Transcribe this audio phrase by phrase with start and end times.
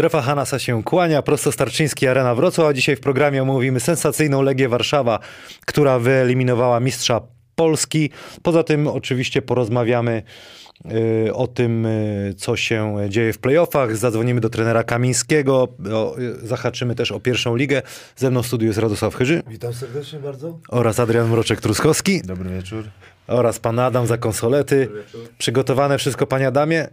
[0.00, 4.68] Strefa Hanasa się kłania, prosto Starczyński Arena Wrocław, a dzisiaj w programie omówimy sensacyjną Legię
[4.68, 5.18] Warszawa,
[5.66, 7.20] która wyeliminowała mistrza
[7.54, 8.10] Polski.
[8.42, 10.22] Poza tym oczywiście porozmawiamy
[11.26, 13.96] y, o tym, y, co się dzieje w playoffach.
[13.96, 17.82] Zadzwonimy do trenera Kamińskiego, o, y, zahaczymy też o pierwszą ligę.
[18.16, 20.58] Ze mną w studiu jest Radosław Chyży Witam serdecznie bardzo.
[20.68, 22.84] oraz Adrian Mroczek-Truskowski Dobry wieczór.
[23.26, 24.88] oraz pan Adam za konsolety.
[25.38, 26.88] Przygotowane wszystko, panie Adamie?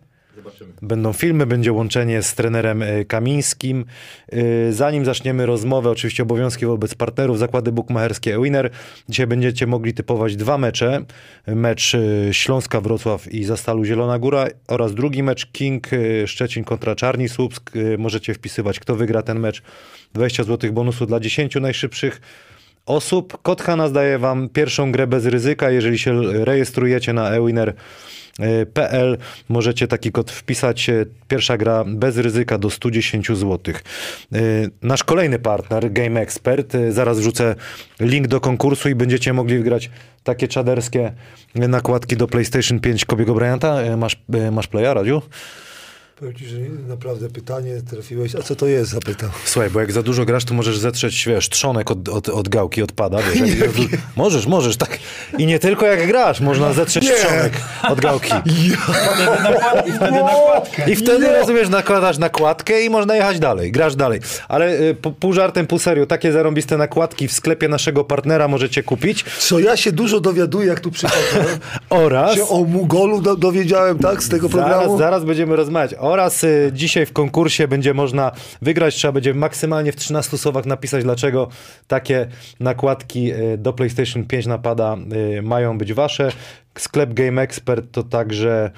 [0.82, 3.86] Będą filmy, będzie łączenie z trenerem e, Kamińskim.
[4.32, 8.70] E, Zanim zaczniemy rozmowę, oczywiście obowiązki wobec partnerów, zakłady bukmacherskie Ewiner.
[9.10, 11.06] Dzisiaj będziecie mogli typować dwa mecze.
[11.48, 12.00] Mecz e,
[12.34, 15.88] Śląska-Wrocław i Zastalu Zielona Góra oraz drugi mecz King
[16.26, 17.72] Szczecin kontra Czarni Słupsk.
[17.98, 19.62] Możecie wpisywać, kto wygra ten mecz.
[20.14, 22.22] 20 zł bonusu dla 10 najszybszych
[22.86, 23.38] osób.
[23.42, 25.70] Kod Hanna daje wam pierwszą grę bez ryzyka.
[25.70, 27.30] Jeżeli się rejestrujecie na
[28.40, 29.18] ewiner.pl,
[29.50, 30.90] możecie taki kod wpisać.
[30.90, 33.58] E, Pierwsza gra bez ryzyka do 110 zł.
[33.68, 34.40] E,
[34.82, 37.56] Nasz kolejny partner, Game Expert, e, zaraz wrzucę
[38.00, 39.90] link do konkursu i będziecie mogli wygrać
[40.24, 41.12] takie czaderskie
[41.56, 43.98] nakładki do PlayStation 5 Kobiego Bryanta.
[43.98, 44.22] Masz,
[44.52, 45.22] masz playa, Radziu?
[46.20, 46.58] Powiem ci, że
[46.88, 48.36] naprawdę pytanie trafiłeś.
[48.36, 48.92] A co to jest?
[48.92, 49.30] Zapytał.
[49.46, 52.82] Słuchaj, bo jak za dużo grasz, to możesz zetrzeć, wiesz, trzonek od, od, od gałki
[52.84, 53.18] odpada.
[53.18, 53.72] Wiesz, jak,
[54.16, 55.00] możesz, możesz, tak.
[55.38, 57.14] I nie tylko jak grasz, można zetrzeć Nie.
[57.14, 57.54] trzonek
[57.90, 58.32] od gałki.
[59.88, 60.92] I wtedy nakładkę.
[60.92, 64.20] I wtedy, rozumiesz, nakładasz nakładkę i można jechać dalej, grasz dalej.
[64.48, 68.84] Ale y, po- pół żartem, pół serio, takie zarąbiste nakładki w sklepie naszego partnera możecie
[68.84, 71.46] kupić Co ja się dużo dowiaduję, jak tu przychodzę.
[71.90, 72.36] oraz...
[72.36, 74.24] się o Mugolu do, dowiedziałem, tak?
[74.24, 74.98] Z tego Zaraz, programu.
[74.98, 75.94] zaraz będziemy rozmawiać.
[76.08, 78.32] Oraz y, dzisiaj w konkursie będzie można
[78.62, 78.96] wygrać.
[78.96, 81.48] Trzeba będzie maksymalnie w 13 słowach napisać, dlaczego
[81.88, 82.28] takie
[82.60, 84.98] nakładki y, do PlayStation 5 napada
[85.38, 86.32] y, mają być wasze.
[86.78, 88.72] Sklep Game Expert to także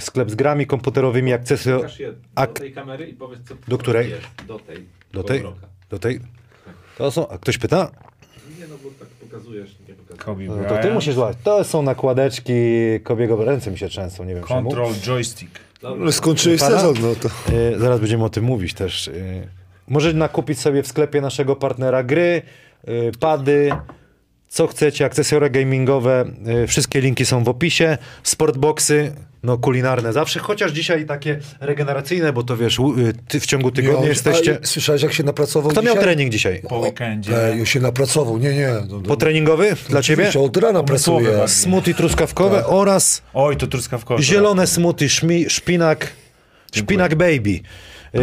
[0.00, 1.32] sklep z grami komputerowymi.
[1.76, 4.10] Pokaż je do Ak- tej kamery i powiedz, co Do której?
[4.10, 4.22] jest.
[4.46, 4.76] Do tej.
[5.12, 5.42] Do tej?
[5.90, 6.20] Do tej?
[6.98, 7.90] To są, a ktoś pyta?
[8.60, 10.24] Nie no, bo tak pokazujesz, nie pokazujesz.
[10.24, 11.36] Kobe No to ty musisz złapać.
[11.44, 12.52] To są nakładeczki
[13.02, 14.62] Kobiego, ręce mi się trzęsą, nie wiem czemu.
[14.62, 15.65] Control joystick.
[15.82, 16.76] No, Skończyłeś Pana?
[16.76, 17.28] sezon, no to.
[17.52, 19.08] Y, zaraz będziemy o tym mówić też.
[19.08, 19.48] Y,
[19.88, 22.42] możecie nakupić sobie w sklepie naszego partnera gry,
[22.88, 23.70] y, pady,
[24.48, 26.24] co chcecie, akcesoria gamingowe.
[26.66, 27.98] wszystkie linki są w opisie.
[28.22, 29.12] Sportboxy,
[29.46, 34.08] no kulinarne zawsze, chociaż dzisiaj takie regeneracyjne, bo to wiesz, y, ty w ciągu tygodnia
[34.08, 34.58] jesteście...
[34.62, 35.94] A, słyszałeś, jak się napracował Kto dzisiaj?
[35.94, 36.62] miał trening dzisiaj?
[36.68, 37.44] Po weekendzie.
[37.52, 38.38] E, już się napracował.
[38.38, 38.68] Nie, nie.
[38.88, 40.30] No, no, Potreningowy dla ciebie?
[40.40, 41.48] Od rana pracuje.
[41.48, 44.22] Smoothie truskawkowe oraz Oj, to truskawkowe.
[44.22, 46.12] zielone smoothie, szmi, szpinak,
[46.74, 47.60] szpinak baby.
[48.12, 48.20] Yy,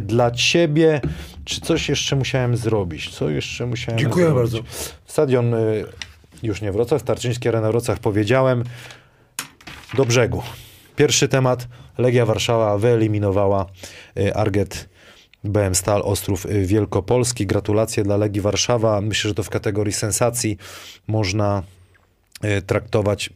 [0.00, 1.00] dla ciebie.
[1.44, 3.10] Czy coś jeszcze musiałem zrobić?
[3.10, 4.52] Co jeszcze musiałem Dziękuję zrobić?
[4.52, 4.68] bardzo.
[5.06, 5.84] Stadion y,
[6.42, 8.64] już nie Wrocław, Starczyński Arena Wrocław powiedziałem.
[9.94, 10.42] Do brzegu.
[10.96, 11.68] Pierwszy temat.
[11.98, 13.66] Legia Warszawa wyeliminowała
[14.18, 14.88] y, Arget
[15.44, 17.46] BM Stal Ostrów y, Wielkopolski.
[17.46, 19.00] Gratulacje dla Legii Warszawa.
[19.00, 20.56] Myślę, że to w kategorii sensacji
[21.06, 21.62] można
[22.44, 23.30] y, traktować.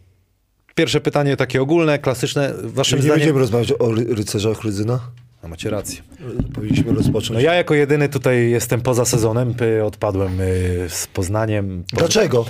[0.74, 2.54] Pierwsze pytanie takie ogólne, klasyczne.
[2.62, 3.18] Waszym Nie zdaniem...
[3.18, 5.00] będziemy rozmawiać o ry- rycerzach Rydzyna.
[5.42, 6.02] No, macie rację.
[6.54, 7.30] Powinniśmy rozpocząć.
[7.30, 9.54] No ja jako jedyny tutaj jestem poza sezonem,
[9.84, 10.38] odpadłem
[10.88, 11.84] z Poznaniem.
[11.92, 12.44] Poz- Dlaczego?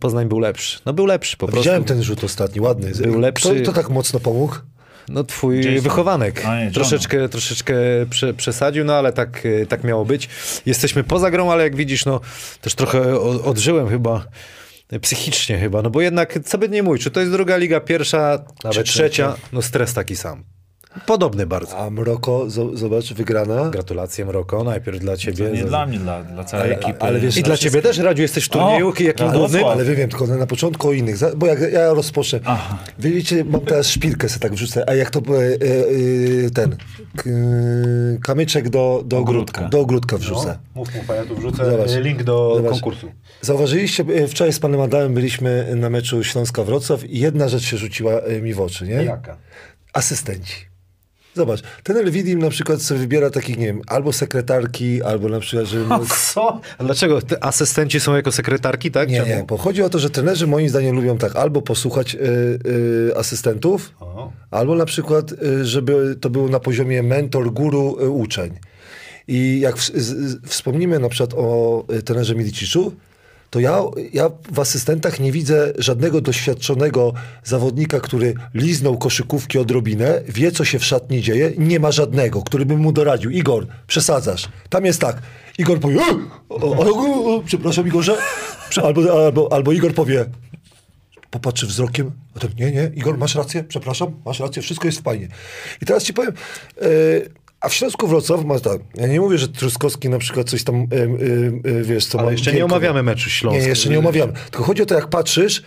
[0.00, 0.78] Poznań był lepszy.
[0.86, 1.60] No był lepszy po prostu.
[1.60, 2.90] Widziałem ten rzut ostatni, ładny.
[2.90, 3.48] Był lepszy.
[3.54, 4.54] Kto, kto tak mocno pomógł?
[5.08, 5.80] No twój Jason.
[5.80, 6.44] wychowanek.
[6.44, 7.74] Nie, troszeczkę troszeczkę
[8.10, 10.28] prze, przesadził, no ale tak, y, tak miało być.
[10.66, 12.20] Jesteśmy poza grą, ale jak widzisz, no
[12.60, 14.26] też trochę odżyłem chyba.
[14.92, 17.80] y, Psychicznie chyba, no bo jednak, co by nie mówić, czy to jest druga liga,
[17.80, 20.44] pierwsza, nawet Czy trzecia, no stres taki sam.
[21.06, 21.78] Podobny bardzo.
[21.78, 23.70] A Mroko, zo- zobacz, wygrana.
[23.70, 25.44] Gratulacje Mroko, najpierw dla ciebie.
[25.48, 27.00] To nie za- dla mnie, dla, dla całej Ale- ekipy.
[27.00, 29.64] ale wiesz, I dla ciebie też, Radziu, jesteś w turnieju, O, jakim ale- głównym?
[29.64, 32.40] Ale wy wiem, tylko na początku o innych, bo jak ja rozpocznę.
[32.44, 32.78] Aha.
[32.98, 35.22] Wiecie, mam teraz szpilkę sobie tak wrzucę, a jak to e,
[36.46, 36.76] e, ten
[37.16, 37.24] k,
[38.22, 39.58] kamyczek do, do ogródka.
[39.60, 39.68] Ogródka.
[39.68, 40.58] Do ogródka wrzucę.
[40.74, 41.90] Mów, mów, a ja tu wrzucę Zobacz.
[41.90, 42.72] e, link do Zobacz.
[42.72, 43.12] konkursu.
[43.40, 48.12] Zauważyliście, e, wczoraj z panem Adamem byliśmy na meczu Śląska-Wrocław i jedna rzecz się rzuciła
[48.12, 48.94] e, mi w oczy, nie?
[48.94, 49.36] Jaka?
[49.92, 50.54] Asystenci.
[51.36, 55.68] Zobacz, ten Elwidim na przykład sobie wybiera takich, nie wiem, albo sekretarki, albo na przykład,
[55.68, 55.78] że...
[56.34, 56.60] Co?
[56.78, 57.22] A dlaczego?
[57.22, 59.10] Te asystenci są jako sekretarki, tak?
[59.10, 59.28] Nie, Czemu?
[59.36, 62.18] nie, bo chodzi o to, że trenerzy moim zdaniem lubią tak albo posłuchać y,
[63.10, 64.32] y, asystentów, O.
[64.50, 68.58] albo na przykład, y, żeby to było na poziomie mentor, guru, y, uczeń.
[69.28, 72.92] I jak w, z, z, wspomnimy na przykład o y, trenerze Miliciczu,
[73.56, 73.80] to ja,
[74.12, 77.12] ja w asystentach nie widzę żadnego doświadczonego
[77.44, 81.52] zawodnika, który liznął koszykówki odrobinę, wie, co się w szatni dzieje.
[81.58, 83.30] Nie ma żadnego, który by mu doradził.
[83.30, 84.48] Igor, przesadzasz.
[84.68, 85.22] Tam jest tak.
[85.58, 86.02] Igor powie, "E,
[86.48, 88.16] o, o, o, przepraszam Igorze.
[88.82, 90.24] Albo, albo, albo Igor powie,
[91.30, 95.28] popatrzy wzrokiem, a ten, nie, nie, Igor, masz rację, przepraszam, masz rację, wszystko jest fajnie.
[95.82, 96.32] I teraz ci powiem,
[96.80, 96.86] e,
[97.60, 100.74] A w Śląsku Wrocław ma tak, ja nie mówię, że Truskowski na przykład coś tam,
[100.76, 100.86] y,
[101.66, 103.62] y, y, wiesz, co Ale ma jeszcze nie wielko- omawiamy meczu Śląska.
[103.62, 104.32] Nie, jeszcze nie omawiamy.
[104.50, 105.62] Tylko chodzi o to, jak patrzysz,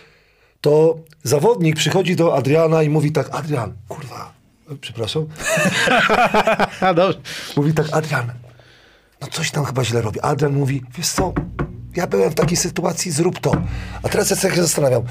[0.60, 4.32] to zawodnik przychodzi do Adriana i mówi tak, Adrian, kurwa,
[4.80, 5.26] przepraszam,
[6.96, 7.18] dobrze.
[7.56, 8.32] mówi tak, Adrian,
[9.20, 10.20] no coś tam chyba źle robi.
[10.20, 11.32] Adrian mówi, wiesz co,
[11.96, 13.52] ja byłem w takiej sytuacji, zrób to.
[14.02, 15.02] A teraz ja sobie się zastanawiam,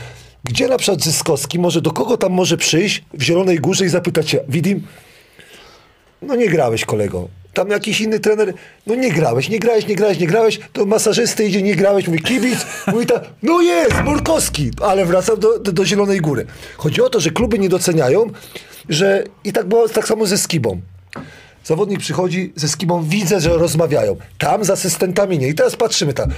[0.43, 4.29] gdzie na przykład Zyskowski może, do kogo tam może przyjść w Zielonej Górze i zapytać
[4.29, 4.87] się, Widim,
[6.21, 7.27] no nie grałeś kolego.
[7.53, 8.53] Tam jakiś inny trener,
[8.87, 12.21] no nie grałeś, nie grałeś, nie grałeś, nie grałeś, to masażysty idzie, nie grałeś, mówi
[12.21, 16.45] kibic, mówi tak, no jest, Murkowski, ale wracam do, do, do Zielonej Góry.
[16.77, 18.25] Chodzi o to, że kluby nie doceniają,
[18.89, 20.81] że i tak było tak samo ze Skibą.
[21.63, 24.15] Zawodnik przychodzi ze Skibą, widzę, że rozmawiają.
[24.37, 25.47] Tam z asystentami nie.
[25.47, 26.29] I teraz patrzymy tak.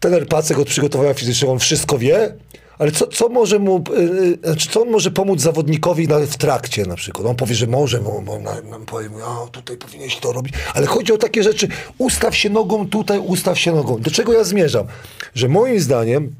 [0.00, 2.32] Trener Pacek od przygotowania fizycznego, on wszystko wie,
[2.80, 6.96] ale co, co może mu, yy, znaczy, co on może pomóc zawodnikowi w trakcie na
[6.96, 7.26] przykład?
[7.26, 10.86] On powie, że może, bo, bo na, nam powie, a tutaj powinieneś to robić, ale
[10.86, 11.68] chodzi o takie rzeczy,
[11.98, 14.00] ustaw się nogą tutaj, ustaw się nogą.
[14.00, 14.86] Do czego ja zmierzam?
[15.34, 16.34] Że moim zdaniem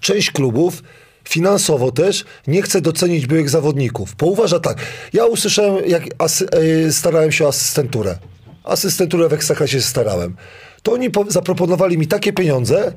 [0.00, 0.82] część klubów
[1.28, 4.14] finansowo też nie chce docenić byłych zawodników.
[4.18, 4.78] Bo uważa tak,
[5.12, 6.46] ja usłyszałem, jak asy,
[6.86, 8.18] e, starałem się o asystenturę.
[8.64, 10.36] Asystenturę w Ekstraklasie starałem.
[10.82, 12.92] To oni po, zaproponowali mi takie pieniądze,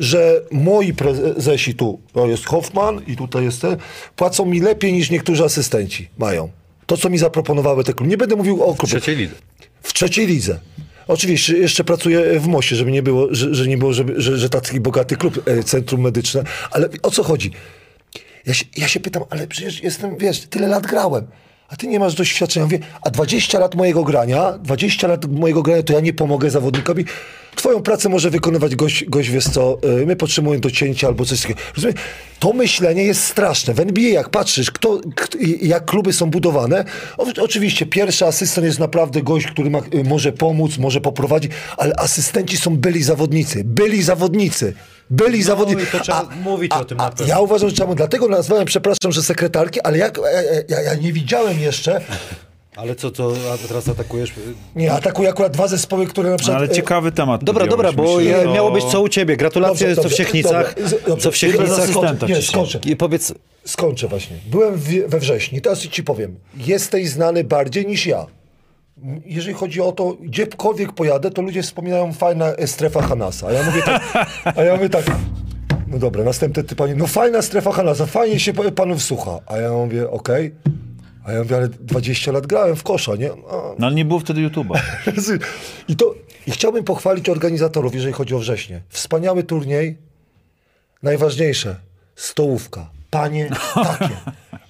[0.00, 3.76] że moi prezesi tu, to jest Hoffman i tutaj jest ten,
[4.16, 6.48] płacą mi lepiej niż niektórzy asystenci mają.
[6.86, 8.10] To, co mi zaproponowały te kluby.
[8.10, 8.90] Nie będę mówił o W klubie.
[8.90, 9.34] trzeciej lidze.
[9.82, 10.58] W trzeciej lidze.
[11.08, 14.48] Oczywiście jeszcze pracuję w Mosie, żeby nie było, że, że nie było, żeby, że, że
[14.48, 16.42] taki bogaty klub, e, centrum medyczne.
[16.70, 17.50] Ale o co chodzi?
[18.46, 21.26] Ja się, ja się pytam, ale przecież jestem, wiesz, tyle lat grałem.
[21.68, 22.66] A ty nie masz doświadczenia.
[22.66, 27.04] Mówię, a 20 lat mojego grania, 20 lat mojego grania, to ja nie pomogę zawodnikowi.
[27.58, 31.60] Twoją pracę może wykonywać gość, gość wiesz co, y, my potrzebujemy docięcia albo coś takiego.
[31.76, 31.96] Rozumiem?
[32.38, 33.74] To myślenie jest straszne.
[33.74, 35.00] W NBA jak patrzysz, kto,
[35.62, 36.84] jak kluby są budowane,
[37.42, 42.56] oczywiście pierwszy asystent jest naprawdę gość, który ma, y, może pomóc, może poprowadzić, ale asystenci
[42.56, 43.64] są byli zawodnicy.
[43.64, 44.74] Byli zawodnicy.
[45.10, 45.82] Byli zawodnicy.
[45.82, 47.26] No i to trzeba mówić o tym pewno.
[47.26, 50.42] Ja uważam, że trzeba, dlatego nazwałem, przepraszam, że sekretarki, ale jak, ja,
[50.76, 52.00] ja, ja nie widziałem jeszcze,
[52.78, 54.32] Ale co, to a teraz atakujesz?
[54.76, 56.58] nie, atakuję akurat dwa zespoły, które na No, przykład...
[56.58, 57.44] ale e, ciekawy temat.
[57.44, 59.36] Dobra, dobra, bo Myślę, to- miało być co u ciebie.
[59.36, 60.74] Gratulacje, co w Siechnicach.
[61.06, 61.22] dobrze.
[61.22, 61.78] Co w Siechnicach.
[61.80, 62.42] Asystenta Nie, dzisiaj.
[62.42, 62.80] skończę.
[62.86, 64.36] I powiedz, Skończę właśnie.
[64.50, 66.36] Byłem w, we wrześniu, teraz ci powiem.
[66.56, 68.26] Jesteś znany bardziej niż ja.
[69.24, 73.46] Jeżeli chodzi o to, gdziekolwiek pojadę, to ludzie wspominają fajna strefa Hanasa.
[73.46, 74.02] A ja mówię tak,
[74.56, 75.04] a ja mówię tak,
[75.86, 79.38] no dobra, następny ty pani, no fajna strefa Hanasa, fajnie się pa- panów słucha.
[79.46, 80.54] A ja mówię, okej.
[81.28, 83.30] A ja mówię, ale 20 lat grałem w kosza, nie?
[83.32, 84.80] A, No ale nie było wtedy YouTube'a.
[85.88, 86.14] I, to,
[86.46, 88.82] I chciałbym pochwalić organizatorów, jeżeli chodzi o wrześnie.
[88.88, 89.96] Wspaniały turniej.
[91.02, 91.76] Najważniejsze,
[92.16, 92.90] stołówka.
[93.10, 94.08] Panie takie.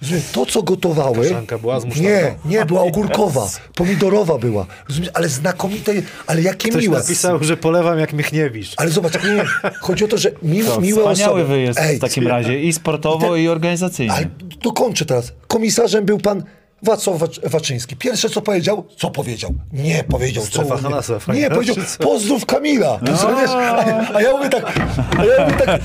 [0.01, 1.23] Rozumiesz, to, co gotowały...
[1.27, 2.09] Kaszanka była z musztardą?
[2.09, 3.49] Nie, nie, była ogórkowa.
[3.75, 4.65] Pomidorowa była.
[4.89, 5.91] Rozumiesz, ale znakomite,
[6.27, 6.99] ale jakie ktoś miłe.
[6.99, 8.73] napisał, że polewam jak Michniewicz.
[8.77, 9.43] Ale zobacz, nie,
[9.81, 11.45] chodź o to, że mi, To miłe wspaniały osoby.
[11.55, 14.13] wyjazd Ej, w takim razie i sportowo, i organizacyjnie.
[14.13, 14.25] ale
[14.63, 15.31] dokończę teraz.
[15.47, 16.43] Komisarzem był pan
[16.83, 17.95] Wacław Wac- Waczyński.
[17.95, 19.53] Pierwsze co powiedział, co powiedział?
[19.73, 20.77] Nie powiedział, co.
[20.77, 22.99] Hanasa, fajna, Nie, powiedział, pozdrów Kamila.
[23.01, 23.49] Rozumiesz?
[23.49, 24.79] A, a ja mówię tak,
[25.19, 25.81] a ja mówię tak,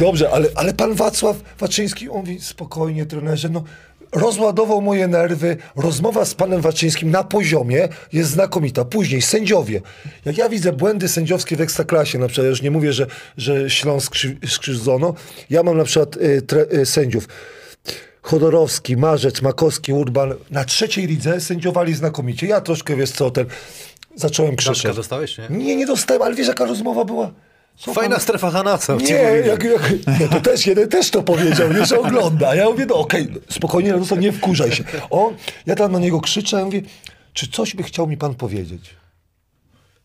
[0.00, 3.64] dobrze, ale, ale pan Wacław Waczyński, on mówi, spokojnie trenerze, no
[4.12, 8.84] rozładował moje nerwy, rozmowa z panem Waczyńskim na poziomie jest znakomita.
[8.84, 9.80] Później sędziowie.
[10.24, 14.14] Jak ja widzę błędy sędziowskie w Ekstraklasie, na przykład, już nie mówię, że, że Śląsk
[14.16, 15.14] skrzy- skrzywdzono,
[15.50, 17.28] ja mam na przykład y, tre, y, sędziów,
[18.26, 22.46] Chodorowski, Marzec, Makowski, Urban na trzeciej lidze sędziowali znakomicie.
[22.46, 23.46] Ja troszkę, wiesz co, ten
[24.14, 24.96] zacząłem krzyczeć.
[24.96, 25.48] dostałeś, nie?
[25.50, 27.32] Nie, nie dostałem, ale wiesz jaka rozmowa była?
[27.76, 28.96] Co Fajna strefa Hanasa.
[28.96, 29.14] Nie,
[29.46, 29.92] jak, jak,
[30.30, 32.54] to też jeden też to powiedział, nie, że ogląda.
[32.54, 34.84] Ja mówię, no okej, spokojnie, no, nie wkurzaj się.
[35.10, 35.34] On,
[35.66, 36.82] ja tam na niego krzyczę, ja mówię,
[37.32, 38.90] czy coś by chciał mi pan powiedzieć?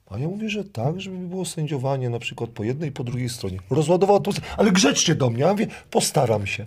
[0.10, 3.30] A ja mówię, że tak, żeby było sędziowanie na przykład po jednej i po drugiej
[3.30, 3.58] stronie.
[3.70, 5.42] Rozładował to, ale grzecznie do mnie.
[5.42, 6.66] Ja mówię, postaram się.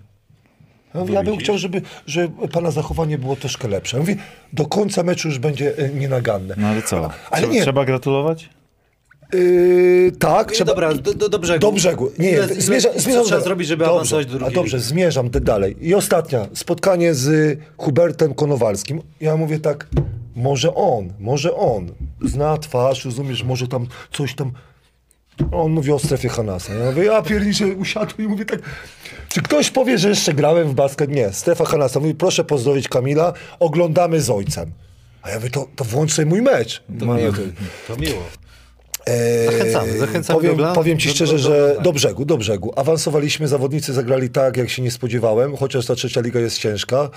[0.94, 3.96] Ja, mówię, ja bym chciał, żeby, żeby pana zachowanie było troszkę lepsze.
[3.96, 4.16] Ja mówię,
[4.52, 6.54] do końca meczu już będzie e, nienaganne.
[6.58, 7.10] No ale co?
[7.30, 7.62] Ale trzeba, nie.
[7.62, 8.50] trzeba gratulować?
[9.32, 10.72] Yy, tak, trzeba...
[10.72, 11.60] Dobra, do, do, do brzegu.
[11.60, 12.10] Do brzegu.
[12.18, 14.76] Nie, nie, ile- zmierzam, co trzeba do- zrobić, żeby dobrze, awansować do a drugiej Dobrze,
[14.76, 14.88] ligi?
[14.88, 15.76] zmierzam te dalej.
[15.80, 19.02] I ostatnia, spotkanie z Hubertem Konowalskim.
[19.20, 19.86] Ja mówię tak,
[20.36, 21.90] może on, może on.
[22.24, 24.52] Zna twarz, rozumiesz, może tam coś tam...
[25.52, 26.74] On mówi o strefie Hanasa.
[26.74, 28.58] Ja mówię, ja pierniczę, usiadłem i mówię tak,
[29.28, 31.10] czy ktoś powie, że jeszcze grałem w basket?
[31.10, 32.00] Nie, strefa Hanasa.
[32.00, 34.72] Mówi, proszę pozdrowić Kamila, oglądamy z ojcem.
[35.22, 36.82] A ja mówię, to, to włącz sobie mój mecz.
[36.98, 37.32] To No, miło.
[37.32, 37.38] to-
[37.94, 38.22] To miło.
[39.06, 42.72] E, Zachęcamy, zachęcamy powiem, do powiem ci szczerze, do- do że do brzegu, do brzegu.
[42.76, 47.10] Awansowaliśmy, zawodnicy zagrali tak, jak się nie spodziewałem, chociaż ta trzecia liga jest ciężka.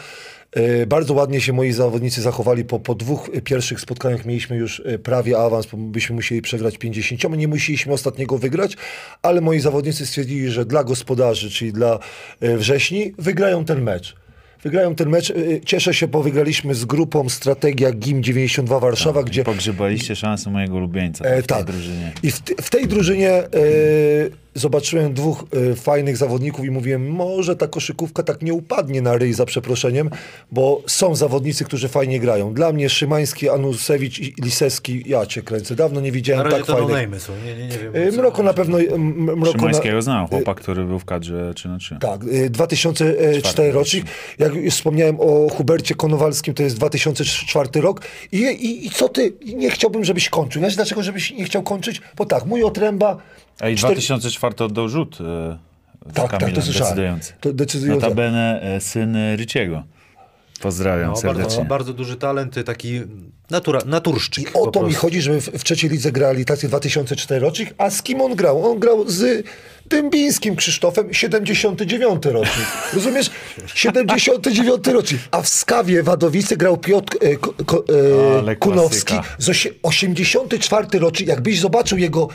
[0.51, 2.65] E, Bardzo ładnie się moi zawodnicy zachowali.
[2.65, 7.37] Po, po dwóch pierwszych spotkaniach mieliśmy już e, prawie awans, bo byśmy musieli przegrać 50.
[7.37, 8.77] Nie musieliśmy ostatniego wygrać,
[9.21, 11.99] ale moi zawodnicy stwierdzili, że dla gospodarzy, czyli dla
[12.41, 14.15] e, wrześni, wygrają ten mecz.
[14.63, 15.33] Wygrają ten mecz.
[15.65, 21.25] Cieszę się, bo wygraliśmy z grupą Strategia GIM 92 Warszawa, gdzie Pogrzebaliście szansę mojego ulubieńca
[21.25, 21.65] E, w tej tak.
[21.65, 22.11] drużynie.
[22.23, 23.49] I w, t- w tej drużynie e,
[24.57, 29.33] zobaczyłem dwóch e, fajnych zawodników i mówiłem, może ta koszykówka tak nie upadnie na ryj
[29.33, 30.09] za przeproszeniem,
[30.51, 32.53] bo są zawodnicy, którzy fajnie grają.
[32.53, 35.75] Dla mnie Szymański, Anusewicz i Lisewski, ja cię kręcę.
[35.75, 37.09] Dawno nie Na widziałem tak to fajnych.
[37.11, 37.95] no są, nie, nie, nie wiem.
[37.95, 38.79] E, co- Mroko na pewno...
[38.81, 41.97] e, m- Mroko na, Szymańskiego znam, chłopak, który był w kadrze 3 na 3.
[42.01, 44.05] tak, y, 2004 rocznik.
[44.39, 48.01] Jak już wspomniałem o Hubercie Konowalskim, to jest 2004 rok.
[48.31, 49.33] I, i, I co ty?
[49.55, 50.61] Nie chciałbym, żebyś kończył.
[50.61, 52.01] Wiesz dlaczego, żebyś nie chciał kończyć?
[52.17, 53.17] Bo tak, mój otręba...
[53.59, 55.57] A i cztery- 2004 oddał rzut e,
[56.13, 56.89] Tak, tak, Kamilem, to słyszałem.
[56.93, 57.33] decydujący.
[57.41, 58.03] To decydujące.
[58.05, 59.83] Notabene e, syn Ryciego.
[60.61, 61.43] Pozdrawiam No, serdecznie.
[61.43, 63.01] bardzo, bardzo duży talent, taki
[63.49, 64.43] natura, naturszczyk.
[64.51, 65.01] I o to mi prostu.
[65.01, 68.71] chodzi, że w, w trzeciej lidze grali tacy 2004 rocznik, a z kim on grał?
[68.71, 69.45] On grał z
[69.85, 72.65] Dębińskim Krzysztofem, 79 rocznik.
[72.93, 73.29] Rozumiesz?
[73.75, 75.21] 79 rocznik.
[75.31, 77.83] A w Skawie Wadowicy grał Piotr e, ko,
[78.47, 81.29] e, Kunowski z osie- 84 rocznik.
[81.29, 82.27] Jakbyś zobaczył jego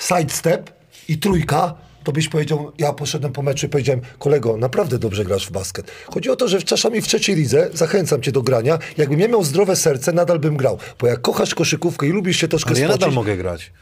[0.00, 0.70] sidestep
[1.08, 5.46] i trójka, to byś powiedział, ja poszedłem po meczu i powiedziałem, kolego, naprawdę dobrze grasz
[5.46, 5.90] w basket.
[6.14, 9.44] Chodzi o to, że czasami w trzeciej lidze, zachęcam cię do grania, jakbym ja miał
[9.44, 10.78] zdrowe serce, nadal bym grał.
[11.00, 13.72] Bo jak kochasz koszykówkę i lubisz się troszkę Ale ja nadal mogę grać.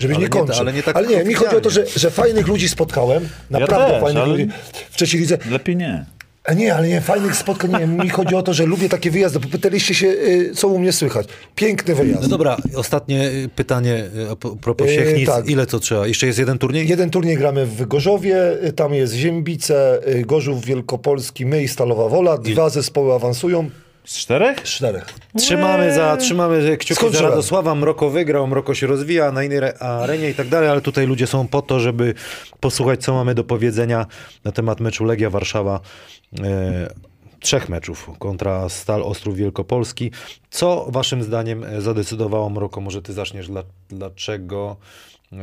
[0.00, 0.60] żebyś ale nie nie- kończył.
[0.60, 3.90] ale nie tak ale nie, mi chodzi o to, że, że fajnych ludzi spotkałem, naprawdę
[3.92, 4.48] też, fajnych ludzi
[4.90, 5.38] w trzeciej lidze.
[5.50, 6.06] Lepiej nie.
[6.48, 9.40] A nie, ale nie, fajnych spotkań, nie, mi chodzi o to, że lubię takie wyjazdy,
[9.40, 11.28] bo pytaliście się, y, co u mnie słychać.
[11.54, 12.22] Piękny wyjazd.
[12.22, 15.26] No dobra, ostatnie y, pytanie y, a po- propos Siechnic.
[15.26, 15.48] tak.
[15.48, 16.06] Ile co trzeba?
[16.06, 16.88] Jeszcze jest jeden turniej?
[16.88, 18.36] Jeden turniej gramy w Gorzowie,
[18.76, 22.38] tam jest Ziembice, Gorzów Wielkopolski, my i Stalowa Wola.
[22.38, 23.70] Dwa zespoły awansują,
[24.08, 24.62] Z czterech?
[24.62, 25.06] czterech.
[25.38, 27.30] Trzymamy za, trzymamy kciuki za Skończyłem.
[27.30, 27.74] Radosława.
[27.74, 31.26] Mroko wygrał, Mroko się rozwija na innej re- arenie i tak dalej, ale tutaj ludzie
[31.26, 32.14] są po to, żeby
[32.60, 34.06] posłuchać, co mamy do powiedzenia
[34.44, 35.80] na temat meczu Legia Warszawa.
[36.44, 36.88] E,
[37.40, 40.10] trzech meczów kontra Stal Ostrów Wielkopolski.
[40.50, 42.80] Co waszym zdaniem e, zadecydowało Mroko?
[42.80, 44.76] Może ty zaczniesz, dla, dlaczego
[45.32, 45.36] e,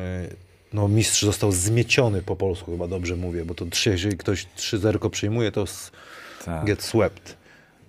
[0.74, 5.10] no, mistrz został zmieciony po polsku, chyba dobrze mówię, bo to trzy, jeżeli ktoś 3-0
[5.10, 5.66] przyjmuje, to
[6.46, 6.66] Tak.
[6.66, 7.38] get swept.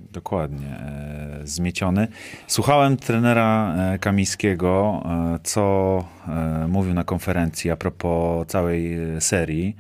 [0.01, 2.09] Dokładnie, e, zmieciony.
[2.47, 6.05] Słuchałem trenera e, Kamińskiego, e, co
[6.69, 9.77] mówił na konferencji a propos całej serii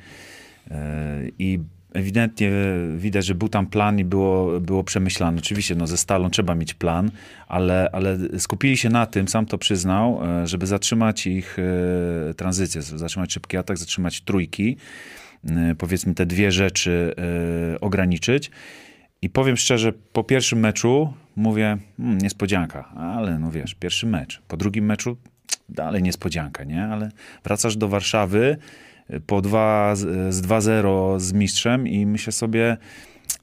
[1.39, 1.59] i
[1.95, 2.51] ewidentnie
[2.97, 5.39] widać, że był tam plan i było, było przemyślane.
[5.39, 7.11] Oczywiście no, ze Stalą trzeba mieć plan,
[7.49, 11.57] ale, ale skupili się na tym, sam to przyznał, żeby zatrzymać ich
[12.37, 14.77] tranzycję, zatrzymać szybki atak, zatrzymać trójki,
[15.79, 17.15] powiedzmy te dwie rzeczy
[17.81, 18.51] ograniczyć.
[19.23, 24.43] I powiem szczerze, po pierwszym meczu mówię, hmm, niespodzianka, ale no wiesz, pierwszy mecz.
[24.49, 25.17] Po drugim meczu
[25.69, 26.85] dalej niespodzianka, nie?
[26.85, 27.11] Ale
[27.45, 28.57] wracasz do Warszawy
[29.11, 32.77] y, po dwa, z z 2-0 z mistrzem i myślę sobie,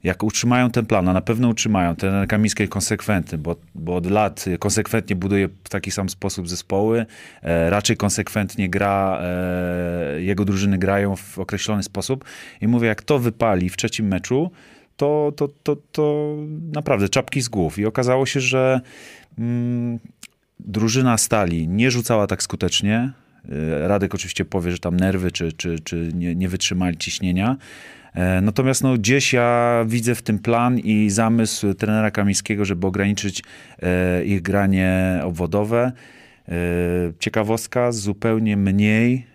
[0.03, 4.45] jak utrzymają ten plan, a na pewno utrzymają, ten Kamiński konsekwentny, bo, bo od lat
[4.59, 7.05] konsekwentnie buduje w taki sam sposób zespoły,
[7.41, 12.25] e, raczej konsekwentnie gra, e, jego drużyny grają w określony sposób
[12.61, 14.51] i mówię, jak to wypali w trzecim meczu,
[14.97, 16.35] to, to, to, to
[16.73, 17.79] naprawdę czapki z głów.
[17.79, 18.81] I okazało się, że
[19.39, 19.99] mm,
[20.59, 23.11] drużyna Stali nie rzucała tak skutecznie.
[23.49, 27.57] E, Radek oczywiście powie, że tam nerwy, czy, czy, czy nie, nie wytrzymali ciśnienia.
[28.13, 33.43] E, Natomiast no, gdzieś ja widzę w tym plan i zamysł trenera Kamińskiego, żeby ograniczyć
[33.81, 35.91] e, ich granie obwodowe.
[37.19, 39.27] Ciekawostka, zupełnie mniej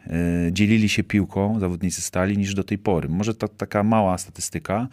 [0.50, 3.09] dzielili się piłką zawodnicy Stali niż do tej pory.
[3.09, 4.88] Może to taka mała statystyka,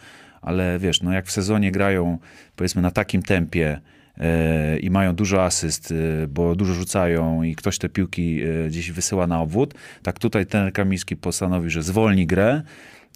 [0.46, 2.18] ale wiesz, no jak w sezonie grają
[2.56, 3.80] powiedzmy na takim tempie
[4.18, 8.90] e, i mają dużo asyst, e, bo dużo rzucają i ktoś te piłki e, gdzieś
[8.90, 12.62] wysyła na obwód, tak tutaj ten Kamiński postanowił, że zwolni grę,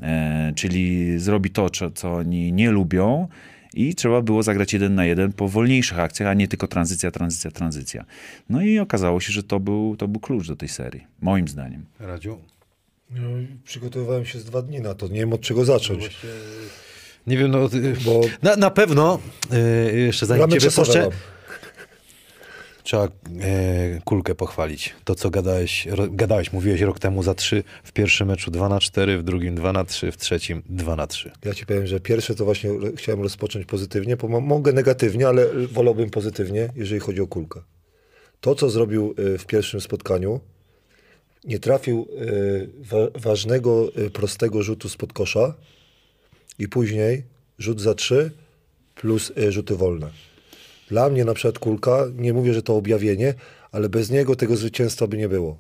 [0.03, 3.29] e, czyli zrobi to, co, co oni nie lubią
[3.75, 7.51] i trzeba było zagrać jeden na jeden po wolniejszych akcjach, a nie tylko tranzycja, tranzycja,
[7.51, 8.05] tranzycja.
[8.49, 11.85] No i okazało się, że to był, to był klucz do tej serii, moim zdaniem.
[12.01, 12.39] Radziu?
[13.11, 13.29] No,
[13.65, 16.21] przygotowywałem się z dwa dni na to, nie wiem od czego zacząć.
[17.31, 17.69] Nie wiem, no,
[18.05, 19.19] Bo- na, na pewno,
[19.93, 20.51] y, jeszcze zanim Ramy
[21.11, 21.11] mam.
[22.83, 23.09] trzeba e,
[24.05, 24.95] kulkę pochwalić.
[25.05, 28.81] To, co gadałeś, ro, gadałeś, mówiłeś rok temu za trzy, w pierwszym meczu 2 na
[28.81, 31.31] 4, w drugim 2 na 3, w trzecim 2 na 3.
[31.45, 35.47] Ja ci powiem, że pierwsze to właśnie chciałem rozpocząć pozytywnie, bo mo- mogę negatywnie, ale
[35.73, 37.61] wolałbym pozytywnie, jeżeli chodzi o kulkę.
[38.41, 40.41] To, co zrobił y, w pierwszym spotkaniu,
[41.45, 42.09] nie trafił
[42.79, 45.55] wa- ważnego, prostego rzutu spod kosza
[46.61, 47.23] i później
[47.59, 48.31] rzut za trzy
[48.95, 50.11] plus y, rzuty wolne.
[50.89, 53.35] Dla mnie na przykład Kulka, nie mówię, że to objawienie,
[53.73, 55.59] ale bez niego tego zwycięstwa by nie było.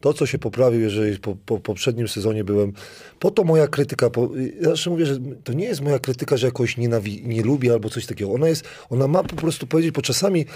[0.00, 2.72] To, co się poprawił, jeżeli po, po poprzednim sezonie byłem,
[3.18, 6.46] po to moja krytyka, po, ja zawsze mówię, że to nie jest moja krytyka, że
[6.46, 8.32] jakoś nienawi- nie lubię albo coś takiego.
[8.32, 10.46] Ona jest, ona ma po prostu powiedzieć, bo czasami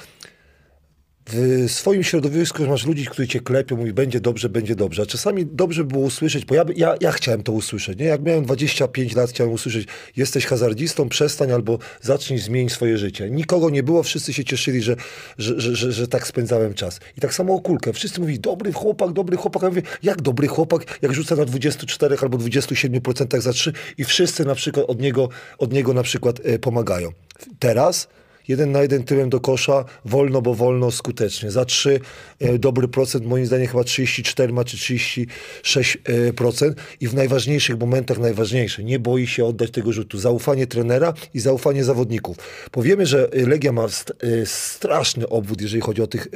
[1.27, 5.03] w swoim środowisku masz ludzi, którzy cię klepią, mówi będzie dobrze, będzie dobrze.
[5.03, 7.99] A czasami dobrze było usłyszeć, bo ja, ja, ja chciałem to usłyszeć.
[7.99, 8.05] Nie?
[8.05, 13.31] Jak miałem 25 lat, chciałem usłyszeć, jesteś hazardzistą, przestań albo zacznij zmienić swoje życie.
[13.31, 14.97] Nikogo nie było, wszyscy się cieszyli, że,
[15.39, 17.01] że, że, że, że tak spędzałem czas.
[17.17, 17.93] I tak samo o kulkę.
[17.93, 19.63] Wszyscy mówili, dobry chłopak, dobry chłopak.
[19.63, 24.45] Ja mówię, jak dobry chłopak, jak rzuca na 24 albo 27% za 3 i wszyscy
[24.45, 27.13] na przykład od niego, od niego na przykład e, pomagają.
[27.59, 28.09] Teraz
[28.49, 31.51] jeden na jeden tyłem do kosza, wolno, bo wolno, skutecznie.
[31.51, 32.01] Za trzy
[32.41, 37.79] e, dobry procent, moim zdaniem chyba 34 ma, czy 36 e, procent i w najważniejszych
[37.79, 38.85] momentach najważniejsze.
[38.85, 40.19] Nie boi się oddać tego rzutu.
[40.19, 42.37] Zaufanie trenera i zaufanie zawodników.
[42.71, 44.13] Powiemy, że e, Legia ma st-
[44.45, 46.29] straszny obwód, jeżeli chodzi o tych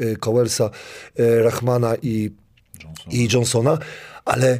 [1.17, 2.31] e, Rachmana i
[3.11, 3.79] i Johnsona,
[4.25, 4.59] ale,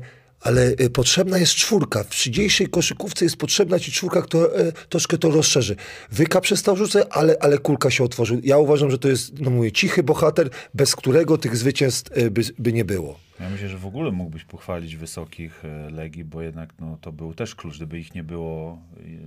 [0.49, 2.05] ale y, potrzebna jest czwórka.
[2.05, 5.77] W dzisiejszej koszykówce jest potrzebna ci czwórka, która e, troszkę to rozszerzy.
[6.11, 8.41] Wyka przestał rzucać, ale, ale kulka się otworzył.
[8.45, 12.43] Ja uważam, że to jest, no mówię, cichy bohater, bez którego tych zwycięstw e, by,
[12.59, 13.19] by nie było.
[13.41, 17.35] Ja myślę, że w ogóle mógłbyś pochwalić wysokich e, Legii, bo jednak no, to był
[17.35, 17.77] też klucz.
[17.77, 18.79] Gdyby ich nie było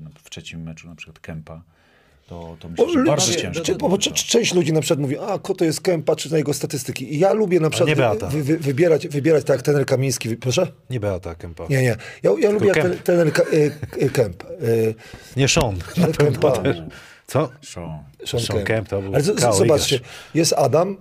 [0.01, 1.61] no, w trzecim meczu, na przykład Kempa,
[2.31, 3.63] to, to myślę, że ludzie- bardzo ciężko.
[3.63, 4.15] czy- bo, czy- to.
[4.15, 7.15] czy- część ludzi na przykład mówi, a koto jest Kępa, czy na jego statystyki.
[7.15, 8.27] I ja lubię na przykład nie Beata.
[8.27, 10.29] wy, wy, wybierać, wybierać tak jak trener Kamiński.
[10.29, 10.67] Wy- Proszę?
[10.89, 11.63] Nie Beata Kępa.
[11.69, 11.95] Nie, nie.
[12.23, 13.43] Ja, ja lubię ten, trener Ka-
[14.01, 14.43] e, Kemp.
[14.43, 14.47] E,
[15.37, 15.75] Nie Sean.
[16.03, 16.53] ale Kempa.
[17.27, 17.49] Co?
[17.61, 17.89] Show.
[18.25, 18.67] Sean Sean Kemp.
[18.67, 19.99] Kemp to był Ale z, zobaczcie,
[20.33, 20.97] jest Adam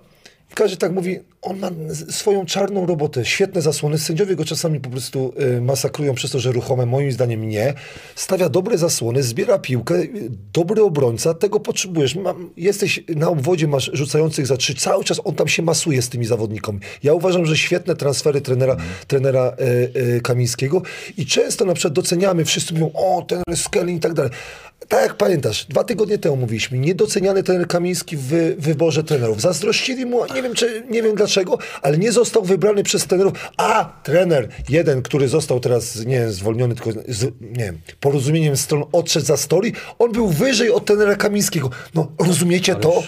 [0.50, 1.70] i każdy tak mówi, on ma
[2.10, 6.52] swoją czarną robotę, świetne zasłony, sędziowie go czasami po prostu y, masakrują przez to, że
[6.52, 7.74] ruchome, moim zdaniem nie.
[8.14, 9.94] Stawia dobre zasłony, zbiera piłkę,
[10.52, 12.14] dobry obrońca, tego potrzebujesz.
[12.14, 16.08] Mam, jesteś na obwodzie, masz rzucających za trzy, cały czas on tam się masuje z
[16.08, 16.80] tymi zawodnikami.
[17.02, 20.82] Ja uważam, że świetne transfery trenera, trenera y, y, Kamińskiego
[21.16, 24.30] i często na przykład doceniamy, wszyscy mówią, o, ten Skelly i tak dalej.
[24.90, 29.40] Tak jak pamiętasz, dwa tygodnie temu mówiliśmy, niedoceniany trener Kamiński w wy- wyborze trenerów.
[29.40, 33.32] Zazdrościli mu, nie wiem, czy, nie wiem dlaczego, ale nie został wybrany przez trenerów.
[33.56, 38.84] A trener, jeden, który został teraz, nie wiem, zwolniony, tylko z, nie wiem, porozumieniem stron
[38.92, 41.70] odszedł za story, on był wyżej od trenera Kamińskiego.
[41.94, 43.02] No, rozumiecie to?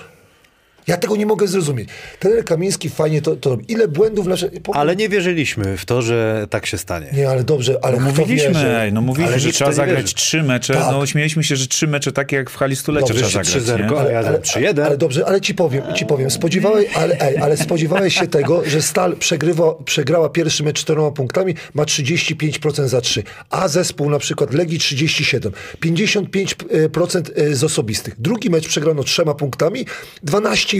[0.86, 1.88] Ja tego nie mogę zrozumieć.
[2.18, 3.64] Trener Kamiński fajnie to, to robi.
[3.72, 4.48] Ile błędów nasze...
[4.48, 7.06] po- Ale nie wierzyliśmy w to, że tak się stanie.
[7.12, 8.76] Nie, ale dobrze, ale No mówiliśmy, wierzy?
[8.76, 10.14] ej, no mówiliśmy, Ale że trzeba zagrać wierzy.
[10.14, 10.74] trzy mecze.
[10.74, 10.86] Tak.
[10.92, 13.80] No śmieliśmy się, że trzy mecze takie jak w hali stulecia Dobrze, trzeba trzy zagrać.
[13.80, 14.00] zerko, nie?
[14.00, 14.80] ale ja dam 3-1.
[14.82, 16.30] Ale dobrze, ale ci powiem, ci powiem.
[16.30, 21.54] Spodziewałeś, ale, ej, ale spodziewałeś się tego, że Stal przegrywa, przegrała pierwszy mecz czterema punktami,
[21.74, 25.52] ma 35% za 3, a zespół na przykład Legii 37,
[25.84, 28.14] 55% e, z osobistych.
[28.20, 29.86] Drugi mecz przegrano trzema punktami,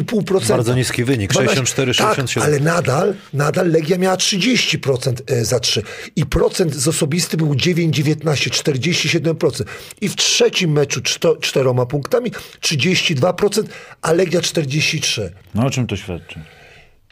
[0.01, 0.49] 12,5%.
[0.49, 2.43] Bardzo niski wynik, 64, 67.
[2.43, 5.83] Tak, ale nadal, nadal Legia miała 30% e, za 3
[6.17, 9.65] i procent z osobisty był 9,19, 47%.
[10.01, 13.63] I w trzecim meczu czto, czteroma punktami 32%,
[14.03, 15.29] a Legia 43%.
[15.55, 16.41] No o czym to świadczy?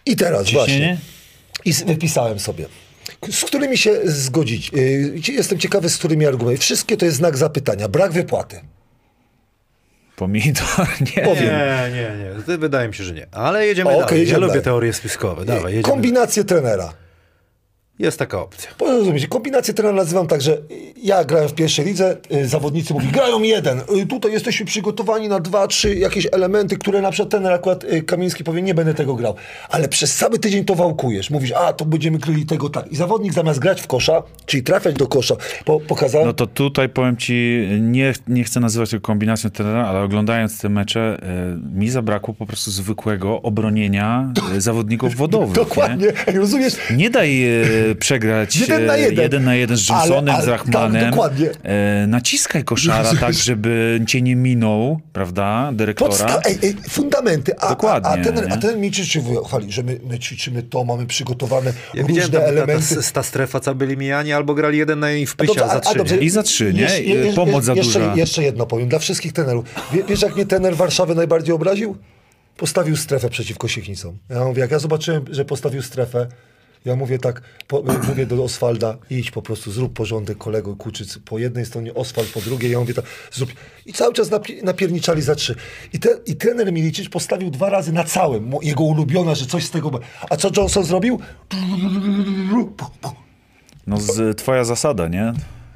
[0.07, 0.75] I teraz właśnie.
[0.75, 0.99] Ciśnienie?
[1.64, 2.66] I s- wypisałem sobie.
[3.31, 4.71] Z którymi się zgodzić?
[4.75, 6.59] Y, Jestem ciekawy, z którymi argumentami.
[6.62, 7.88] Wszystkie to jest znak zapytania.
[7.88, 8.61] Brak wypłaty.
[10.20, 11.22] Pomidor, nie.
[11.22, 11.44] Powiem.
[11.44, 12.11] Nie, nie,
[12.48, 12.59] nie.
[12.59, 13.26] Wydaje mi się, że nie.
[13.33, 14.06] Ale jedziemy O, dalej.
[14.06, 14.64] okej, jedziemy ja lubię dalej.
[14.64, 15.44] teorie spiskowe.
[15.44, 15.83] Dawaj, jedziemy.
[15.94, 16.92] Kombinacje trenera.
[18.00, 18.70] Jest taka opcja.
[18.80, 20.58] Rozumiecie, kombinację trenera nazywam tak, że
[21.02, 25.40] ja grałem w pierwszej lidze, y, zawodnicy mówią, grają jeden, y, tutaj jesteśmy przygotowani na
[25.40, 29.14] dwa, trzy jakieś elementy, które na przykład trener akurat y, Kamiński powie, nie będę tego
[29.14, 29.34] grał.
[29.68, 32.92] Ale przez cały tydzień to wałkujesz, mówisz, a to będziemy kryli tego tak.
[32.92, 36.88] I zawodnik zamiast grać w kosza, czyli trafiać do kosza, po, pokazałem, No to tutaj
[36.88, 41.18] powiem ci, nie, nie chcę nazywać tego kombinacją trenera, ale oglądając te mecze,
[41.74, 45.54] mi zabrakło po prostu zwykłego obronienia zawodników wodowych.
[45.54, 46.74] dokładnie, Ej, rozumiesz?
[46.90, 47.44] Nie, nie daj
[47.94, 49.18] przegrać Jeden na e, jeden.
[49.22, 51.03] jeden na jeden z Ale- Johnsonem, ale- z Rachmanem.
[51.03, 51.50] tak, dokładnie.
[51.62, 56.11] E, naciskaj koszara tak, żeby cię nie minął, prawda, dyrektora.
[56.11, 57.59] Podsta- ej, ej, fundamenty.
[57.59, 58.53] A, Dokładnie, A, a, ten, nie?
[58.53, 59.03] a ten mi czy
[59.46, 63.12] chwali, że my, my ćwiczymy to, mamy przygotowane Ja widziałem różne tam, ta, ta, elementy.
[63.12, 65.81] ta strefa, co byli mijani, albo grali jeden na i w pysia Dobrze, a- za
[65.81, 65.98] trzy.
[65.98, 66.16] dobrze?
[66.16, 66.81] I za trzy, nie?
[66.81, 68.14] Jeszcze- I je- pomoc za jeszcze, duża.
[68.16, 69.64] Jeszcze jedno powiem, dla wszystkich trenerów.
[69.92, 71.96] Wie, wiesz, jak mnie trener Warszawy najbardziej obraził?
[72.57, 74.18] Postawił strefę przeciwko Siechnicom.
[74.31, 76.26] Ja mówię, jak ja zobaczyłem, że postawił strefę,
[76.85, 81.19] Ja mówię tak, po, mówię do Oswalda, idź po prostu, zrób porządek kolego Kuczyc.
[81.19, 82.73] Po jednej stronie Oswald, po drugiej.
[82.73, 83.53] Ja mówię tak, zrób.
[83.87, 85.55] I cały czas napi- napierniczali za trzy.
[85.93, 89.71] I, te, i trener Milicic postawił dwa razy na całym, jego ulubiona, że coś z
[89.71, 90.01] tego...
[90.31, 91.21] A co Johnson zrobił?
[93.87, 95.33] No z, twoja zasada, nie?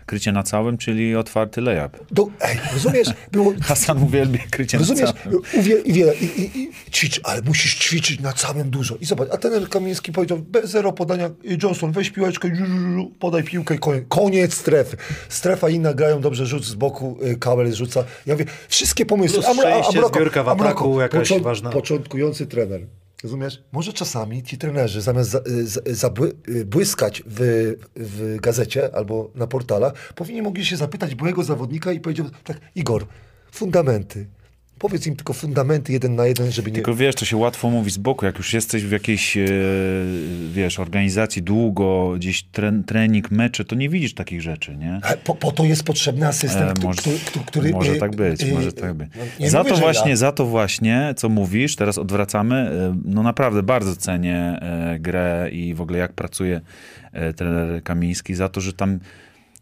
[0.07, 2.07] Krycie na całym, czyli otwarty layup.
[2.11, 3.09] Do, ej, rozumiesz?
[3.33, 5.03] Było, Hasan uwielbia krycie Rozumiesz?
[5.03, 5.40] na całym.
[5.55, 8.97] Uwie, i, wie, i, i, i ćwicz, ale musisz ćwiczyć na całym dużo.
[9.01, 12.93] I zobacz, a ten Kamiński powiedział, bez zero podania, y, Johnson, weź piłeczkę, żu, żu,
[12.95, 14.05] żu, podaj piłkę i koniec.
[14.09, 14.97] Koniec strefy.
[15.29, 18.05] Strefa inna, grają dobrze, rzut z boku, y, Kabel rzuca.
[18.27, 19.43] Ja mówię, wszystkie pomysły.
[19.43, 21.71] Plus szczęście, Mroko- zbiórka w Mroko, ataku jakaś ważna.
[21.71, 22.81] Początkujący trener.
[23.24, 23.62] Rozumiesz?
[23.72, 25.38] Może czasami ci trenerzy zamiast za,
[25.87, 26.10] y, za,
[26.48, 32.00] y, błyskać w, w gazecie albo na portalach, powinni mogli się zapytać byłego zawodnika i
[32.00, 33.06] powiedział tak, Igor,
[33.52, 34.26] fundamenty.
[34.85, 36.75] Powiedz im tylko fundamenty jeden na jeden, żeby nie...
[36.75, 39.47] Tylko wiesz, to się łatwo mówi z boku, jak już jesteś w jakiejś, e,
[40.53, 45.01] wiesz, organizacji długo, gdzieś tren, trening, mecze, to nie widzisz takich rzeczy, nie?
[45.03, 47.70] Ale Po, po to jest potrzebny asystent, E, który, może, który, który, który...
[47.70, 49.09] może y, tak być, może tak być.
[49.40, 50.16] no, za mówię, to właśnie, ja.
[50.16, 55.75] za to właśnie, co mówisz, teraz odwracamy, e, no naprawdę bardzo cenię e, grę i
[55.75, 56.61] w ogóle jak pracuje
[57.12, 58.99] e, trener Kamiński, za to, że tam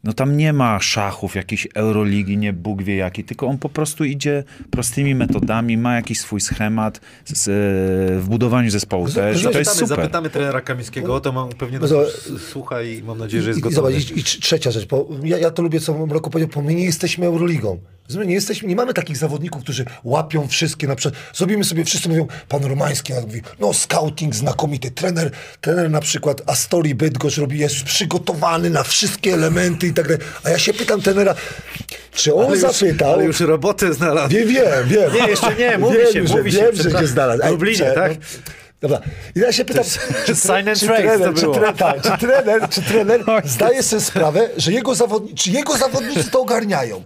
[0.04, 4.04] no tam nie ma szachów, jakiejś Euroligi, nie Bóg wie jaki, tylko on po prostu
[4.04, 9.44] idzie prostymi metodami, ma jakiś swój schemat z, e, w budowaniu zespołu Z- też i
[9.44, 9.96] to jest Zapytamy, super.
[10.04, 13.58] zapytamy trenera Kamińskiego o to, mam, pewnie Zobacz- s- słucha i mam nadzieję, że jest
[13.58, 13.92] I, i, gotowy.
[13.92, 16.74] zobacz, i, I trzecia rzecz, bo ja, ja to lubię, co Mroko powiedział, bo my
[16.74, 17.78] nie jesteśmy Euroligą.
[18.08, 22.08] Rozumiesz, Nie, jesteśmy, nie mamy takich zawodników, którzy łapią wszystkie, na przykład, zrobimy sobie, wszyscy
[22.08, 27.82] mówią, pan Romański mówi, no scouting znakomity, trener, trener na przykład Astori Bydgoszcz robi, jest
[27.82, 30.22] przygotowany na wszystkie elementy i tak dalej.
[30.44, 31.34] A ja się pytam trenera,
[32.12, 33.12] czy on ale, już, zapytał...
[33.12, 34.34] ale już robotę znalazł.
[34.34, 35.12] Wiem, wiem, wiem.
[35.14, 37.42] Nie, jeszcze nie, mówi wiem, się, że, mówi się, Wiem, że się znalazł.
[37.42, 38.12] W Lublinie, tak?
[38.12, 38.52] no.
[38.80, 39.00] Dobra.
[39.36, 39.84] I ja się pytam,
[40.26, 41.54] czy, sign and czy, trener, to czy, było.
[41.54, 46.30] tre, tak, czy trener, czy trener zdaje sobie sprawę, że jego, zawodni, czy jego zawodnicy
[46.30, 47.02] to ogarniają.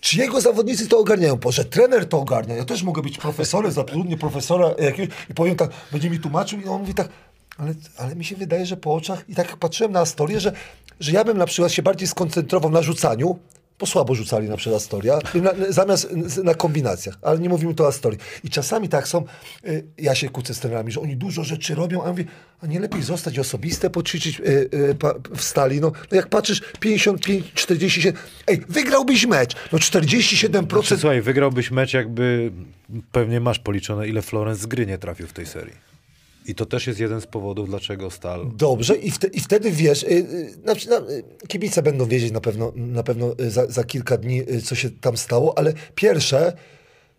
[0.00, 1.36] Czy jego zawodnicy to ogarniają?
[1.36, 2.56] Bo że trener to ogarnia.
[2.56, 6.64] Ja też mogę być profesorem, zatrudnię profesora jakiegoś i powiem tak, będzie mi tłumaczył i
[6.64, 7.08] on mówi tak,
[7.58, 10.52] ale, ale mi się wydaje, że po oczach, i tak patrzyłem na Astorię, że,
[11.00, 13.38] że ja bym na przykład się bardziej skoncentrował na rzucaniu,
[13.80, 16.12] bo słabo rzucali na przykład Astoria, na, zamiast
[16.44, 18.18] na kombinacjach, ale nie mówimy tu o Astorii.
[18.44, 19.24] I czasami tak są,
[19.68, 22.24] y, ja się kłócę z trenerami, że oni dużo rzeczy robią, a ja mówię,
[22.60, 25.80] a nie lepiej zostać osobiste, poćwiczyć y, y, pa, w stali.
[25.80, 31.94] No, no jak patrzysz, 55, 47, ej, wygrałbyś mecz, no 47%, Czy, słuchaj, wygrałbyś mecz,
[31.94, 32.52] jakby
[33.12, 35.89] pewnie masz policzone, ile Florence z gry nie trafił w tej serii.
[36.50, 38.50] I to też jest jeden z powodów, dlaczego Stal...
[38.56, 42.40] Dobrze, i, wte, i wtedy wiesz, y, y, na, na, y, kibice będą wiedzieć na
[42.40, 46.52] pewno, na pewno za, za kilka dni, co się tam stało, ale pierwsze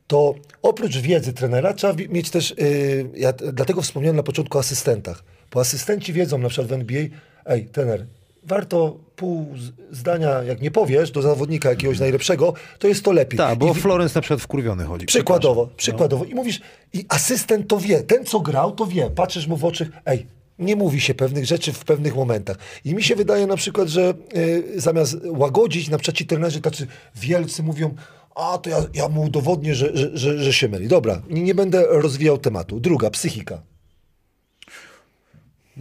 [0.07, 5.23] to oprócz wiedzy trenera trzeba mieć też, y, ja dlatego wspomniałem na początku o asystentach,
[5.51, 7.03] bo asystenci wiedzą na przykład w NBA,
[7.45, 8.05] ej, trener,
[8.43, 9.47] warto pół
[9.91, 13.37] zdania, jak nie powiesz do zawodnika jakiegoś najlepszego, to jest to lepiej.
[13.37, 15.05] Tak, bo I Florence na przykład wkurwiony chodzi.
[15.05, 16.25] Przykładowo, przykładowo.
[16.25, 16.61] I mówisz,
[16.93, 19.09] i asystent to wie, ten co grał, to wie.
[19.09, 20.25] Patrzysz mu w oczy, ej,
[20.59, 22.57] nie mówi się pewnych rzeczy w pewnych momentach.
[22.85, 26.87] I mi się wydaje na przykład, że y, zamiast łagodzić, na przykład ci trenerzy tacy
[27.15, 27.95] wielcy mówią,
[28.35, 30.87] a to ja, ja mu udowodnię, że, że, że, że się myli.
[30.87, 32.79] Dobra, nie, nie będę rozwijał tematu.
[32.79, 33.61] Druga, psychika.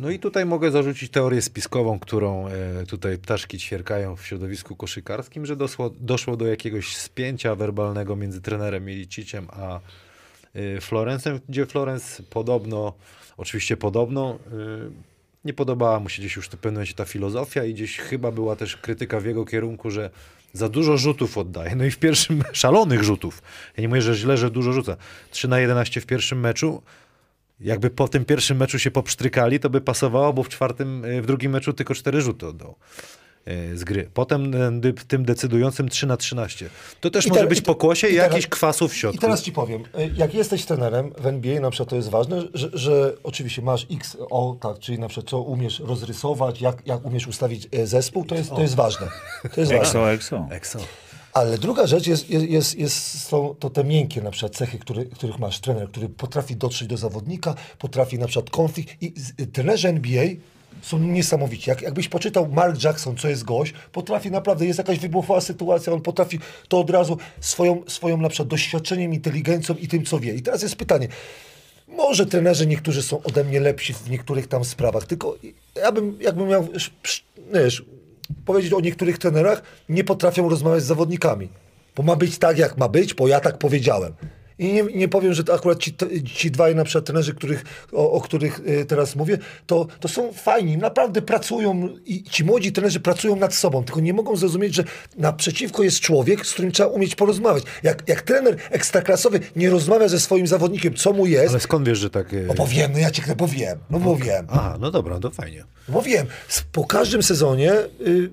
[0.00, 5.46] No i tutaj mogę zarzucić teorię spiskową, którą e, tutaj ptaszki ćwierkają w środowisku koszykarskim,
[5.46, 9.80] że doszło, doszło do jakiegoś spięcia werbalnego między trenerem Miliciciem a
[10.54, 12.92] e, Florencem, gdzie Florence podobno,
[13.36, 14.90] oczywiście podobno, e,
[15.44, 18.56] nie podobała mu się gdzieś już w pewnym momencie ta filozofia i gdzieś chyba była
[18.56, 20.10] też krytyka w jego kierunku, że
[20.52, 21.76] za dużo rzutów oddaje.
[21.76, 23.42] No i w pierwszym, szalonych rzutów.
[23.76, 24.96] Ja nie mówię, że źle, że dużo rzuca.
[25.30, 26.82] 3 na 11 w pierwszym meczu,
[27.60, 31.26] jakby po tym pierwszym meczu się popsztrykali, to by pasowało, bo w czwartym, y, w
[31.26, 32.74] drugim meczu tylko cztery rzuty oddał
[33.48, 34.10] y, z gry.
[34.14, 36.70] Potem y, tym decydującym 3 na 13.
[37.00, 39.20] To też I może te- być i pokłosie i, i jakiś kwasów w I środku.
[39.20, 39.82] teraz ci powiem,
[40.16, 44.16] jak jesteś trenerem w NBA, na przykład to jest ważne, że, że oczywiście masz X,
[44.30, 48.50] O, tak, czyli na przykład co umiesz rozrysować, jak, jak umiesz ustawić zespół, to jest,
[48.50, 49.08] to jest ważne.
[49.54, 49.80] To jest ważne.
[49.80, 50.46] Exo, exo.
[50.50, 50.78] Exo.
[51.32, 55.06] Ale druga rzecz jest, jest, jest, jest są to te miękkie na przykład cechy, który,
[55.06, 59.88] których masz trener, który potrafi dotrzeć do zawodnika, potrafi na przykład konflikt i y, trenerzy
[59.88, 60.24] NBA
[60.82, 61.70] są niesamowici.
[61.70, 66.00] Jak, jakbyś poczytał Mark Jackson, co jest gość, potrafi naprawdę, jest jakaś wybuchowa sytuacja, on
[66.00, 66.38] potrafi
[66.68, 70.34] to od razu swoją, swoją na przykład doświadczeniem, inteligencją i tym, co wie.
[70.34, 71.08] I teraz jest pytanie,
[71.88, 75.36] może trenerzy niektórzy są ode mnie lepsi w niektórych tam sprawach, tylko
[75.76, 76.68] ja bym, jakbym miał,
[77.54, 77.84] wiesz,
[78.44, 81.48] powiedzieć o niektórych trenerach, nie potrafią rozmawiać z zawodnikami.
[81.96, 84.12] Bo ma być tak, jak ma być, bo ja tak powiedziałem.
[84.60, 85.94] I nie, nie powiem, że to akurat ci,
[86.24, 90.32] ci dwaj na przykład trenerzy, których, o, o których y, teraz mówię, to, to są
[90.32, 94.84] fajni, naprawdę pracują i ci młodzi trenerzy pracują nad sobą, tylko nie mogą zrozumieć, że
[95.16, 97.64] naprzeciwko jest człowiek, z którym trzeba umieć porozmawiać.
[97.82, 101.98] Jak, jak trener ekstraklasowy nie rozmawia ze swoim zawodnikiem, co mu jest, Ale skąd wiesz,
[101.98, 102.34] że tak...
[102.34, 104.46] e, no bo wiem, no ja ci bo wiem, no bo wiem.
[104.50, 105.64] Aha, no dobra, to fajnie.
[105.88, 106.26] Bo wiem,
[106.72, 107.72] po każdym sezonie
[108.06, 108.30] y,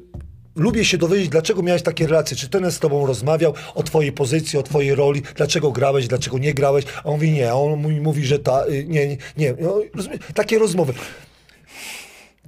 [0.57, 2.37] lubię się dowiedzieć, dlaczego miałeś takie relacje.
[2.37, 6.53] Czy ten z tobą rozmawiał o twojej pozycji, o twojej roli, dlaczego grałeś, dlaczego nie
[6.53, 9.55] grałeś, a on mówi nie, a on mi mówi, że ta, y, nie, nie, nie.
[9.59, 9.81] No,
[10.33, 10.93] takie rozmowy.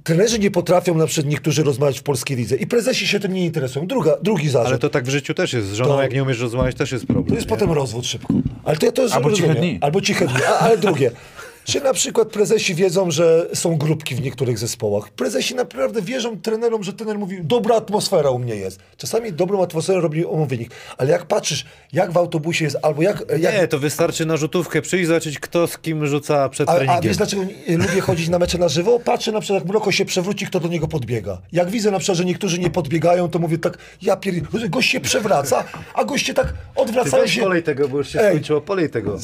[0.04, 3.44] Trenerzy nie potrafią na przykład niektórzy rozmawiać w polskiej lidze i prezesi się tym nie
[3.44, 3.86] interesują.
[3.86, 4.68] Druga, drugi zarzut.
[4.68, 5.68] Ale to tak w życiu też jest.
[5.68, 7.26] Z żoną, To- jak nie umiesz rozmawiać, też jest problem.
[7.26, 7.50] To jest nie?
[7.50, 8.34] potem rozwód szybko.
[8.64, 9.78] Ale to ja to Albo ciche dni.
[9.80, 10.42] Albo ciche dni.
[10.48, 11.10] A, ale drugie.
[11.64, 15.08] Czy na przykład prezesi wiedzą, że są grupki w niektórych zespołach?
[15.10, 18.80] Prezesi naprawdę wierzą trenerom, że trener mówi, dobra atmosfera u mnie jest.
[18.96, 20.70] Czasami dobrą atmosferę robi omówienik.
[20.98, 23.24] Ale jak patrzysz, jak w autobusie jest, albo jak...
[23.38, 26.76] jak Nie, to wystarczy na rzutówkę przyjść, zobaczyć kto z kim rzuca przed a, a
[26.76, 27.02] treningiem.
[27.02, 28.98] wiesz dlaczego lubię chodzić na mecze na żywo?
[28.98, 31.38] Patrzę na przykład, jak Mroko się przewróci, kto do niego podbiega.
[31.52, 34.34] Jak widzę na przykład, że niektórzy nie podbiegają, to mówię tak, ja pier...
[34.68, 37.40] Gość się przewraca, a goście tak Ty odwracają weź się...
[37.42, 38.30] polej tego, bo już się Ej.
[38.30, 39.18] skończyło, polej tego.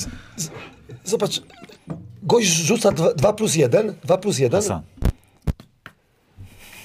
[1.05, 1.43] Zobacz,
[2.27, 4.83] gość rzuca 2 plus 1, 2 plus 1, Sam.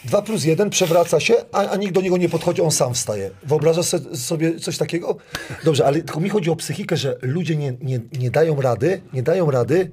[0.06, 3.32] 2 plus 1, przewraca się, a, a nikt do niego nie podchodzi, on sam wstaje.
[3.44, 5.18] Wyobrażasz sobie coś takiego?
[5.64, 9.24] Dobrze, ale tylko mi chodzi o psychikę, że ludzie nie, nie, nie dają rady, nie
[9.24, 9.92] dają rady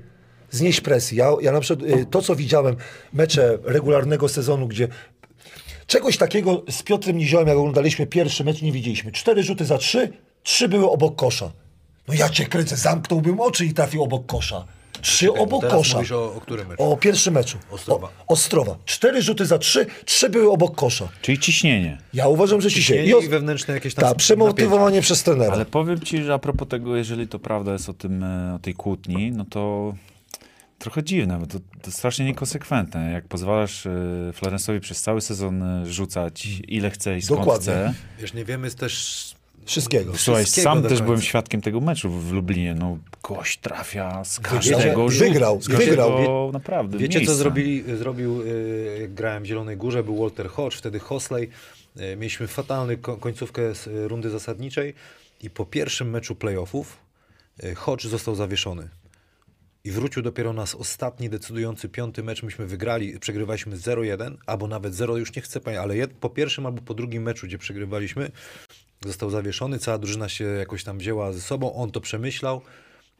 [0.50, 1.18] znieść presji.
[1.18, 2.76] Ja, ja na przykład y, to, co widziałem,
[3.12, 4.88] mecze regularnego sezonu, gdzie
[5.86, 9.12] czegoś takiego z Piotrem Niziołem, jak oglądaliśmy pierwszy mecz, nie widzieliśmy.
[9.12, 11.52] Cztery rzuty za trzy, trzy były obok kosza.
[12.08, 14.66] No ja cię kręcę, zamknąłbym oczy i trafił obok kosza.
[15.02, 15.96] Trzy obok kosza.
[15.96, 16.82] mówisz o- o którym meczu?
[16.82, 17.58] O pierwszym meczu.
[17.70, 18.06] Ostrowa.
[18.06, 18.76] O, Ostrowa.
[18.84, 21.08] Cztery rzuty za trzy, trzy były obok kosza.
[21.22, 21.98] Czyli ciśnienie.
[22.14, 22.98] Ja uważam, że dzisiaj.
[22.98, 25.52] Ciśnienie i wewnętrzne jakieś tam Tak, przemotywowanie przez trenera.
[25.52, 28.58] Ale powiem ci, że a propos tego, jeżeli to prawda jest o tym, e, o
[28.58, 29.94] tej kłótni, no to
[30.78, 33.10] trochę dziwne, bo to, to strasznie niekonsekwentne.
[33.12, 33.90] Jak pozwalasz e,
[34.32, 37.64] Florensowi przez cały sezon e, rzucać ile chce i skąd Dokładnie.
[37.72, 37.94] chce.
[38.18, 39.34] Wiesz, nie wiemy też...
[39.72, 40.16] Wszystkiego.
[40.16, 42.74] Słuchaj, Wszystkiego sam też byłem świadkiem tego meczu w Lublinie.
[42.74, 45.24] No, gość trafia z każdego rzutu.
[45.24, 45.62] Wygrał.
[45.62, 46.52] Z każdego, Wygrał.
[46.52, 47.34] naprawdę, Wiecie, miejsca.
[47.34, 51.48] co zrobili, zrobił, y, jak grałem w Zielonej Górze, był Walter Hodge, wtedy Hosley.
[52.00, 54.94] Y, Mieliśmy fatalny ko- końcówkę z y, rundy zasadniczej
[55.42, 56.96] i po pierwszym meczu playoffów
[57.76, 58.88] Hodge został zawieszony.
[59.84, 62.42] I wrócił dopiero nas ostatni, decydujący piąty mecz.
[62.42, 66.82] Myśmy wygrali, przegrywaliśmy 0-1, albo nawet 0, już nie chcę pamiętać, ale po pierwszym albo
[66.82, 68.30] po drugim meczu, gdzie przegrywaliśmy,
[69.04, 72.60] został zawieszony, cała drużyna się jakoś tam wzięła ze sobą, on to przemyślał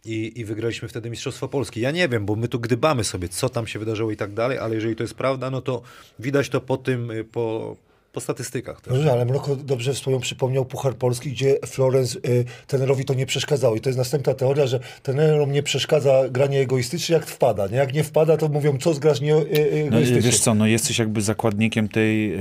[0.05, 1.81] i, i wygraliśmy wtedy Mistrzostwo Polski.
[1.81, 4.59] Ja nie wiem, bo my tu gdybamy sobie, co tam się wydarzyło i tak dalej,
[4.59, 5.83] ale jeżeli to jest prawda, no to
[6.19, 7.77] widać to po tym, po,
[8.19, 8.81] po statystykach.
[8.81, 8.95] Też.
[8.95, 13.77] Dobrze, ale Mroko dobrze wspomniał, przypomniał Puchar Polski, gdzie Florence y, trenerowi to nie przeszkadzało.
[13.77, 17.67] I to jest następna teoria, że trenerom nie przeszkadza granie egoistycznie, jak wpada.
[17.67, 17.77] Nie?
[17.77, 20.99] Jak nie wpada, to mówią, co zgrasz nie, y, y, No, wiesz co, no jesteś
[20.99, 22.39] jakby zakładnikiem tej, e,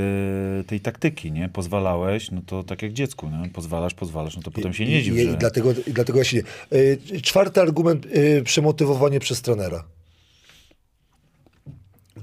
[0.68, 1.50] tej taktyki, nie?
[1.50, 3.50] Pozwalałeś, no to tak jak dziecku, nie?
[3.50, 5.32] Pozwalasz, pozwalasz, no to potem się nie I, dziw, i, że...
[5.32, 6.44] i, dlatego, I dlatego ja się nie...
[6.78, 9.97] Y, czwarty argument, y, przemotywowanie przez trenera.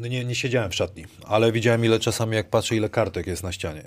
[0.01, 3.43] No nie, nie siedziałem w szatni, ale widziałem ile czasami, jak patrzę, ile kartek jest
[3.43, 3.83] na ścianie.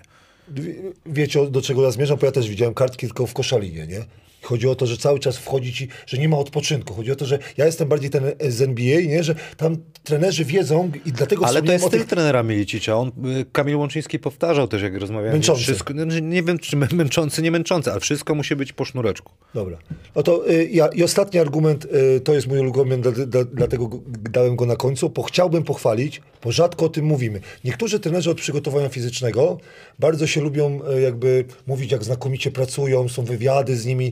[0.47, 2.17] Wie- Wiecie, do czego ja zmierzam?
[2.17, 4.05] Bo ja też widziałem kartki tylko w koszalinie, nie?
[4.41, 6.93] Chodzi o to, że cały czas wchodzi ci, że nie ma odpoczynku.
[6.93, 9.23] Chodzi o to, że ja jestem bardziej ten e, z NBA, nie?
[9.23, 12.09] Że tam trenerzy wiedzą i dlatego Ale to jest styl tych...
[12.09, 12.95] trenera Milicicza.
[12.97, 15.33] On, y, Kamil Łączyński powtarzał też, jak rozmawiałem.
[15.33, 15.61] Męczący.
[15.63, 19.33] Wszystko, no, nie wiem, czy mę- męczący, nie męczący, ale wszystko musi być po sznureczku.
[19.53, 19.77] Dobra.
[20.15, 23.87] No to y, ja, i ostatni argument, y, to jest mój ulubiony, dla, dla, dlatego
[23.87, 27.41] go- dałem go na końcu, bo chciałbym pochwalić, bo rzadko o tym mówimy.
[27.63, 29.57] Niektórzy trenerzy od przygotowania fizycznego
[29.99, 34.11] bardzo się lubią y, jakby mówić, jak znakomicie pracują, są wywiady z nimi,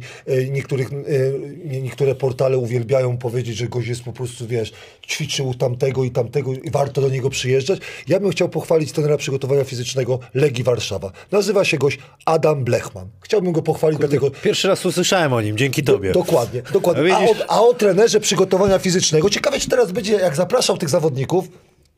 [0.51, 4.73] niektórych, y, nie- niektóre portale uwielbiają powiedzieć, że gość jest po prostu, wiesz,
[5.07, 7.79] ćwiczył tamtego i tamtego i warto do niego przyjeżdżać.
[8.07, 11.11] Ja bym chciał pochwalić trenera przygotowania fizycznego Legii Warszawa.
[11.31, 13.07] Nazywa się gość Adam Blechman.
[13.21, 16.11] Chciałbym go pochwalić, dlatego Pierwszy raz usłyszałem o nim, dzięki tobie.
[16.11, 17.03] Dokładnie, dokładnie.
[17.09, 19.29] No A, o, a o trenerze przygotowania fizycznego.
[19.29, 21.45] Ciekawe, czy teraz będzie, jak zapraszał tych zawodników,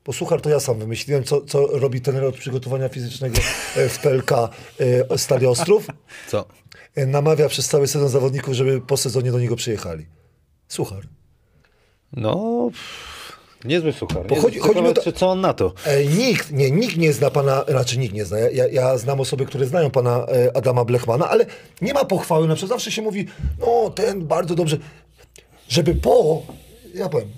[0.06, 3.36] bo słuchaj, to ja sam wymyśliłem, co, co robi trener od przygotowania fizycznego
[3.76, 4.32] e, w PLK
[5.12, 5.88] e, Stadia Ostrów.
[6.28, 6.46] Co?
[7.08, 10.06] Namawia przez cały sezon zawodników, żeby po sezonie do niego przyjechali.
[10.68, 11.02] Słuchaj.
[12.14, 12.70] No,
[13.66, 14.28] niezły suchar.
[14.28, 15.74] Bo chodzi- chodzi mi o to- co on na to?
[15.86, 18.40] E, nikt, nie, nikt nie zna pana, raczej nikt nie zna.
[18.40, 21.46] Ja, ja, ja znam osoby, które znają pana e, Adama Blechmana, ale
[21.82, 22.48] nie ma pochwały.
[22.48, 23.28] Na przykład zawsze się mówi,
[23.60, 24.78] no ten bardzo dobrze.
[25.70, 26.42] Żeby po,
[26.94, 27.30] ja powiem,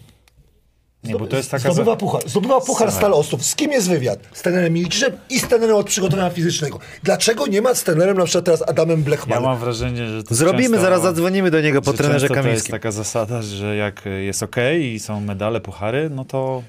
[1.03, 1.63] Nie, bo to jest taka...
[1.71, 2.29] Zdobywa za- puchar.
[2.29, 3.45] Zdobywa puchar Stal Ostrów.
[3.45, 4.19] Z kim jest wywiad?
[4.33, 6.79] Z trenerem Miliciczem i z trenerem od przygotowania fizycznego.
[7.03, 9.43] Dlaczego nie ma z trenerem na przykład teraz Adamem Ja Blechmanem?
[9.43, 12.45] mam wrażenie, że to Zrobimy, często, zaraz zadzwonimy do niego po trenerze często to jest
[12.47, 12.71] Kamińskim.
[12.71, 16.63] taka zasada, że jak jest ok i są medale, puchary, no to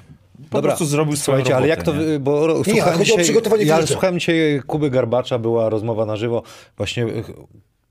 [0.51, 2.19] po Dobra, prostu zrobił Słuchajcie, ale jak robotę, to, nie?
[2.19, 3.93] bo ro- Nie, słuchałem ale chodzi o dzisiaj, przygotowanie ja fizyczne.
[3.95, 6.43] słuchałem dzisiaj Kuby Garbacza, była rozmowa na żywo,
[6.77, 7.09] właśnie e,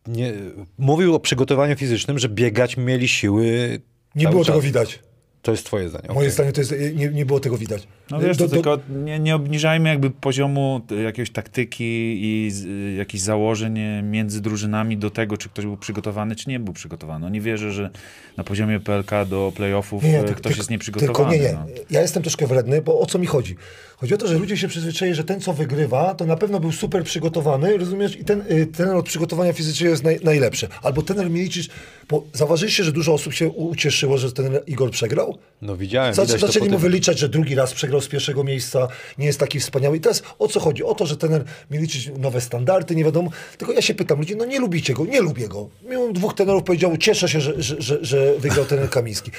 [0.07, 0.33] nie,
[0.77, 3.81] mówił o przygotowaniu fizycznym, że biegać mieli siły
[4.15, 4.47] Nie było czas.
[4.47, 4.99] tego widać.
[5.41, 6.07] To jest twoje zdanie.
[6.07, 6.31] Moje okej.
[6.31, 7.87] zdanie to jest, nie, nie było tego widać.
[8.11, 11.83] No wiesz, Do- to tylko nie, nie obniżajmy jakby poziomu jakiejś taktyki
[12.21, 16.59] i z, jakichś założeń y, między drużynami do tego, czy ktoś był przygotowany, czy nie
[16.59, 17.25] był przygotowany.
[17.25, 17.89] No nie wierzę, że
[18.37, 21.15] na poziomie PLK do playoffów Nie, ty- ktoś ty- jest nieprzygotowany.
[21.15, 21.53] Tylko nie, nie.
[21.53, 21.83] No.
[21.89, 23.55] Ja jestem troszkę wredny, bo o co mi chodzi?
[23.97, 26.71] Chodzi o to, że ludzie się przyzwyczaili, że ten, co wygrywa, to na pewno był
[26.71, 28.19] super przygotowany, rozumiesz?
[28.19, 30.67] I ten y, trener od przygotowania fizycznego jest naj, najlepszy.
[30.83, 31.69] Albo trener Milicic,
[32.09, 35.37] bo zauważyliście, że dużo osób się ucieszyło, że ten Igor przegrał?
[35.61, 39.59] No widziałem, zaczęli mu wyliczać, że drugi raz przegrał z pierwszego miejsca, nie jest taki
[39.59, 39.97] wspaniały.
[39.97, 40.83] I teraz o co chodzi?
[40.83, 43.31] O to, że trener Milicic nowe standardy, nie wiadomo.
[43.57, 45.69] Tylko ja się pytam ludzi, no nie lubicie go, nie lubię go.
[45.89, 49.31] Miałem dwóch trenerów powiedziało, cieszę się, że, że, że, że wygrał trener Kamiński.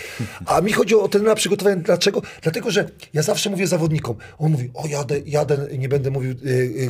[0.46, 1.76] A mi chodzi o trenera przygotowania.
[1.76, 2.22] Dlaczego?
[2.42, 6.48] Dlatego, że ja zawsze mówię zawodnikom, on mówi, o jadę, jadę, nie będę mówił y,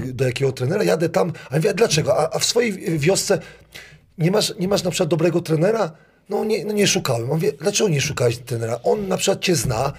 [0.09, 1.33] y, do jakiego trenera, jadę tam.
[1.51, 2.19] A ja mówię, a dlaczego?
[2.19, 3.39] A, a w swojej wiosce
[4.19, 5.93] nie masz, nie masz na przykład dobrego trenera?
[6.29, 7.31] No nie, no nie szukałem.
[7.31, 8.81] On wie, dlaczego nie szukałeś trenera?
[8.85, 9.93] On na przykład cię zna,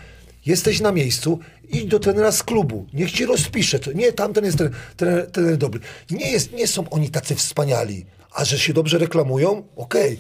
[0.46, 3.80] jesteś na miejscu, idź do trenera z klubu, niech ci rozpisze.
[3.80, 5.80] To, nie, tamten jest trener, trener, trener dobry.
[6.12, 10.20] Nie, jest, nie są oni tacy wspaniali, a że się dobrze reklamują, okej.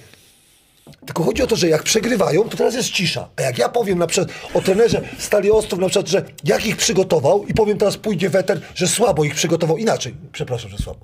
[1.06, 3.30] Tylko chodzi o to, że jak przegrywają, to teraz jest cisza.
[3.38, 6.78] A jak ja powiem na przykład o trenerze Stali Ostrów, na przykład, że jak ich
[6.78, 9.78] przygotował i powiem teraz pójdzie weter, że słabo ich przygotował.
[9.78, 11.00] Inaczej, przepraszam, że słabo.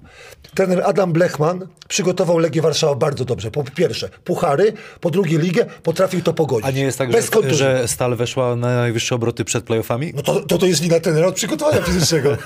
[0.55, 3.51] Trener Adam Blechman przygotował Legię Warszawa bardzo dobrze.
[3.51, 6.67] Po pierwsze puchary, po drugie ligę, potrafił to pogodzić.
[6.67, 7.57] A nie jest tak, Bez że, kontuzji.
[7.57, 10.11] że Stal weszła na najwyższe obroty przed playoffami?
[10.15, 12.37] No to, to to jest wina trenera od przygotowania fizycznego.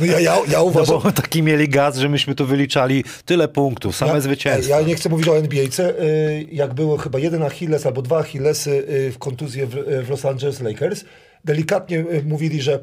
[0.00, 1.00] No ja, ja, ja No uważam...
[1.02, 4.76] bo taki mieli gaz, że myśmy tu wyliczali tyle punktów, same ja, zwycięstwa.
[4.80, 5.80] Ja nie chcę mówić o NBA-ce.
[5.80, 6.21] y,
[6.52, 10.24] Jak było chyba jeden Achilles albo dwa Achillesy y, w kontuzję w, y, w Los
[10.24, 11.04] Angeles Lakers,
[11.44, 12.80] delikatnie y, mówili, że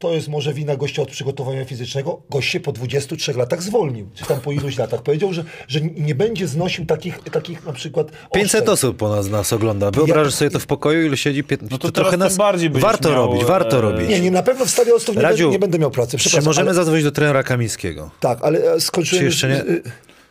[0.00, 2.22] to jest może wina gościa od przygotowania fizycznego.
[2.30, 5.02] Gość się po 23 latach zwolnił, czy tam po iluś latach.
[5.02, 8.68] Powiedział, że, że nie będzie znosił takich, takich na przykład 500 oszczęd.
[8.68, 9.90] osób po nas, nas ogląda.
[9.90, 11.44] Wyobrażasz sobie to w pokoju, ile siedzi?
[11.44, 11.56] Pię...
[11.62, 12.36] No to to trochę nas...
[12.36, 14.08] bardziej Warto miał, robić, warto e, robić.
[14.08, 16.18] Nie, nie, na pewno w Ostrów nie, Radziu, będę, nie będę miał pracy.
[16.18, 18.10] Czy możemy ale, zadzwonić do trenera Kamińskiego?
[18.20, 19.20] Tak, ale e, skończyłem...
[19.20, 19.64] Czy jeszcze nie?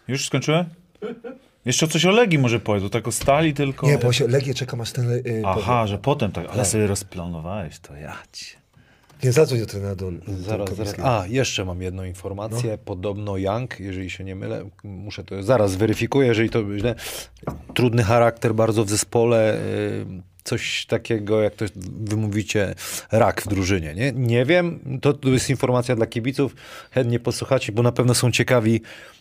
[0.07, 0.65] Już skończyłem?
[1.65, 3.87] Jeszcze coś o Legii może powiedz, to tak o stali tylko.
[3.87, 5.11] Nie, bo się Legię czekam aż ten...
[5.11, 5.43] y, powie.
[5.45, 8.59] Aha, że potem tak, ale sobie rozplanowałeś to, ja cię.
[9.23, 10.95] Nie, zadzwoń do trenera do, Zaraz, zaraz.
[11.03, 12.71] A, jeszcze mam jedną informację.
[12.71, 12.77] No.
[12.77, 16.95] Podobno Young, jeżeli się nie mylę, muszę to zaraz weryfikuję, jeżeli to źle.
[17.73, 19.55] Trudny charakter bardzo w zespole.
[19.57, 20.05] y,
[20.43, 21.65] Coś takiego, jak to
[21.99, 22.75] wy mówicie,
[23.11, 23.93] rak w drużynie.
[23.95, 26.55] Nie, nie wiem, to, to jest informacja dla kibiców.
[26.91, 29.18] Chętnie posłuchacie, bo na pewno są ciekawi, y,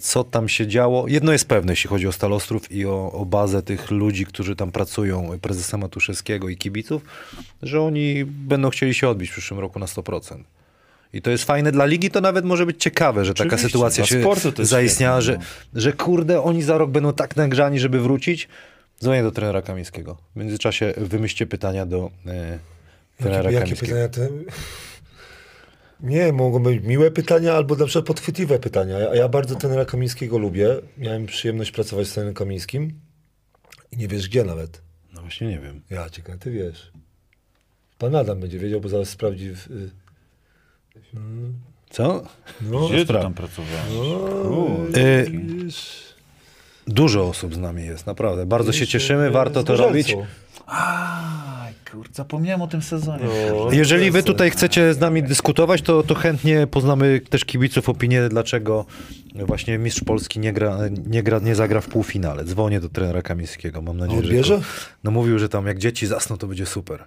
[0.00, 1.08] co tam się działo.
[1.08, 4.72] Jedno jest pewne, jeśli chodzi o Stalostrów i o, o bazę tych ludzi, którzy tam
[4.72, 7.02] pracują, prezesa Matuszewskiego i kibiców,
[7.62, 10.42] że oni będą chcieli się odbić w przyszłym roku na 100%.
[11.12, 14.04] I to jest fajne dla ligi, to nawet może być ciekawe, że taka Oczywiście, sytuacja
[14.04, 18.48] dla się zaistniała, że, świetne, że kurde, oni za rok będą tak nagrzani, żeby wrócić.
[19.00, 20.16] Dzwonię do trenera Kamińskiego.
[20.36, 22.58] W międzyczasie wymyślcie pytania do e,
[23.18, 24.08] trenera Jakie, jakie Kamińskiego.
[24.08, 24.28] pytania?
[24.28, 24.52] Te...
[26.02, 28.98] Nie, mogą być miłe pytania albo na przykład podchwytliwe pytania.
[28.98, 30.68] Ja, ja bardzo trenera Kamińskiego lubię.
[30.98, 33.00] Miałem przyjemność pracować z trenerem Kamińskim
[33.92, 34.82] i nie wiesz gdzie nawet.
[35.14, 35.80] No właśnie nie wiem.
[35.90, 36.92] Ja ciekawe, ty wiesz.
[37.98, 39.50] Pan Adam będzie wiedział, bo zaraz sprawdzi.
[39.54, 39.90] W, y,
[41.90, 42.24] Co?
[42.60, 43.92] no, Gdzie ty tam pracowałeś?
[44.44, 44.66] no,
[45.00, 45.24] E,
[45.64, 46.02] wiesz,
[46.86, 48.46] dużo osób z nami jest, naprawdę.
[48.46, 50.16] Bardzo się cieszymy, y, warto to robić.
[50.72, 53.24] Aj, kurde, zapomniałem o tym sezonie.
[53.50, 58.28] No, Jeżeli wy tutaj chcecie z nami dyskutować, to, to chętnie poznamy też kibiców opinię,
[58.28, 58.86] dlaczego
[59.34, 62.44] właśnie mistrz Polski nie, gra, nie, gra, nie zagra w półfinale.
[62.44, 64.54] Dzwonię do trenera Kamińskiego, mam nadzieję, odbierze?
[64.56, 64.60] że...
[64.60, 64.66] To,
[65.04, 67.04] no mówił, że tam jak dzieci zasną, to będzie super.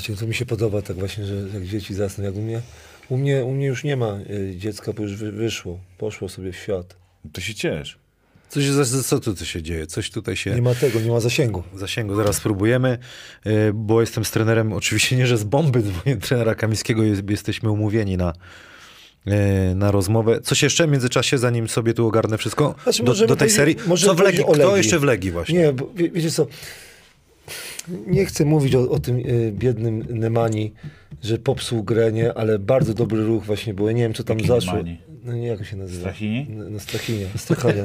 [0.00, 2.60] Cię- to mi się podoba tak właśnie, że jak dzieci zasną, jak u mnie.
[3.08, 5.78] U mnie, u mnie już nie ma y, dziecka, bo już wy, wyszło.
[5.98, 6.96] Poszło sobie w świat.
[7.32, 7.98] To się ciesz.
[8.48, 8.64] Coś,
[9.06, 9.86] co tu się dzieje?
[9.86, 10.54] Coś tutaj się...
[10.54, 11.62] Nie ma tego, nie ma zasięgu.
[11.74, 12.14] zasięgu.
[12.14, 12.98] Zaraz spróbujemy,
[13.46, 17.70] y, bo jestem z trenerem, oczywiście nie, że z bomby dzwonię trenera Kamińskiego, jest, jesteśmy
[17.70, 18.32] umówieni na,
[19.26, 20.40] y, na rozmowę.
[20.40, 23.76] Coś jeszcze w międzyczasie, zanim sobie tu ogarnę wszystko, Znaczy, do, do tej serii?
[23.86, 24.44] możemy Co w Legii?
[24.44, 24.76] Kto Legii.
[24.76, 25.58] jeszcze w Legii właśnie?
[25.58, 26.46] Nie, bo wie, wiecie co,
[28.06, 30.72] nie chcę mówić o, o tym y, biednym Nemani,
[31.22, 33.88] że popsuł grę, nie, ale bardzo dobry ruch właśnie było.
[33.88, 34.72] Ja nie wiem, co tam Jaki zaszło.
[34.72, 34.98] Nemani?
[35.26, 36.00] No nie, jak się nazywa?
[36.00, 36.46] Strachini?
[36.48, 37.26] Na, na Strachinie.
[37.36, 37.82] Strachania.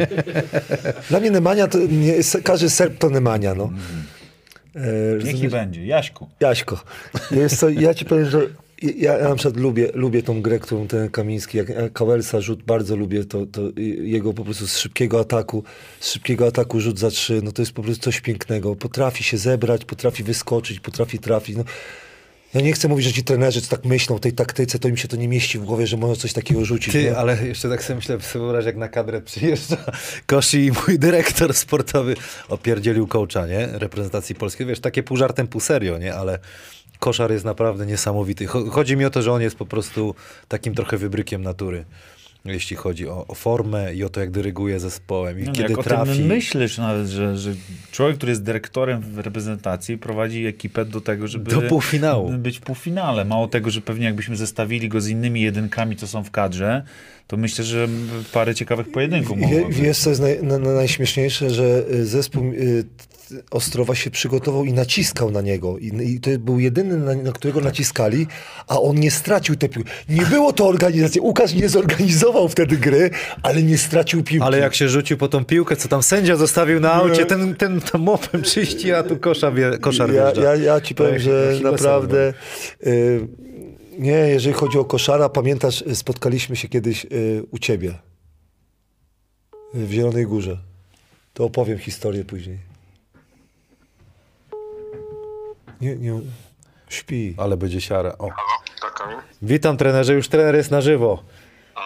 [1.09, 2.13] Dla mnie Nemania to, nie,
[2.43, 3.71] każdy Serb to Nemania, no.
[4.75, 5.85] E, Niech i będzie.
[5.85, 6.27] Jaśku.
[6.39, 6.83] Jaśko,
[7.31, 8.41] jest co, ja ci powiem, że
[8.81, 12.95] ja, ja na przykład lubię, lubię tą grę, którą ten Kamiński, jak Kałelsa rzut, bardzo
[12.95, 13.61] lubię to, to
[14.01, 15.63] jego po prostu z szybkiego ataku,
[15.99, 18.75] z szybkiego ataku rzut za trzy, no to jest po prostu coś pięknego.
[18.75, 21.57] Potrafi się zebrać, potrafi wyskoczyć, potrafi trafić.
[21.57, 21.63] No.
[22.53, 24.97] Ja nie chcę mówić, że ci trenerzy co tak myślą o tej taktyce, to im
[24.97, 26.93] się to nie mieści w głowie, że można coś takiego rzucić.
[26.93, 27.17] Ty, nie?
[27.17, 29.77] ale jeszcze tak sobie myślę, sobie wyobraź, jak na kadrę przyjeżdża
[30.25, 32.15] Koshi i mój dyrektor sportowy
[32.49, 33.67] opierdzielił coacha, nie?
[33.71, 34.67] Reprezentacji polskiej.
[34.67, 36.15] Wiesz, takie pół żartem, pół serio, nie?
[36.15, 36.39] Ale
[36.99, 38.47] koszar jest naprawdę niesamowity.
[38.47, 40.15] Cho- Chodzi mi o to, że on jest po prostu
[40.47, 41.85] takim trochę wybrykiem natury.
[42.45, 45.79] Jeśli chodzi o, o formę i o to, jak dyryguje zespołem i No, kiedy jak
[45.79, 46.17] o trafi.
[46.17, 47.53] tym myślisz nawet, że, że
[47.91, 52.31] człowiek, który jest dyrektorem w reprezentacji, prowadzi ekipę do tego, żeby Do półfinału.
[52.31, 53.25] być w półfinale.
[53.25, 56.83] Mało tego, że pewnie jakbyśmy zestawili go z innymi jedynkami, co są w kadrze,
[57.27, 57.87] to myślę, że
[58.33, 62.83] parę ciekawych pojedynków mogło wiesz, co jest naj, na, na najśmieszniejsze, że y, zespół y,
[63.51, 65.77] Ostrowa się przygotował i naciskał na niego.
[65.77, 68.27] I, i to był jedyny, na, na którego naciskali,
[68.67, 69.91] a on nie stracił tej piłki.
[70.09, 71.21] Nie było to organizacji.
[71.21, 73.09] Łukasz nie zorganizował wtedy gry,
[73.43, 74.45] ale nie stracił piłki.
[74.45, 77.81] Ale jak się rzucił po tą piłkę, co tam sędzia zostawił na aucie, ten, ten
[77.81, 81.59] tam mopem czyści, a tu kosza wie, koszar ja, ja, ja ci powiem, Tak, że
[81.63, 82.33] naprawdę
[82.87, 83.27] y,
[83.99, 87.93] nie, jeżeli chodzi o koszara, pamiętasz, y, spotkaliśmy się kiedyś y, u ciebie
[89.75, 90.57] y, w Zielonej Górze.
[91.33, 92.70] To opowiem historię później.
[95.81, 96.19] Nie, nie,
[96.89, 97.35] śpi.
[97.37, 98.15] Ale będzie siara.
[98.19, 98.29] O.
[98.81, 99.17] Tak, Kamil.
[99.41, 101.23] Witam trenerze, już trener jest na żywo.
[101.75, 101.81] O,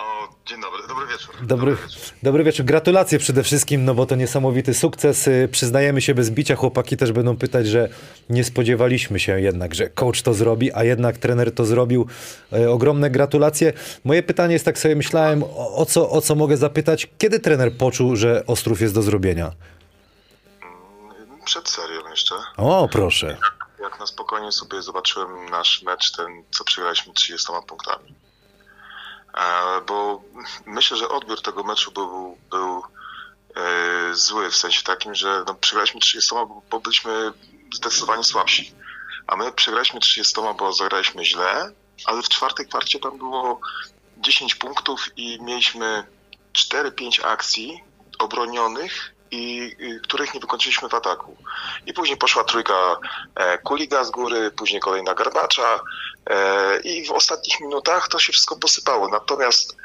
[0.45, 1.35] dzień dobry, dobry wieczór.
[1.47, 1.77] Dobry,
[2.23, 2.65] dobry wieczór.
[2.65, 5.27] Gratulacje przede wszystkim, no bo to niesamowity sukces.
[5.27, 6.55] Y, Przyznajemy się bez bicia.
[6.55, 7.89] Chłopaki też będą pytać, że
[8.29, 12.07] nie spodziewaliśmy się jednak, że coach to zrobi, a jednak trener to zrobił.
[12.53, 13.73] E, Ogromne gratulacje.
[14.03, 17.07] Moje pytanie jest, tak sobie myślałem, o, o, co, o co mogę zapytać.
[17.17, 19.51] Kiedy trener poczuł, że Ostrów jest do zrobienia?
[21.45, 22.35] Przed serią jeszcze.
[22.57, 23.37] O, proszę.
[23.85, 28.15] Jak na spokojnie sobie zobaczyłem nasz mecz, ten, co przegraliśmy 30 punktami.
[29.33, 30.21] E, bo
[30.65, 32.83] myślę, że odbiór tego meczu był, był
[33.55, 36.35] e, zły, w sensie takim, że no, przegraliśmy 30,
[36.69, 37.31] bo, byliśmy
[37.73, 38.73] zdecydowanie słabsi.
[39.27, 41.71] A my przegraliśmy 30, bo zagraliśmy źle,
[42.05, 43.59] ale w czwartej kwarcie tam było
[44.17, 46.03] 10 punktów i mieliśmy
[46.53, 47.83] 4-5 akcji
[48.19, 51.37] obronionych i y, których nie wykończyliśmy w ataku.
[51.85, 52.97] I później poszła trójka
[53.35, 55.79] e, Kuliga z góry, później kolejna Garbacza
[56.29, 59.07] e, i w ostatnich minutach to się wszystko posypało.
[59.07, 59.75] Natomiast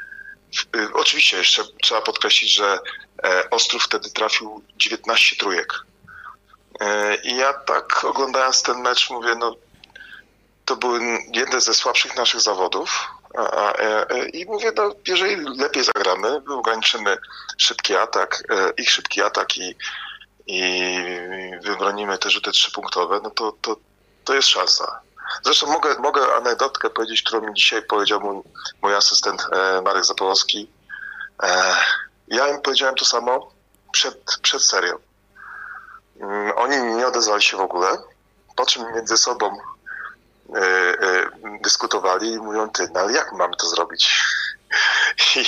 [0.77, 2.79] y, oczywiście jeszcze trzeba podkreślić, że
[3.25, 5.75] e, Ostrów wtedy trafił 19 trójek.
[7.25, 9.57] I ja tak oglądając ten mecz mówię, no
[10.65, 11.01] to były
[11.35, 13.09] jedne ze słabszych naszych zawodów.
[13.35, 17.19] A, e, I mówię, no, jeżeli lepiej zagramy, ograniczymy
[17.59, 19.77] szybki atak, e, ich szybki atak i,
[20.47, 20.93] i
[21.63, 23.77] wybronimy te rzuty trzypunktowe, no to, to,
[24.25, 25.01] to jest szansa.
[25.43, 28.43] Zresztą mogę, mogę anegdotkę powiedzieć, którą mi dzisiaj powiedział mój,
[28.83, 30.71] mój asystent e, Marek Zapolowski.
[31.43, 31.75] E,
[32.29, 33.53] ja im powiedziałem to samo
[33.93, 34.99] przed, przed serią.
[36.21, 37.89] Mm, Oni nie odezwali się w ogóle,
[38.57, 39.80] po czym między sobą e, e,
[41.63, 44.23] dyskutowali i mówią, ty, no ale jak mamy to zrobić?
[45.37, 45.41] I,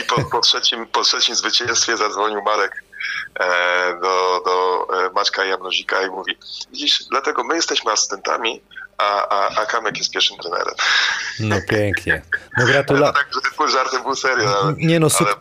[0.00, 2.84] i po, po, trzecim, po trzecim zwycięstwie zadzwonił Marek
[3.40, 6.38] e, do, do e, Maćka Jamnozika i mówi,
[6.70, 8.62] widzisz, dlatego my jesteśmy asystentami,
[8.98, 10.74] a, a, a Kamek jest pierwszym trenerem.
[11.40, 12.22] No pięknie.
[12.58, 13.24] No gratulacje.
[13.24, 14.60] tak, że pół żartem, pół serio.
[14.62, 15.34] Ale, Nie no, ale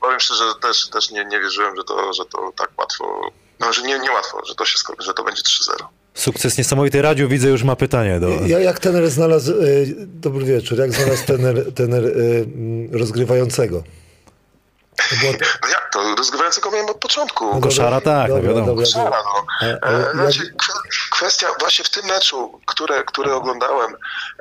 [0.00, 3.72] powiem szczerze, że też, też nie, nie wierzyłem, że to, że to tak łatwo, no,
[3.72, 5.86] że nie, nie łatwo, że to się że to będzie 3-0.
[6.14, 7.02] Sukces niesamowity.
[7.02, 8.28] Radziu widzę już ma pytanie do...
[8.46, 12.46] Ja, jak trener znalazł, y, dobry wieczór, jak znalazł trener, trener y,
[12.92, 13.82] rozgrywającego?
[15.62, 16.14] No jak to?
[16.18, 17.60] Rozgrywającego miałem od początku.
[17.60, 18.66] Koszara tak, no wiadomo.
[18.66, 19.16] Dobra, Koszara,
[19.62, 19.68] no.
[19.68, 23.92] E, znaczy, jak- kwe- kwestia właśnie w tym meczu, które, który oglądałem,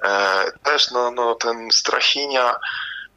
[0.03, 2.55] e, też no, no, ten Strachinia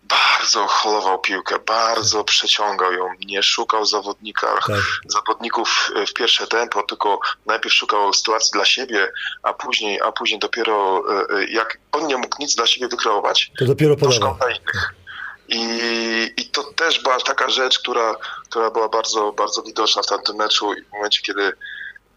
[0.08, 4.80] bardzo holował piłkę, bardzo przeciągał ją, nie szukał zawodnika, Tak.
[5.08, 11.02] zawodników w pierwsze tempo, tylko najpierw szukał sytuacji dla siebie, a później, a później dopiero
[11.30, 14.34] e, e, jak on nie mógł nic dla siebie wykreować, to dopiero podawał.
[14.36, 14.94] dla innych.
[15.48, 15.60] I,
[16.36, 18.14] I to też była taka rzecz, która,
[18.50, 21.52] która była bardzo, bardzo widoczna w tamtym meczu i w momencie, kiedy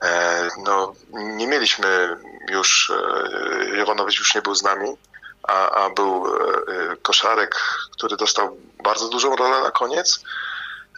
[0.04, 2.18] e, no, nie mieliśmy
[2.50, 4.90] już, e, Jovanowicz już nie był z nami,
[5.48, 6.30] a, a był e,
[6.92, 7.56] e, Koszarek,
[7.92, 10.20] który dostał bardzo dużą rolę na koniec.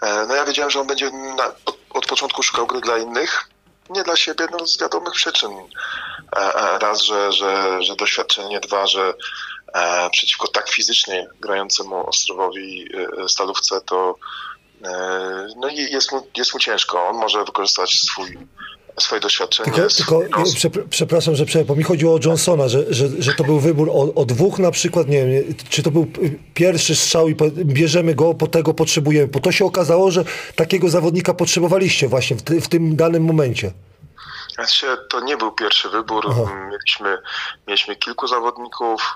[0.01, 3.49] E, no ja wiedziałem, że on będzie na, od, od początku szukał gry dla innych,
[3.89, 5.51] nie dla siebie, no z wiadomych przyczyn.
[6.79, 9.13] Raz, że, że, że doświadczenie, dwa, że
[10.11, 12.89] przeciwko tak fizycznie grającemu Ostrowowi
[13.27, 14.15] Stalówce, to
[15.55, 17.07] no jest mu, jest mu ciężko.
[17.07, 18.37] On może wykorzystać swój
[18.99, 19.71] swoje doświadczenie.
[19.71, 20.43] Tylko, tylko
[20.89, 24.13] przepraszam, że przerwę, bo mi chodziło o Johnsona, że, że, że to był wybór o,
[24.15, 26.07] o dwóch na przykład, nie wiem, czy to był
[26.53, 27.35] pierwszy strzał i
[27.65, 29.27] bierzemy go, po tego potrzebujemy.
[29.27, 30.23] Bo to się okazało, że
[30.55, 33.71] takiego zawodnika potrzebowaliście właśnie w, ty, w tym danym momencie.
[34.53, 36.25] Znaczy, to nie był pierwszy wybór.
[36.29, 36.41] Aha.
[36.71, 37.17] Mieliśmy,
[37.67, 39.15] mieliśmy kilku zawodników.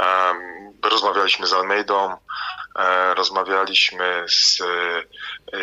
[0.00, 2.16] em, rozmawialiśmy z Almeidą,
[3.14, 5.62] rozmawialiśmy z e, e,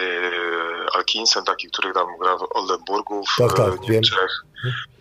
[0.93, 3.79] Alkinsem, taki, który tam gra w Oldenburgu w Tak, tak, e, wiem.
[3.89, 4.45] Niemczech.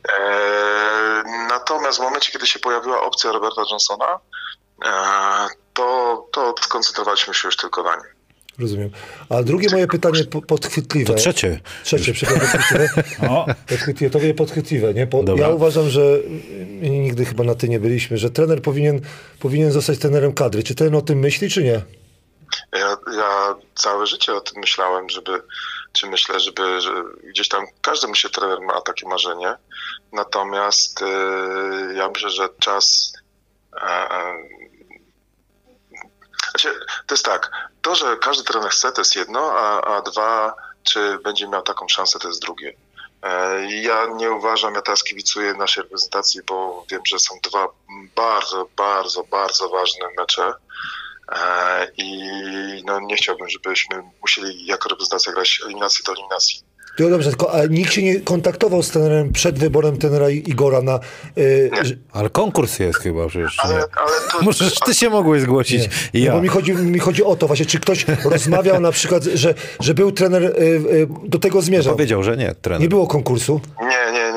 [0.09, 4.21] E, natomiast w momencie, kiedy się pojawiła opcja Roberta Johnsona,
[4.85, 4.91] e,
[5.75, 8.18] to, to skoncentrowaliśmy się już tylko na nim.
[8.59, 8.91] Rozumiem.
[9.29, 11.13] A drugie moje pytanie po- podchwytliwe.
[11.13, 11.61] To trzecie.
[11.85, 13.05] Trzecie, przepraszam, podchwytliwe.
[13.33, 15.07] O, Podchwytliwe, to będzie podchwytliwe, nie?
[15.07, 15.47] Bo Dobra.
[15.47, 16.19] ja uważam, że
[16.81, 19.01] nigdy chyba na ty nie byliśmy, że trener powinien,
[19.41, 20.63] powinien zostać trenerem kadry.
[20.63, 21.81] Czy ten o tym myśli, czy nie?
[22.73, 25.43] Ja, ja całe życie o tym myślałem, żeby,
[25.93, 26.91] czy myślę, żeby, że
[27.31, 29.55] gdzieś tam każdy myślę, trener ma takie marzenie.
[30.13, 31.07] Natomiast e,
[31.95, 33.13] ja myślę, że czas.
[33.83, 34.09] E,
[36.51, 37.51] znaczy, to jest tak,
[37.83, 41.89] to, że każdy trener chce, to jest jedno, a, a dwa, czy będzie miał taką
[41.89, 42.73] szansę, to jest drugie.
[43.23, 47.69] E, Ja nie uważam, ja teraz kibicuję naszej reprezentacji, bo wiem, że są dwa
[48.17, 50.53] bardzo, bardzo, bardzo ważne mecze.
[51.33, 56.68] E, I no, nie chciałbym, żebyśmy musieli jako reprezentacja grać eliminację do eliminacji.
[56.99, 61.01] No dobrze, tylko a nikt się nie kontaktował z trenerem przed wyborem trenera Igora na...
[61.39, 63.57] Y, że- Ale konkurs jest chyba przecież.
[63.59, 63.81] Ale, nie?
[63.81, 65.89] ale to, Możesz, ty się mogłeś zgłosić.
[66.15, 66.33] Nie, ja.
[66.33, 69.95] bo mi chodzi, mi chodzi o to właśnie, czy ktoś rozmawiał na przykład, że, że
[69.95, 70.49] był trener, y,
[70.93, 71.93] y, do tego zmierzał.
[71.95, 72.81] Powiedział, że nie, trener.
[72.83, 73.61] Nie było konkursu.
[73.81, 74.28] Nie, nie,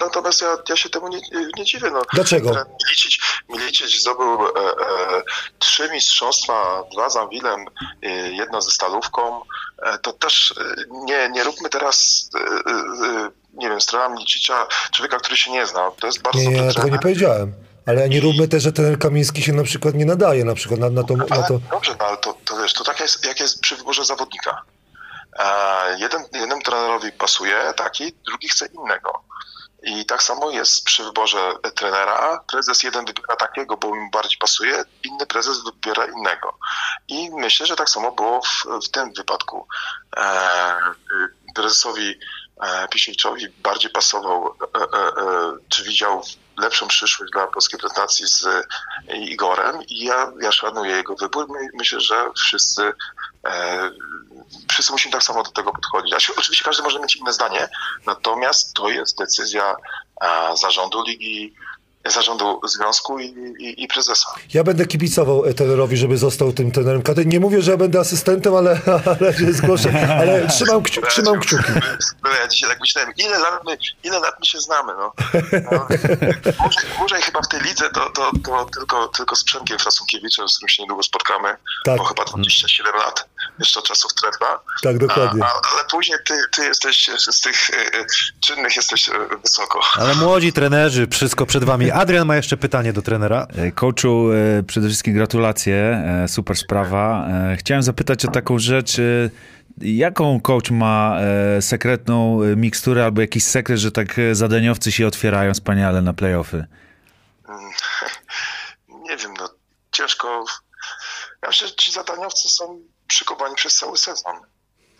[0.00, 1.20] Natomiast ja, ja się temu nie,
[1.56, 1.90] nie dziwię.
[1.90, 2.02] No.
[2.12, 2.50] Dlaczego?
[2.84, 3.18] Milicic,
[3.48, 5.22] Milicic zdobył e, e,
[5.58, 7.64] trzy mistrzostwa, dwa z Anwilem,
[8.02, 9.40] e, jedno ze Stalówką.
[9.82, 12.28] E, to też e, nie, nie róbmy teraz,
[12.66, 15.90] e, nie wiem, strona Milicicza, człowieka, który się nie zna.
[16.00, 17.52] To jest bardzo Nie, ja tego nie powiedziałem.
[17.86, 20.80] Ale ja nie róbmy też, że trener Kamiński się na przykład nie nadaje na przykład
[20.80, 21.60] na, na, to, na to.
[21.70, 24.62] dobrze, no ale to, to wiesz, to tak jest, jak jest przy wyborze zawodnika.
[25.38, 29.24] E, jeden, jednemu trenerowi pasuje taki, drugi chce innego.
[29.86, 32.44] I tak samo jest przy wyborze trenera.
[32.50, 36.58] Prezes jeden wybiera takiego, bo mu bardziej pasuje, inny prezes wybiera innego.
[37.08, 39.66] I myślę, że tak samo było w, w tym wypadku.
[40.16, 40.76] E,
[41.54, 42.18] prezesowi
[42.62, 46.22] e, Pisiewiczowi bardziej pasował, e, e, e, czy widział
[46.58, 51.46] lepszą przyszłość dla polskiej prezentacji z e, Igorem i ja, ja szanuję jego wybór.
[51.48, 52.92] My, myślę, że wszyscy
[54.70, 56.12] wszyscy musimy tak samo do tego podchodzić.
[56.14, 57.68] A się- Oczywiście każdy może mieć inne zdanie,
[58.06, 59.76] natomiast to jest decyzja
[60.20, 61.54] e, zarządu ligi,
[62.06, 63.26] zarządu związku i,
[63.58, 64.28] i, i prezesa.
[64.54, 67.02] Ja będę kibicował e, trenerowi, żeby został tym trenerem.
[67.24, 68.80] Nie mówię, że ja będę asystentem, ale,
[69.20, 70.16] ale się zgłoszę.
[70.20, 71.72] Ale trzymam, kciu, trzymam kciuki.
[72.40, 75.12] Ja dzisiaj tak myślałem, ile lat my, ile lat my się znamy, no.
[75.72, 75.86] no
[76.62, 80.56] dłużej, dłużej chyba w tej lidze to, to, to tylko, tylko z Przemkiem Frasunkiewiczem, z
[80.56, 81.98] którym się niedługo spotkamy, Tak.
[81.98, 83.28] bo chyba 27 lat
[83.58, 84.60] jeszcze czasów trwa.
[84.82, 85.44] Tak, dokładnie.
[85.44, 88.06] A, ale później ty, ty jesteś z tych e, e,
[88.40, 89.80] czynnych jesteś e, wysoko.
[89.94, 91.90] Ale młodzi trenerzy, wszystko przed wami.
[91.90, 93.46] Adrian ma jeszcze pytanie do trenera.
[93.56, 95.76] E, Coachu, e, przede wszystkim gratulacje,
[96.24, 97.26] e, super sprawa.
[97.52, 99.30] E, Chciałem zapytać o taką rzecz, e,
[99.80, 101.16] jaką coach ma
[101.56, 106.12] e, sekretną e, miksturę albo jakiś sekret, że tak e, zadaniowcy się otwierają wspaniale na
[106.12, 106.66] playoffy?
[109.10, 109.48] Nie wiem, no
[109.92, 110.44] ciężko.
[111.42, 112.80] Ja myślę, że ci zadaniowcy są
[113.14, 114.36] szykowani przez cały sezon.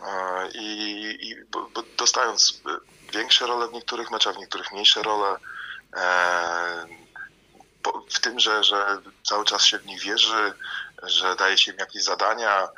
[0.06, 1.36] E, I, i
[1.96, 2.62] dostając
[3.12, 5.36] większe role w niektórych meczach, w niektórych mniejsze role.
[5.96, 6.86] E,
[8.10, 10.54] w tym, że, że cały czas się w nich wierzy,
[11.02, 12.68] że daje się im jakieś zadania,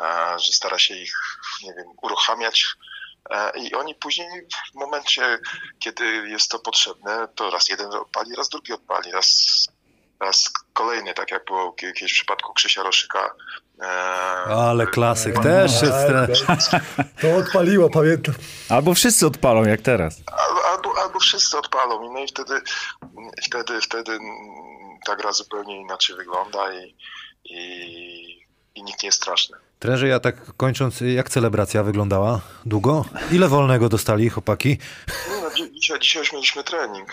[0.00, 1.14] e, że stara się ich,
[1.62, 2.66] nie wiem, uruchamiać.
[3.54, 5.38] I oni później w momencie,
[5.78, 9.46] kiedy jest to potrzebne, to raz jeden odpali, raz drugi odpali, raz
[10.20, 13.34] raz kolejny, tak jak było kiedyś w przypadku Krzysia Roszyka.
[13.82, 13.86] E,
[14.54, 16.38] Ale klasyk też jest trener.
[17.20, 18.34] To odpaliło, pamiętam.
[18.68, 20.22] Albo wszyscy odpalą, jak teraz.
[20.26, 22.54] Albo, albo, albo wszyscy odpalą i no i wtedy,
[23.42, 24.18] wtedy, wtedy
[25.06, 26.96] ta gra zupełnie inaczej wygląda i,
[27.44, 29.56] i, i nikt nie jest straszny.
[29.78, 32.40] Trenerze, ja tak kończąc, jak celebracja wyglądała?
[32.66, 33.04] Długo?
[33.32, 34.78] Ile wolnego dostali chłopaki?
[35.42, 37.08] No, dzi- dzisiaj, dzisiaj już mieliśmy trening.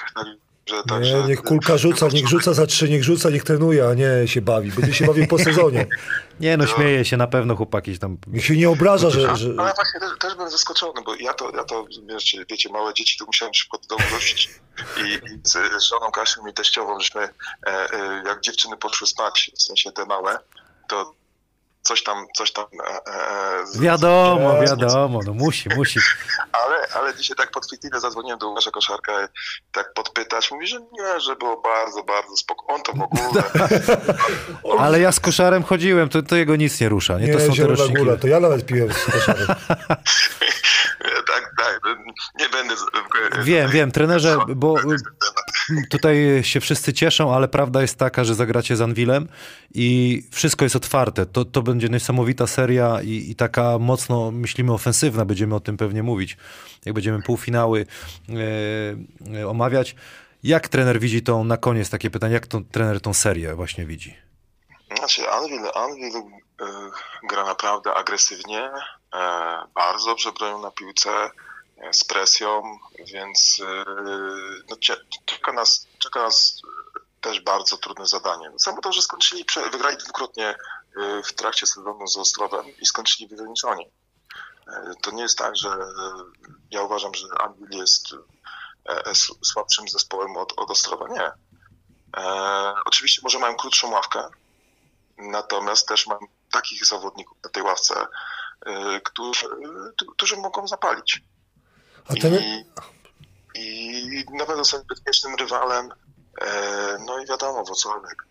[0.67, 3.93] Także, Nie, także, niech kulka rzuca, niech rzuca za trzy, niech rzuca, niech trenuje, a
[3.93, 4.71] nie się bawi.
[4.71, 5.87] Będzie się bawił po sezonie.
[6.39, 8.17] Nie no, śmieje się na pewno chłopaki tam.
[8.27, 9.35] Niech się nie obraża, że...
[9.35, 9.49] że...
[9.57, 13.17] Ale właśnie też, też byłem zaskoczony, bo ja to, ja to wiecie, wiecie, małe dzieci
[13.17, 14.49] to musiałem szybko do domu wrócić
[14.97, 17.29] i, i z, z żoną Kasią i teściową, żeśmy e,
[17.67, 20.39] e, jak dziewczyny poszły spać, w sensie te małe,
[20.87, 21.13] to
[21.87, 22.65] coś tam, coś tam...
[22.87, 23.11] E,
[23.61, 25.99] e, z- Wiadomo, Nie, wiadomo, no musi, musi.
[26.65, 29.27] Ale, ale dzisiaj tak podchwytliwie zadzwoniłem do Łukasza Koszarka
[29.71, 30.51] tak podpytać.
[30.51, 32.65] Mówi, że nie, że było bardzo, bardzo spoko.
[32.67, 33.43] On to w ogóle.
[34.85, 37.19] Ale ja z koszarem chodziłem, to, to jego nic nie rusza.
[37.19, 37.93] Nie, Nie, to są te roczniki.
[37.93, 39.47] Góra, to ja nawet piłem z koszarem.
[41.27, 41.79] tak, tak.
[42.39, 42.75] Nie będę.
[42.77, 44.75] z- Wiem, wiem, trenerze, bo
[45.89, 49.27] tutaj się wszyscy cieszą, ale prawda jest taka, że zagracie z Anwilem
[49.73, 51.25] i wszystko jest otwarte.
[51.25, 55.25] To, to będzie niesamowita seria i, i taka mocno, myślimy, ofensywna.
[55.25, 56.37] Będziemy o tym pewnie mówić,
[56.85, 57.85] jak będziemy półfinały
[58.29, 59.95] e, e, omawiać.
[60.43, 64.17] Jak trener widzi tą, na koniec takie pytanie, jak to, trener tą serię właśnie widzi?
[64.97, 66.21] Znaczy, Anvil, Anvil y,
[67.23, 68.69] gra naprawdę agresywnie,
[69.13, 72.77] e, bardzo dobrze bronią na piłce, e, z presją,
[73.13, 73.65] więc y,
[74.69, 74.75] no,
[75.25, 76.61] czeka, nas, czeka nas
[77.21, 78.51] też bardzo trudne zadanie.
[78.57, 80.55] Samo to, że skończyli, wygrali dwukrotnie
[81.23, 83.91] w trakcie sezonu z Ostrowem i skończyli wygraniczoni.
[84.67, 85.85] E, To nie jest tak, że e,
[86.71, 88.13] ja uważam, że Anvil jest
[88.89, 91.07] e, e, słabszym zespołem od, od Ostrowa.
[91.07, 91.31] Nie.
[92.23, 94.29] E, oczywiście może mają krótszą ławkę,
[95.17, 96.19] Natomiast też mam
[96.51, 98.07] takich zawodników na tej ławce,
[98.67, 99.45] y, którzy,
[100.15, 101.23] którzy mogą zapalić.
[102.09, 102.65] A ten, I,
[103.55, 105.89] I na pewno są bezpiecznym rywalem.
[106.41, 108.25] E, No i wiadomo, Wrocławek.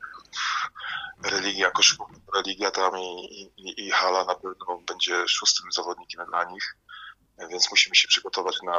[1.31, 6.77] Religia, koszykówka, religia tam i, i, i hala na pewno będzie szóstym zawodnikiem dla nich.
[7.51, 8.73] Więc musimy się przygotować na,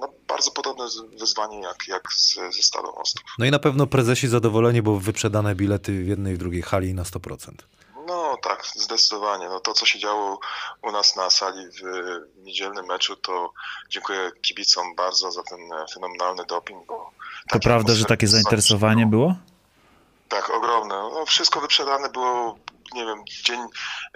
[0.00, 0.84] na bardzo podobne
[1.18, 3.30] wyzwanie jak, jak z, ze Stalą Ostrów.
[3.38, 7.02] No i na pewno prezesi zadowoleni, bo wyprzedane bilety w jednej i drugiej hali na
[7.02, 7.52] 100%.
[8.06, 9.48] No tak, zdecydowanie.
[9.48, 10.38] No to, co się działo
[10.82, 11.80] u nas na sali w,
[12.40, 13.52] w niedzielnym meczu, to
[13.90, 15.58] dziękuję kibicom bardzo za ten
[15.94, 16.86] fenomenalny doping.
[16.86, 17.10] Bo
[17.50, 19.34] To prawda, że takie zainteresowanie było?
[20.28, 20.94] Tak, ogromne.
[20.94, 22.58] No, wszystko wyprzedane było,
[22.94, 23.60] nie wiem, dzień,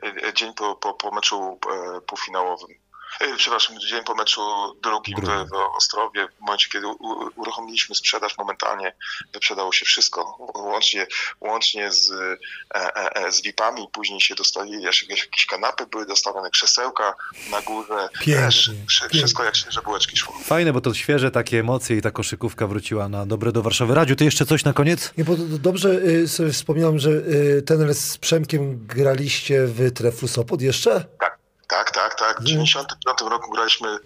[0.03, 1.59] e, dzień po, po, po meczu
[1.97, 2.82] e, półfinałowym.
[3.21, 4.41] E, Przepraszam, dzień po meczu
[4.83, 6.97] drugim w, w Ostrowie, w momencie, kiedy u,
[7.37, 8.93] uruchomiliśmy sprzedaż, momentalnie
[9.33, 11.07] wyprzedało się wszystko, łącznie,
[11.41, 12.37] łącznie z, e,
[12.75, 17.15] e, e, z VIP-ami, później się dostali, jeszcze jakieś, jakieś kanapy były dostawione, krzesełka
[17.51, 19.19] na górze, Pięknie, wszy- pięknie.
[19.19, 20.35] wszystko jak świeże bułeczki szło.
[20.45, 23.95] Fajne, bo to świeże takie emocje i ta koszykówka wróciła na dobre do Warszawy.
[23.95, 25.13] Radziu, ty jeszcze coś na koniec?
[25.19, 30.63] Nie, bo dobrze y, sobie wspomniałem, że y, ten z Przemkiem graliście w Treflu Sopot
[30.63, 31.05] jeszcze?
[31.21, 31.39] Tak,
[31.81, 32.31] tak, tak.
[32.31, 32.45] Mhm.
[32.45, 33.99] W 95 roku graliśmy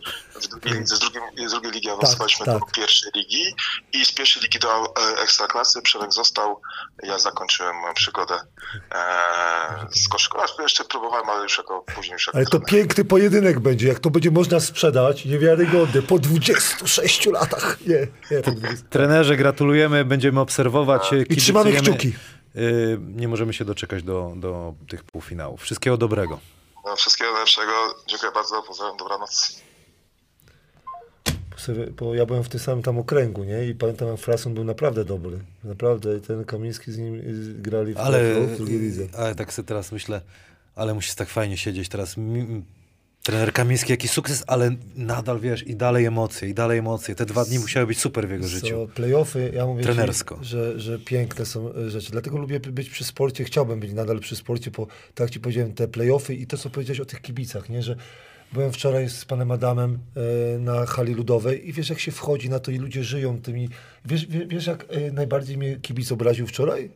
[0.42, 2.58] w drugiej, z, drugim, z drugiej ligi awansowaliśmy tak.
[2.58, 3.54] do pierwszej ligi
[3.92, 6.60] i z pierwszej ligi do e, ekstraklasy Przemek został.
[7.02, 8.98] Ja zakończyłem moją przygodę e,
[9.90, 10.62] z koszykówką.
[10.62, 12.68] Jeszcze próbowałem, ale już jako później już jako Ale to trener.
[12.68, 17.76] piękny pojedynek będzie, jak to będzie można sprzedać, niewiarygodny, po 26 latach.
[17.86, 18.86] Nie, nie, po 20.
[18.90, 21.12] Trenerze, gratulujemy, będziemy obserwować.
[21.12, 22.12] e, I trzymamy kciuki.
[22.56, 25.62] Y, Nie możemy się doczekać do, do tych półfinałów.
[25.62, 26.40] Wszystkiego dobrego.
[26.86, 27.72] No, wszystkiego najlepszego.
[28.06, 28.62] Dziękuję bardzo.
[28.62, 28.96] Pozdrawiam.
[28.96, 29.60] Dobranoc.
[32.00, 33.64] Bo ja byłem w tym samym tam okręgu, nie?
[33.64, 35.38] I pamiętam, jak Frason był naprawdę dobry.
[35.64, 39.06] Naprawdę, ten Kamiński z nim y, grali w, Ale, w drugiej lidze.
[39.18, 40.20] ale tak sobie teraz myślę,
[40.74, 42.14] ale musisz tak fajnie siedzieć teraz.
[43.26, 47.14] Trener Kamiński, jaki sukces, ale nadal, wiesz, i dalej emocje, i dalej emocje.
[47.14, 48.88] Te dwa dni musiały być super w jego życiu.
[48.94, 50.38] Playoffy, ja mówię Trenersko.
[50.42, 52.12] że, że piękne są e, rzeczy.
[52.12, 55.72] Dlatego lubię być przy sporcie, chciałbym być nadal przy sporcie, bo tak jak ci powiedziałem,
[55.72, 57.82] te playoffy i to, co powiedziałeś o tych kibicach, nie?
[57.82, 57.96] że
[58.52, 59.98] byłem wczoraj z panem Adamem
[60.54, 63.68] e, na hali ludowej i wiesz, jak się wchodzi na to i ludzie żyją tymi...
[64.04, 66.90] Wiesz, wiesz, wiesz jak e, najbardziej mnie kibic obraził wczoraj?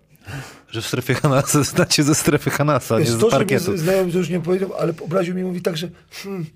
[0.69, 3.77] Że w strefie Hanasa, znacie ze strefy Hanasa, nie z parkietu.
[3.77, 6.47] znajomy, że już nie powiedział, ale obraził mnie, mówi tak, że hmm,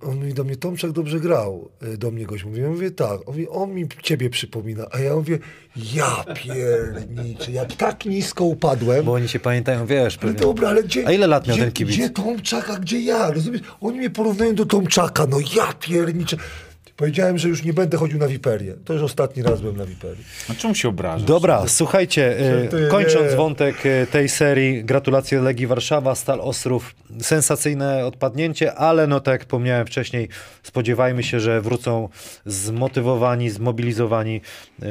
[0.00, 3.10] on mówi do mnie, Tomczak dobrze grał, y, do mnie gość mówi, ja mówię tak,
[3.10, 5.38] on, mówi, on mi ciebie przypomina, a ja mówię,
[5.94, 10.46] ja pierniczy, ja tak nisko upadłem, Bo oni się pamiętają, wiesz, ale pewnie.
[10.46, 11.96] dobra, ale gdzie, A ile lat miał gdzie, ten kibic?
[11.96, 16.36] Gdzie Tomczak, a gdzie ja, rozumiesz, oni mnie porównują do Tomczaka, no ja pierniczę.
[16.96, 18.74] Powiedziałem, że już nie będę chodził na Wiperię.
[18.84, 20.24] To już ostatni raz byłem na Wiperii.
[20.50, 21.26] A czemu się obrażasz?
[21.26, 22.38] Dobra, słuchajcie,
[22.72, 23.36] e, kończąc nie.
[23.36, 29.40] wątek e, tej serii, gratulacje Legii Warszawa, Stal Ostrów, sensacyjne odpadnięcie, ale no tak jak
[29.40, 30.28] wspomniałem wcześniej,
[30.62, 32.08] spodziewajmy się, że wrócą
[32.46, 34.40] zmotywowani, zmobilizowani
[34.82, 34.86] e,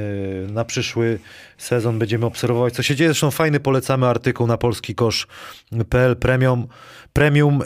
[0.51, 1.19] na przyszły
[1.57, 3.09] sezon, będziemy obserwować, co się dzieje.
[3.09, 6.67] Zresztą fajny polecamy artykuł na polskikosz.pl premium,
[7.13, 7.61] premium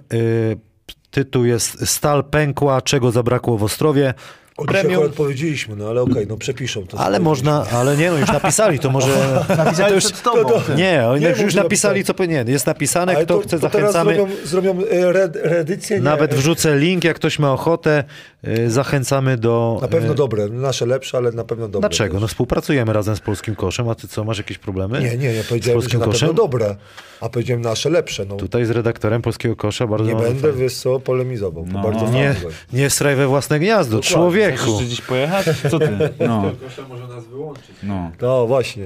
[1.16, 4.14] tytuł jest Stal pękła, czego zabrakło w Ostrowie.
[4.58, 7.00] O, dzisiaj akurat powiedzieliśmy, no ale okej, no przepiszą to.
[7.00, 9.44] Ale można, ale nie no, już napisali, to może...
[9.58, 10.50] Napisali to już, przed tobą.
[10.78, 12.50] nie, oni Nie już napisali, co powinien.
[12.50, 14.16] Jest napisane, Ale kto to, chce, to teraz zachęcamy.
[14.46, 15.12] zrobią, zrobią e,
[15.44, 15.98] reedycję.
[15.98, 18.04] Nie, Nawet wrzucę link, jak ktoś ma ochotę.
[18.48, 19.78] y, zachęcamy do...
[19.82, 21.90] Na pewno y, dobre, nasze lepsze, ale na pewno dobre.
[21.90, 22.14] Dlaczego?
[22.14, 22.22] też.
[22.22, 25.00] No współpracujemy razem z Polskim Koszem, a ty co, masz jakieś problemy?
[25.02, 26.36] Nie, nie, ja z powiedziałem, że Polskim na pewno Koszem?
[26.36, 26.76] dobre,
[27.22, 28.26] a powiedziałem nasze lepsze.
[28.26, 28.36] No.
[28.36, 30.06] Tutaj z redaktorem Polskiego Kosza bardzo...
[30.06, 31.66] Nie będę, wiesz co, polemizował.
[31.68, 32.50] No, No, bardzo Nie, fajnie.
[32.74, 34.00] nie straj we własne gniazdo,
[34.48, 34.72] Chcesz człowieku.
[34.72, 35.46] jeszcze gdzieś pojechać?
[35.72, 35.90] Co ty?
[36.28, 37.76] No, Kosza może nas wyłączyć.
[37.84, 38.12] no.
[38.22, 38.86] No właśnie.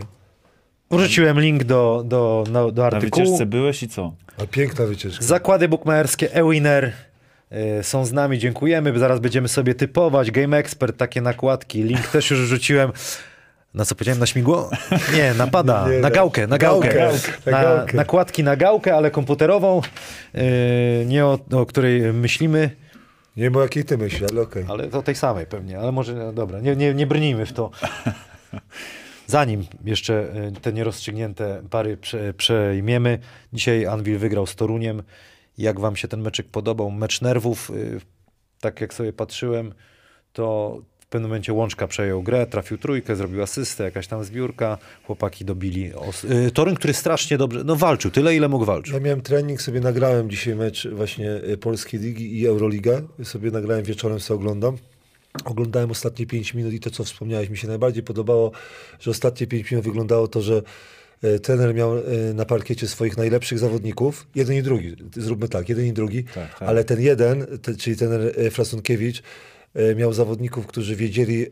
[0.92, 3.26] Wrzuciłem link do, do, no, do Na artykułu.
[3.26, 4.14] wycieczce byłeś i co?
[4.44, 5.26] A piękna wycieczka.
[5.26, 6.92] Zakłady bukmacherskie Ewiner
[7.80, 9.00] y, są z nami, dziękujemy.
[9.00, 10.32] Zaraz będziemy sobie typować.
[10.32, 11.84] Game Expert, takie nakładki.
[11.84, 12.92] Link też już rzuciłem.
[13.74, 14.20] Na co powiedziałem?
[14.20, 14.70] Na śmigło?
[15.16, 15.86] Nie, napada.
[15.88, 16.94] Nie, nie, na na- gałkę, na na gałkę.
[16.94, 19.82] gałkę, na Na, nakładki na gałkę, ale komputerową.
[20.36, 22.70] y, nie o, o której myślimy,
[23.40, 24.66] Nie wiem o jakiej ty myśli, ale okej.
[24.68, 25.80] ale o tej samej pewnie.
[25.80, 27.72] Ale może, dobra, nie, nie, nie brnijmy w to.
[29.28, 33.20] Zanim jeszcze y, te nierozstrzygnięte pary prze, przejmiemy,
[33.54, 35.04] dzisiaj Anvil wygrał z Toruniem.
[35.58, 36.92] Jak wam się ten meczek podobał?
[36.92, 38.02] Mecz nerwów, y,
[38.60, 39.74] tak jak sobie patrzyłem,
[40.34, 40.78] to
[41.10, 45.94] pewnym momencie Łączka przejął grę, trafił trójkę, zrobił asystę, jakaś tam zbiórka, chłopaki dobili.
[45.94, 48.94] Os- y, Toruń, który strasznie dobrze, no walczył, tyle ile mógł walczyć.
[48.94, 53.02] Ja miałem trening, sobie nagrałem dzisiaj mecz właśnie y, Polskiej Ligi i Euroliga.
[53.24, 54.78] Sobie nagrałem wieczorem, sobie oglądam.
[55.46, 58.52] Oglądałem ostatnie 5 minut i to, co wspomniałeś, mi się najbardziej podobało,
[59.00, 60.62] że ostatnie 5 minut wyglądało to, że
[61.24, 61.92] e, trener miał
[62.34, 66.70] na parkiecie swoich najlepszych zawodników, jeden i drugi, zróbmy tak, jeden i drugi, Tak, tak.
[66.70, 69.24] ale ten jeden, te, czyli trener Frasunkiewicz,
[69.96, 71.48] miał zawodników, którzy wiedzieli, e,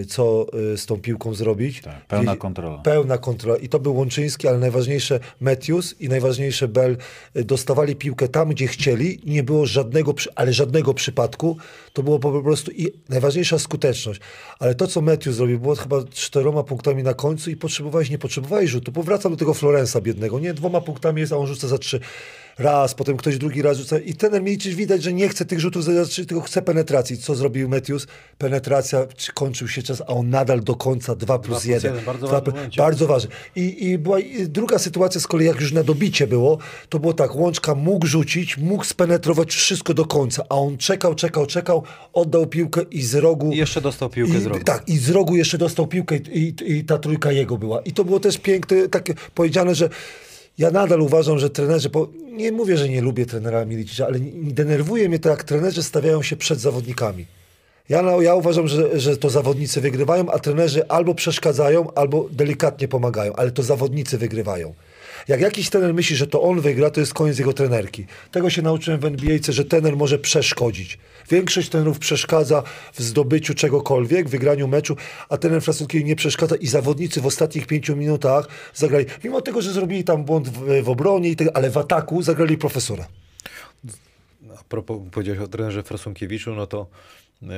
[0.00, 1.82] e, co e, z tą piłką zrobić.
[1.82, 2.78] Tak, pełna kontrola.
[2.78, 3.56] Pełna kontrola.
[3.56, 6.96] I to był Łączyński, ale najważniejsze Matthews i najważniejsze Bell
[7.34, 9.20] dostawali piłkę tam, gdzie chcieli.
[9.26, 11.56] Nie było żadnego, ale żadnego przypadku.
[11.92, 14.20] To było po prostu i najważniejsza skuteczność.
[14.58, 18.70] Ale to, co Matthews zrobił, było chyba czteroma punktami na końcu i potrzebowałeś, nie potrzebowałeś
[18.70, 18.92] rzutu.
[18.92, 20.38] Powracam do tego Florensa biednego.
[20.38, 22.00] Nie, dwoma punktami jest, a on rzuca za trzy.
[22.60, 23.98] Raz, potem ktoś drugi raz rzuca.
[23.98, 25.84] I ten Milicic widać, że nie chce tych rzutów
[26.28, 27.18] tylko chce penetracji.
[27.18, 28.06] Co zrobił Matthews?
[28.38, 31.90] Penetracja, kończył się czas, a on nadal do końca 2 plus plus 1.
[31.90, 33.30] jeden, bardzo Dwa ważny bardzo ważne.
[33.56, 36.58] I, I była i druga sytuacja z kolei, jak już na dobicie było,
[36.88, 41.46] to było tak, Łączka mógł rzucić, mógł spenetrować wszystko do końca, a on czekał, czekał,
[41.46, 41.82] czekał,
[42.12, 43.52] oddał piłkę i z rogu...
[43.52, 44.64] I jeszcze dostał piłkę i, z rogu.
[44.64, 47.80] Tak, i z rogu jeszcze dostał piłkę i, i, i ta trójka jego była.
[47.80, 49.88] I to było też piękne, takie powiedziane, że
[50.60, 51.90] ja nadal uważam, że trenerzy,
[52.32, 56.36] nie mówię, że nie lubię trenera Milicicza, ale denerwuje mnie to, jak trenerzy stawiają się
[56.36, 57.26] przed zawodnikami.
[57.88, 63.32] Ja, ja uważam, że, że to zawodnicy wygrywają, a trenerzy albo przeszkadzają, albo delikatnie pomagają,
[63.32, 64.74] ale to zawodnicy wygrywają.
[65.30, 68.06] Jak jakiś trener myśli, że to on wygra, to jest koniec jego trenerki.
[68.30, 70.98] Tego się nauczyłem w NBA, że trener może przeszkodzić.
[71.30, 72.62] Większość trenerów przeszkadza
[72.92, 74.96] w zdobyciu czegokolwiek, w wygraniu meczu,
[75.28, 79.72] a trener Frasunkiewicz nie przeszkadza i zawodnicy w ostatnich pięciu minutach zagrali, mimo tego, że
[79.72, 83.06] zrobili tam błąd w, w obronie, tego, ale w ataku zagrali profesora.
[84.58, 86.86] A propos, powiedziałeś o trenerze Frasunkiewiczu, no to
[87.42, 87.48] yy,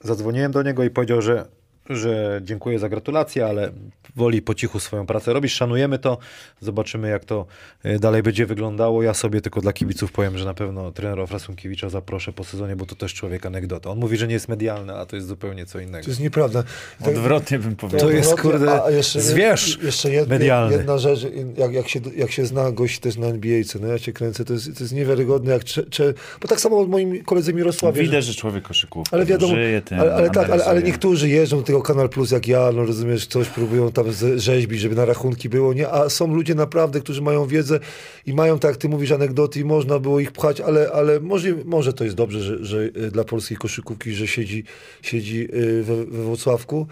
[0.00, 1.46] zadzwoniłem do niego i powiedział, że,
[1.90, 3.70] że dziękuję za gratulacje, ale
[4.16, 5.52] woli po cichu swoją pracę robić.
[5.52, 6.18] Szanujemy to,
[6.60, 7.46] zobaczymy jak to
[7.84, 9.02] yy, dalej będzie wyglądało.
[9.02, 12.86] Ja sobie tylko dla kibiców powiem, że na pewno trenera Frasunkiewicza zaproszę po sezonie, bo
[12.86, 13.90] to też człowiek anegdota.
[13.90, 16.04] On mówi, że nie jest medialny, a to jest zupełnie co innego.
[16.04, 16.62] To jest nieprawda.
[16.98, 18.10] Tak- Odwrotnie bym To powiedział.
[18.10, 20.76] jest, odwrotnie, kurde, a jeszcze, zwierz jeszcze jedna, medialny.
[20.76, 21.26] jedna rzecz,
[21.56, 24.44] jak, jak, się, jak się zna gości też na NBA, co no ja się kręcę,
[24.44, 28.24] to jest, to jest niewiarygodne, jak cze, cze, bo tak samo moim koledzy Mirosławie, Widać,
[28.24, 29.16] że człowiek koszykówka.
[29.16, 32.48] ale wiadomo, żyje tym, ale, ale tak, ale, ale niektórzy jeżdżą do Kanal Plus jak
[32.48, 34.06] ja, no rozumiesz, coś próbują tam
[34.36, 35.88] rzeźbić, żeby na rachunki było, nie?
[35.88, 37.80] A są ludzie naprawdę, którzy mają wiedzę
[38.26, 41.48] i mają, tak jak ty mówisz, anegdoty i można było ich pchać, ale, ale może,
[41.64, 44.64] może to jest dobrze, że, że y, dla polskiej koszykówki, że siedzi,
[45.02, 46.86] siedzi y, we, we Włocławku.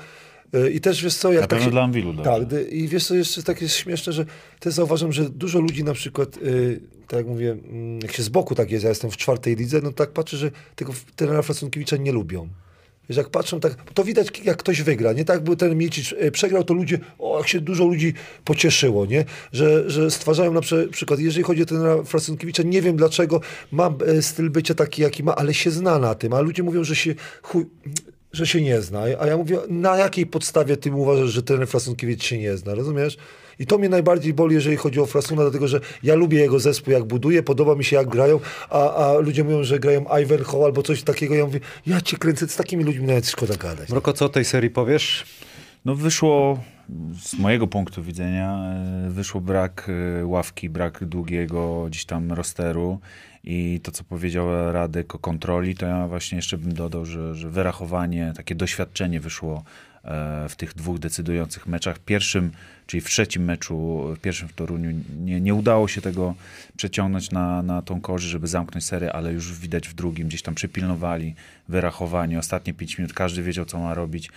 [0.55, 3.15] Y, I też wiesz co, jak Na tak się, dla Anwilu tak, i wiesz co,
[3.15, 4.25] jeszcze tak jest śmieszne, że
[4.61, 8.29] też zauważam, że dużo ludzi na przykład, y, tak jak mówię, mm, jak się z
[8.29, 11.97] boku tak jest, ja jestem w czwartej lidze, no tak patrzę, że tego trenera Frasunkiewicza
[11.97, 12.49] nie lubią.
[13.11, 15.25] Wiesz, jak patrzą tak, to widać jak ktoś wygra, nie?
[15.25, 19.25] Tak był ten Milicic y, przegrał, to ludzie, o, jak się dużo ludzi pocieszyło, nie?
[19.53, 23.41] Że, że stwarzają na przykład, jeżeli chodzi o trenera Frasunkiewicza, nie wiem dlaczego,
[23.73, 26.85] ma e, styl bycia taki, jaki ma, ale się zna na tym, a ludzie mówią,
[26.85, 27.67] że się chuj,
[28.33, 29.03] że się nie zna.
[29.21, 33.17] A ja mówię, na jakiej podstawie ty uważasz, że trener Frasunkiewicz się nie zna, rozumiesz?
[33.61, 36.93] I to mnie najbardziej boli, jeżeli chodzi o Frasuna, dlatego że ja lubię jego zespół,
[36.93, 38.41] jak buduje, podoba mi się, jak grają,
[38.71, 41.35] a, a ludzie mówią, że grają Ivanhoe albo coś takiego.
[41.35, 43.89] Ja mówię, ja cię kręcę, z takimi ludźmi nawet szkoda gadać.
[43.89, 45.27] Mroko, co o tej serii powiesz?
[45.85, 46.61] No wyszło,
[47.21, 48.59] z mojego punktu widzenia,
[49.07, 49.91] e, wyszło brak
[50.21, 53.01] e, ławki, brak długiego gdzieś tam rosteru
[53.45, 57.51] i to, co powiedział Radek o kontroli, to ja właśnie jeszcze bym dodał, że, że
[57.51, 59.65] wyrachowanie, takie doświadczenie wyszło
[60.49, 61.99] w tych dwóch decydujących meczach.
[61.99, 62.51] Pierwszym,
[62.87, 64.91] czyli w trzecim meczu, w pierwszym w Toruniu,
[65.21, 66.35] nie, nie udało się tego
[66.77, 70.55] przeciągnąć na, na tą korzyść, żeby zamknąć serię, ale już widać w drugim, gdzieś tam
[70.55, 71.35] przypilnowali
[71.69, 72.39] wyrachowanie.
[72.39, 74.31] Ostatnie pięć minut każdy wiedział, co ma robić.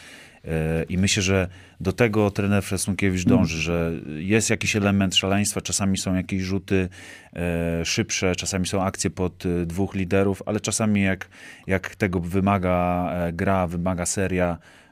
[0.45, 1.47] E, I myślę, że
[1.80, 6.89] do tego trener Fresnunkiewicz dąży, że jest jakiś element szaleństwa, czasami są jakieś rzuty
[7.34, 11.28] e, szybsze, czasami są akcje pod e, dwóch liderów, ale czasami jak,
[11.68, 14.82] jak tego wymaga e, gra, wymaga seria, e,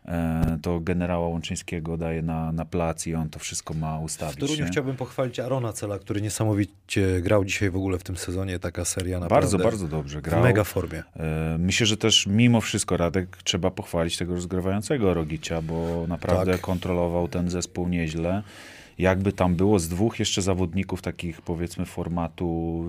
[0.61, 4.39] to generała Łączyńskiego daje na, na plac i on to wszystko ma W ustawić.
[4.39, 4.67] Toruniu nie?
[4.71, 8.59] chciałbym pochwalić Arona Cela, który niesamowicie grał dzisiaj w ogóle w tym sezonie.
[8.59, 10.43] Taka seria naprawdę Bardzo, bardzo dobrze w grał.
[10.43, 11.03] mega formie.
[11.15, 16.61] E, Myślę, że też mimo wszystko Radek trzeba pochwalić tego rozgrywającego Rogicia, bo naprawdę Tak.
[16.61, 18.43] kontrolował ten zespół nieźle.
[18.97, 22.83] Jakby tam było z dwóch jeszcze zawodników takich powiedzmy formatu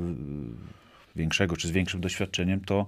[1.16, 2.86] y, większego czy z większym doświadczeniem, to,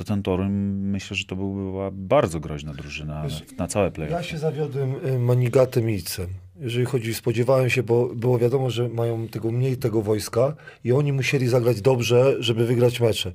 [0.00, 3.28] to ten Toruń myślę, że to była bardzo groźna drużyna na,
[3.58, 6.26] na całe play Ja się zawiodłem y, Manigatem Icem.
[6.60, 10.54] Jeżeli chodzi, spodziewałem się, bo było wiadomo, że mają tego mniej tego wojska
[10.84, 13.32] i oni musieli zagrać dobrze, żeby wygrać mecze.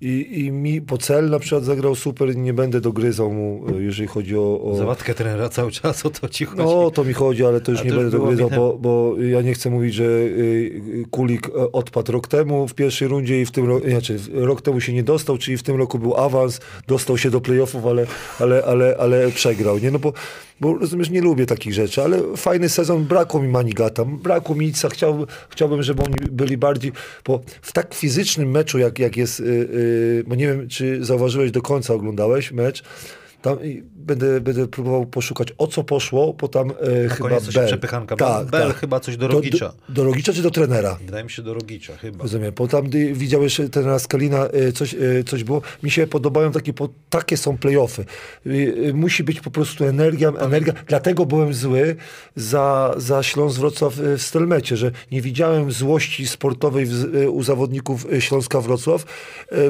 [0.00, 4.36] I, I mi Pocel na przykład zagrał super, nie będę dogryzał mu, y, jeżeli chodzi
[4.36, 4.62] o...
[4.62, 4.76] o...
[4.76, 6.62] Zawatkę trenera cały czas, o to ci chodzi.
[6.62, 8.50] No, o to mi chodzi, ale to już A nie to już będę było dogryzał,
[8.50, 13.08] bo, bo ja nie chcę mówić, że y, Kulik e, odpadł rok temu w pierwszej
[13.08, 15.98] rundzie i w tym roku, znaczy rok temu się nie dostał, czyli w tym roku
[15.98, 18.06] był awans, dostał się do playoffów, ale,
[18.40, 19.90] ale, ale, ale przegrał, nie?
[19.90, 20.12] No bo,
[20.60, 24.88] bo rozumiesz, nie lubię takich rzeczy, ale fajny sezon, brakło mi Manigata, brakło mi Ica,
[24.88, 26.92] chciałbym, chciałbym, żeby oni byli bardziej,
[27.24, 31.50] bo w tak fizycznym meczu, jak, jak jest, y, y, bo nie wiem, czy zauważyłeś
[31.50, 32.82] do końca, oglądałeś mecz,
[33.42, 33.58] tam
[33.96, 37.66] będę, będę próbował poszukać, o co poszło, bo tam e, chyba koniec coś Bell.
[37.66, 38.16] przepychanka.
[38.16, 38.76] Tak, Bell tak.
[38.76, 39.72] chyba coś do Rogicza.
[39.88, 40.98] do, do Rogicza czy do trenera?
[41.04, 42.22] Wydaje mi się do Rogicza chyba.
[42.22, 45.62] Rozumiem, bo tam y, widziałeś trenera Skalina, y, coś, y, coś było.
[45.82, 48.04] Mi się podobają takie, po, takie są playoffy.
[48.46, 50.72] Y, Musi być po prostu energia, energia.
[50.86, 51.96] Dlatego byłem zły
[52.36, 58.60] za, za Śląsk Wrocław w Stelmecie, że nie widziałem złości sportowej w, u zawodników Śląska
[58.60, 59.04] Wrocław.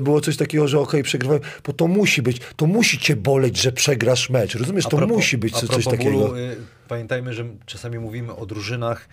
[0.02, 3.72] Było coś takiego, że okej, przegrywałem, bo to musi być, to musi cię boleć, że
[3.72, 4.54] przegrasz mecz.
[4.54, 6.10] Rozumiesz, to propos- musi być coś propos takiego.
[6.18, 6.56] Bólu, y,
[6.88, 9.08] pamiętajmy, że czasami mówimy o drużynach,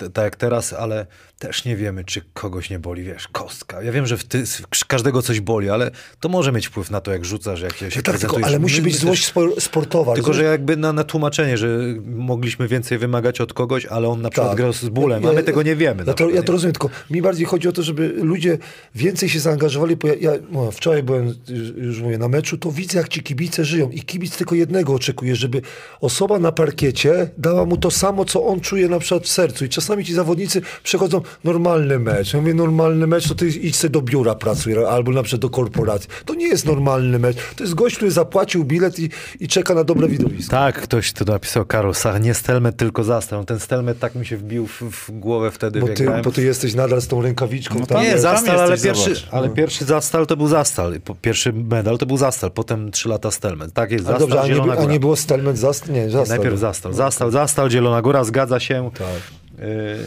[0.00, 1.06] y, tak jak teraz, ale
[1.42, 3.82] też nie wiemy, czy kogoś nie boli, wiesz, kostka.
[3.82, 4.44] Ja wiem, że w ty,
[4.86, 5.90] każdego coś boli, ale
[6.20, 8.82] to może mieć wpływ na to, jak rzucasz, jak się, się Tak, tylko, ale musi
[8.82, 10.14] być złość też- spor- sportowa.
[10.14, 14.30] Tylko, że jakby na, na tłumaczenie, że mogliśmy więcej wymagać od kogoś, ale on na
[14.30, 14.56] przykład Tak.
[14.56, 16.04] grał z bólem, Ja- a my tego nie wiemy.
[16.06, 18.58] Ja to, ja to rozumiem, tylko mi bardziej chodzi o to, żeby ludzie
[18.94, 22.72] więcej się zaangażowali, bo ja, ja no, wczoraj byłem, już, już mówię, na meczu, to
[22.72, 25.62] widzę, jak ci kibice żyją i kibic tylko jednego oczekuje, żeby
[26.00, 29.68] osoba na parkiecie dała mu to samo, co on czuje na przykład w sercu i
[29.68, 32.34] czasami ci zawodnicy przechodzą normalny mecz.
[32.34, 35.50] Ja mówię, normalny mecz, to ty idź sobie do biura pracuj, albo na przykład do
[35.50, 36.08] korporacji.
[36.24, 37.36] To nie jest normalny mecz.
[37.56, 39.10] To jest gość, który zapłacił bilet i,
[39.40, 40.50] i czeka na dobre widowisko.
[40.50, 43.44] Tak, ktoś tu napisał, Karol Sach, nie Stelmet, tylko Zastal.
[43.44, 46.42] Ten Stelmet tak mi się wbił w, w głowę wtedy, Bo jak ty, bo ty
[46.42, 47.74] jesteś nadal z tą rękawiczką.
[47.78, 48.06] No tam, tak.
[48.06, 49.28] Nie, tam Zastal, ale pierwszy, zobacz.
[49.30, 51.00] ale pierwszy Zastal to był Zastal.
[51.22, 53.72] Pierwszy medal to był Zastal, potem trzy lata Stelmet.
[53.72, 55.88] Tak jest, A Zastal, dobrze, a nie, by- a nie było Stelmet Zast?
[55.88, 56.36] Nie, Zastal.
[56.38, 56.94] Najpierw Zastal.
[56.94, 58.90] Zastal, Zastal, Zielona Góra, zgadza się.
[58.98, 59.62] Tak.
[59.64, 60.06] Y,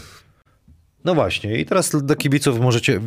[1.05, 3.01] No właśnie, i teraz do kibiców możecie,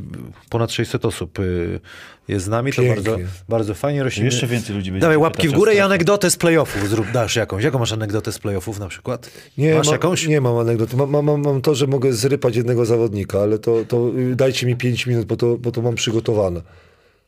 [0.51, 1.81] ponad 600 osób y,
[2.29, 3.03] jest z nami, to Pięknie.
[3.03, 3.19] bardzo,
[3.49, 4.25] bardzo fajnie rośnie.
[4.25, 7.65] Jeszcze więcej ludzi będzie Dawaj łapki w górę i anegdotę z playoffów zrób, dasz jakąś.
[7.65, 9.31] Jaką masz anegdotę z playoffów na przykład?
[9.59, 10.27] Nie, masz ma, jakąś?
[10.27, 10.97] nie mam anegdoty.
[10.97, 14.67] Mam, mam, mam- mam to, że mogę zrypać jednego zawodnika, ale to, to y, dajcie
[14.67, 16.63] mi 5 minut, bo to, bo to mam przygotowane.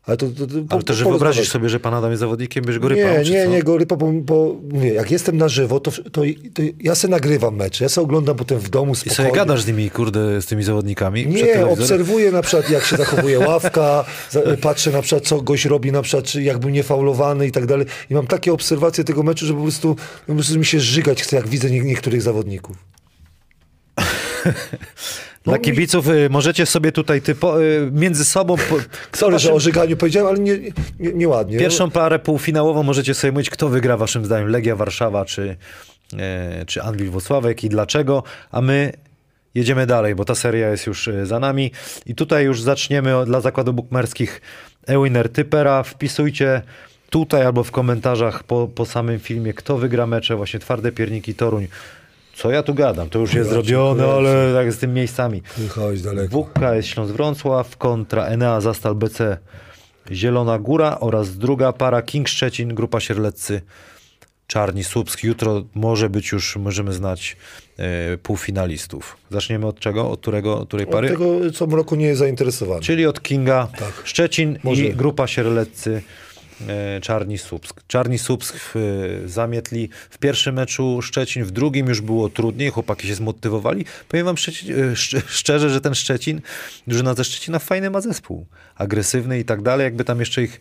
[0.07, 2.81] Ale to, to, to, Ale to, że wyobrazisz sobie, że pan Adam jest zawodnikiem, będziesz
[2.81, 3.51] go rypał, Nie, nie, co?
[3.51, 6.23] nie, go rypa, bo, bo mówię, jak jestem na żywo, to, to,
[6.55, 9.17] to ja se nagrywam mecze, ja se oglądam potem w domu I spokojnie.
[9.17, 13.39] sobie gadasz z nimi, kurde, z tymi zawodnikami Nie, obserwuję na przykład, jak się zachowuje
[13.39, 14.05] ławka,
[14.61, 17.87] patrzę na przykład, co gość robi, na przykład, czy jakby nie faulowany i tak dalej.
[18.11, 19.97] I mam takie obserwacje tego meczu, że po prostu,
[20.27, 22.77] po prostu mi się żygać chce, jak widzę nie, niektórych zawodników.
[25.45, 28.57] Dla kibiców y, możecie sobie tutaj typo, y, między sobą...
[28.57, 28.77] Po,
[29.19, 30.59] Sorry, że waszym- o żyganiu powiedziałem, ale nie,
[31.01, 31.59] nie, nieładnie.
[31.59, 35.57] Pierwszą parę półfinałową możecie sobie mówić, kto wygra waszym zdaniem, Legia Warszawa czy,
[36.19, 38.93] e, czy Anwil Włocławek i dlaczego, a my
[39.55, 41.71] jedziemy dalej, bo ta seria jest już e, za nami
[42.07, 44.41] i tutaj już zaczniemy od, dla zakładów bukmerskich
[44.87, 46.63] Ewiner Typera, wpisujcie
[47.11, 51.67] tutaj albo w komentarzach po, po samym filmie, kto wygra mecze, właśnie Twarde Pierniki Toruń.
[52.41, 53.09] Co ja tu gadam?
[53.11, 55.43] To już jest zrobione, ale tak z tym miejscami.
[55.69, 56.43] Chodź daleko.
[56.45, 59.39] WK jest Śląsk Wrocław kontra Enea Zastal BC
[60.13, 63.61] Zielona Góra oraz druga para King Szczecin, Grupa Sierleccy
[64.47, 65.25] Czarni Słupsk.
[65.25, 67.37] Jutro może być już, możemy znać
[67.79, 69.17] e, półfinalistów.
[69.31, 70.11] Zaczniemy od czego?
[70.11, 71.09] Od którego, od której Od pary?
[71.09, 72.81] tego, co Mroko nie jest zainteresowany.
[72.81, 73.93] Czyli od Kinga Tak.
[74.05, 74.83] Szczecin Może.
[74.83, 76.03] i Grupa Sierleccy
[77.03, 77.83] Czarni Słupsk.
[77.87, 83.15] Czarni Słupsk e, zamietli w pierwszym meczu Szczecin, w drugim już było trudniej, chłopaki się
[83.15, 83.85] zmotywowali.
[84.09, 86.41] Powiem wam e, szcz- szczerze, że ten Szczecin,
[86.87, 90.61] drużyna ze Szczecina fajny ma zespół, agresywny i tak dalej, jakby tam jeszcze ich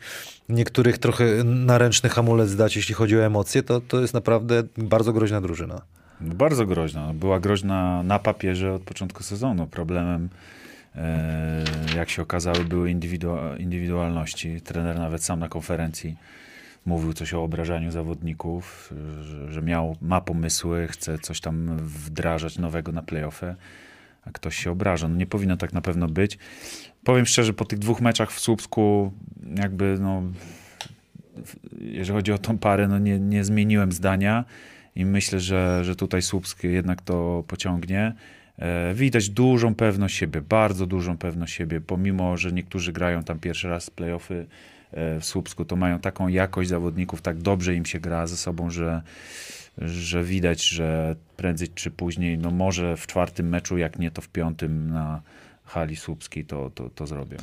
[0.50, 5.14] niektórych trochę na ręczny hamulec dać, jeśli chodzi o emocje, to, to jest naprawdę bardzo
[5.14, 5.82] groźna drużyna.
[6.22, 7.14] Bardzo groźna.
[7.14, 9.68] Była groźna na papierze od początku sezonu.
[9.68, 10.59] Problemem, e,
[11.96, 14.62] jak się okazało, były indywidua- indywidualności.
[14.62, 16.16] Trener nawet sam na konferencji
[16.86, 18.94] mówił coś o obrażaniu zawodników,
[19.50, 23.56] że miał, ma pomysły, chce coś tam wdrażać nowego na playoffy,
[24.26, 25.08] a ktoś się obraża.
[25.08, 26.38] No nie powinno tak na pewno być.
[27.04, 29.12] Powiem szczerze, po tych dwóch meczach w Słupsku
[29.56, 30.24] jakby no
[31.80, 34.46] jeżeli chodzi o tą parę, no nie, nie zmieniłem zdania
[34.96, 38.14] i myślę, że, że tutaj Słupsk jednak to pociągnie.
[38.60, 43.70] E, Widać dużą pewność siebie, bardzo dużą pewność siebie, pomimo, że niektórzy grają tam pierwszy
[43.70, 44.46] raz playoffy
[44.92, 48.70] e, w Słupsku, to mają taką jakość zawodników, tak dobrze im się gra ze sobą,
[48.70, 49.02] że,
[49.78, 54.30] że widać, że prędzej czy później, no może w czwartym meczu, jak nie to w
[54.30, 55.22] piątym na
[55.66, 57.38] hali słupskiej, to, to, to zrobią.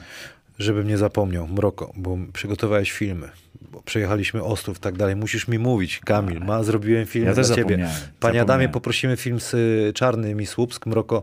[0.59, 3.29] Żebym nie zapomniał, Mroko, bo przygotowałeś filmy,
[3.73, 5.17] bo przejechaliśmy Ostrów i tak dalej.
[5.17, 7.89] Musisz mi mówić, Kamil, ma, zrobiłem film Ja dla ciebie.
[8.21, 11.23] Panie Adamie, poprosimy film z y, Czarnym i Słupsk, Mroko,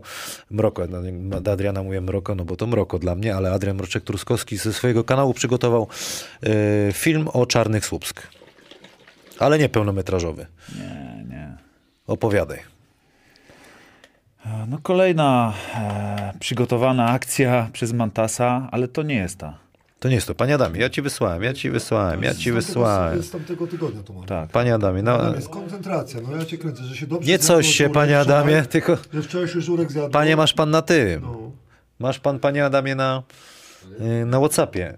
[0.50, 4.56] Mroko, no, do Adriana mówię Mroko, no bo to Mroko dla mnie, ale Adrian Mroczek-Truskowski
[4.56, 5.88] ze swojego kanału przygotował
[6.88, 8.22] y, film o Czarnych Słupsk.
[9.38, 10.46] Ale nie pełnometrażowy.
[10.78, 11.56] Nie, nie.
[12.06, 12.73] Opowiadaj.
[14.68, 19.58] No kolejna e, przygotowana akcja przez Mantasa, ale to nie jest ta.
[20.00, 20.34] To nie jest to.
[20.34, 23.22] Panie Adamie, ja ci wysłałem, ja ci wysłałem, ja ci wysłałem.
[23.22, 24.24] Z tamtego tygodnia to mam.
[24.24, 24.50] Tak.
[24.50, 27.72] Panie Adamie, no, jest koncentracja, no ja cię kręcę, że się dobrze nie coś się,
[27.84, 30.10] żurek panie wczoraj, Adamie, tylko Że wczoraj się żurek zjadł.
[30.10, 31.22] panie masz pan na tym.
[31.22, 31.50] No.
[31.98, 33.22] Masz pan, panie Adamie, na,
[34.00, 34.94] y, na Whatsappie.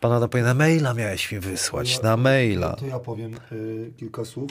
[0.00, 2.72] Pan Adam powie, na maila miałeś mi wysłać, na maila.
[2.76, 4.50] To ja powiem y, kilka słów.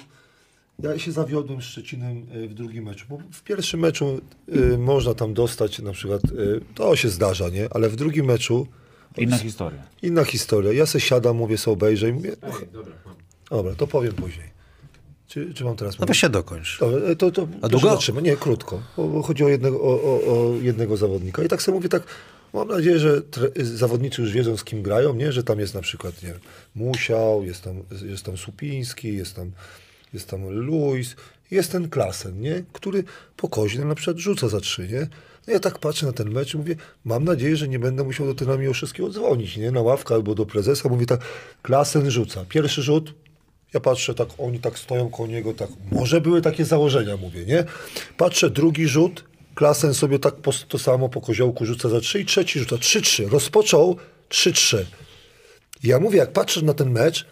[0.83, 4.21] Ja się zawiodłem z Szczecinem y, w drugim meczu, bo w pierwszym meczu
[4.73, 7.67] y, można tam dostać na przykład, y, to się zdarza, nie?
[7.71, 8.67] Ale w drugim meczu
[9.17, 9.83] Inna historia.
[10.01, 10.73] inna historia.
[10.73, 12.93] Ja se siadam, mówię sobie obejrzę i mówię, no, Dobra,
[13.49, 14.51] dobra, to powiem później.
[15.27, 16.79] Czy, czy mam teraz No weź się dokończ.
[16.79, 17.89] Dobra, to, to, A długo?
[17.89, 18.23] zatrzymam.
[18.23, 18.81] Nie, krótko.
[18.97, 21.43] Bo, bo chodzi o jednego, o, o, o jednego zawodnika.
[21.43, 22.03] I tak sobie mówię tak,
[22.53, 25.31] mam nadzieję, że tre, zawodnicy już wiedzą z kim grają, nie?
[25.31, 26.39] Że tam jest na przykład, nie wiem,
[26.75, 29.51] Musiał, jest tam, jest tam Supiński, jest tam,
[30.13, 31.15] jest tam Luis,
[31.51, 32.63] jest ten Klasen, nie?
[32.73, 33.03] Który
[33.37, 35.07] pokoźny na przykład rzuca za trzy, nie?
[35.47, 38.25] No ja tak patrzę na ten mecz i mówię, mam nadzieję, że nie będę musiał
[38.27, 39.71] do trenera Miłoszewskiego dzwonić, nie?
[39.71, 40.89] Na ławkę albo do prezesa.
[40.89, 41.21] Mówię tak,
[41.61, 42.45] Klasen rzuca.
[42.49, 43.13] Pierwszy rzut,
[43.73, 47.63] ja patrzę, tak oni tak stoją koło niego, tak, może były takie założenia, mówię, nie?
[48.17, 49.23] Patrzę, drugi rzut,
[49.55, 53.29] Klasen sobie tak po, to samo po koziołku rzuca za trzy i trzeci rzuca 3-3.
[53.29, 53.97] Rozpoczął
[54.29, 54.77] 3-3.
[55.83, 57.25] I Ja mówię, jak patrzę na ten mecz,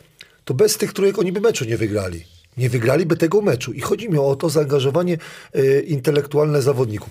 [0.46, 2.26] to bez tych trójek oni by meczu nie wygrali.
[2.60, 3.74] Nie wygraliby tego meczu.
[3.74, 5.18] I chodzi mi o to zaangażowanie
[5.54, 7.10] e, intelektualne zawodników.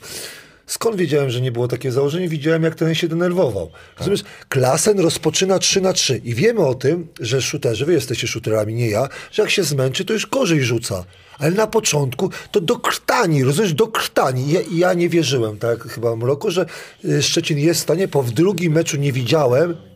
[0.69, 2.29] Skąd wiedziałem, że nie było takie założenie?
[2.29, 3.71] Widziałem, jak ten się denerwował.
[3.99, 4.25] Rozumiesz?
[4.49, 8.89] Klasen rozpoczyna 3 na 3 i wiemy o tym, że shooterzy, wy jesteście shooterami, nie
[8.89, 11.05] ja, że jak się zmęczy, to już gorzej rzuca.
[11.39, 14.53] Ale na początku to do krtani, rozumiesz, do krtani.
[14.53, 16.67] Ja, ja nie wierzyłem, tak chyba Mroko, że
[17.05, 19.88] y, Szczecin jest w stanie, po w drugim meczu nie widziałem.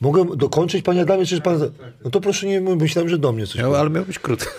[0.00, 1.70] Mogę dokończyć, panie Adamie, czy pan...
[2.04, 4.50] No to proszę nie, myślałem, że do mnie coś Miał, ale miał być krótko.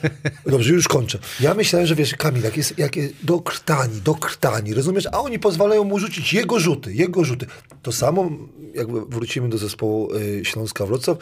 [0.46, 1.18] Dobrze, już kończę.
[1.40, 5.06] Ja myślałem, że wiesz, Kamil, jak jest, jak jest do krtani, do krtani, rozumiesz?
[5.12, 7.46] A oni pozwalają mu rzucić jego rzuty, jego rzuty.
[7.82, 8.30] To samo,
[8.74, 11.18] jakby wrócimy do zespołu y, Śląska Wrocław,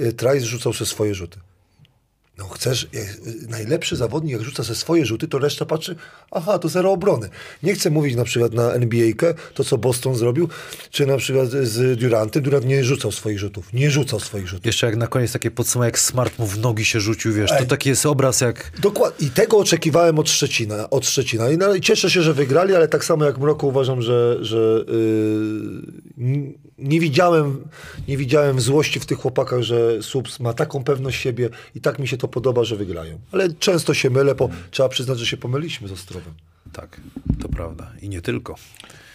[0.00, 1.38] y, Trajs rzucał ze swoje rzuty.
[2.38, 5.96] No chcesz, jak, y, najlepszy zawodnik jak rzuca ze swoje rzuty, to reszta patrzy,
[6.30, 7.28] aha, to zero obrony.
[7.62, 10.48] Nie chcę mówić na przykład na NBA-kę, to co Boston zrobił,
[10.90, 12.42] czy na przykład z Durantem.
[12.42, 14.66] Durant nie rzucał swoich rzutów, nie rzucał swoich rzutów.
[14.66, 17.58] Jeszcze jak na koniec takie podsumowanie, jak Smart mu w nogi się rzucił, wiesz, to
[17.58, 17.66] Ej.
[17.66, 18.72] taki jest obraz jak...
[18.80, 19.26] Dokładnie.
[19.26, 20.90] I tego oczekiwałem od Szczecina.
[20.90, 21.50] Od Szczecina.
[21.50, 24.84] I, no, I cieszę się, że wygrali, ale tak samo jak Mroko uważam, że, że
[26.16, 26.52] yy,
[26.82, 27.64] nie, widziałem,
[28.08, 32.08] nie widziałem złości w tych chłopakach, że Subs ma taką pewność siebie i tak mi
[32.08, 33.18] się to podoba, że wygrają.
[33.32, 36.34] Ale często się mylę, bo trzeba przyznać, że się pomyliliśmy z Ostrowem.
[36.72, 37.00] Tak,
[37.40, 37.92] to prawda.
[38.02, 38.54] I nie tylko.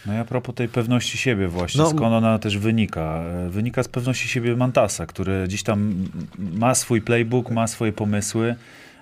[0.06, 1.86] No i a propos tej pewności siebie właśnie, No.
[1.90, 3.24] skąd ona też wynika?
[3.50, 6.04] Wynika z pewności siebie Mantasa, który gdzieś tam
[6.38, 8.54] ma swój playbook, ma swoje pomysły,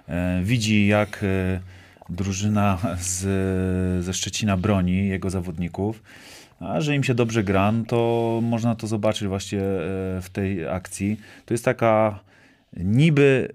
[0.09, 1.61] e, widzi jak e,
[2.09, 6.03] drużyna z, ze Szczecina broni jego zawodników,
[6.61, 9.63] a że im się dobrze gra, no to można to zobaczyć właśnie e,
[10.23, 11.17] w tej akcji.
[11.47, 12.21] To jest taka
[12.77, 13.49] niby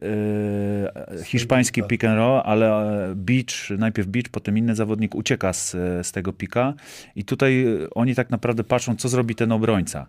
[1.19, 5.71] e, hiszpański pick and roll, ale e, Beach, najpierw Beach, potem inny zawodnik ucieka z,
[6.01, 6.73] z tego pika
[7.15, 10.07] i tutaj e, oni tak naprawdę patrzą, co zrobi ten obrońca.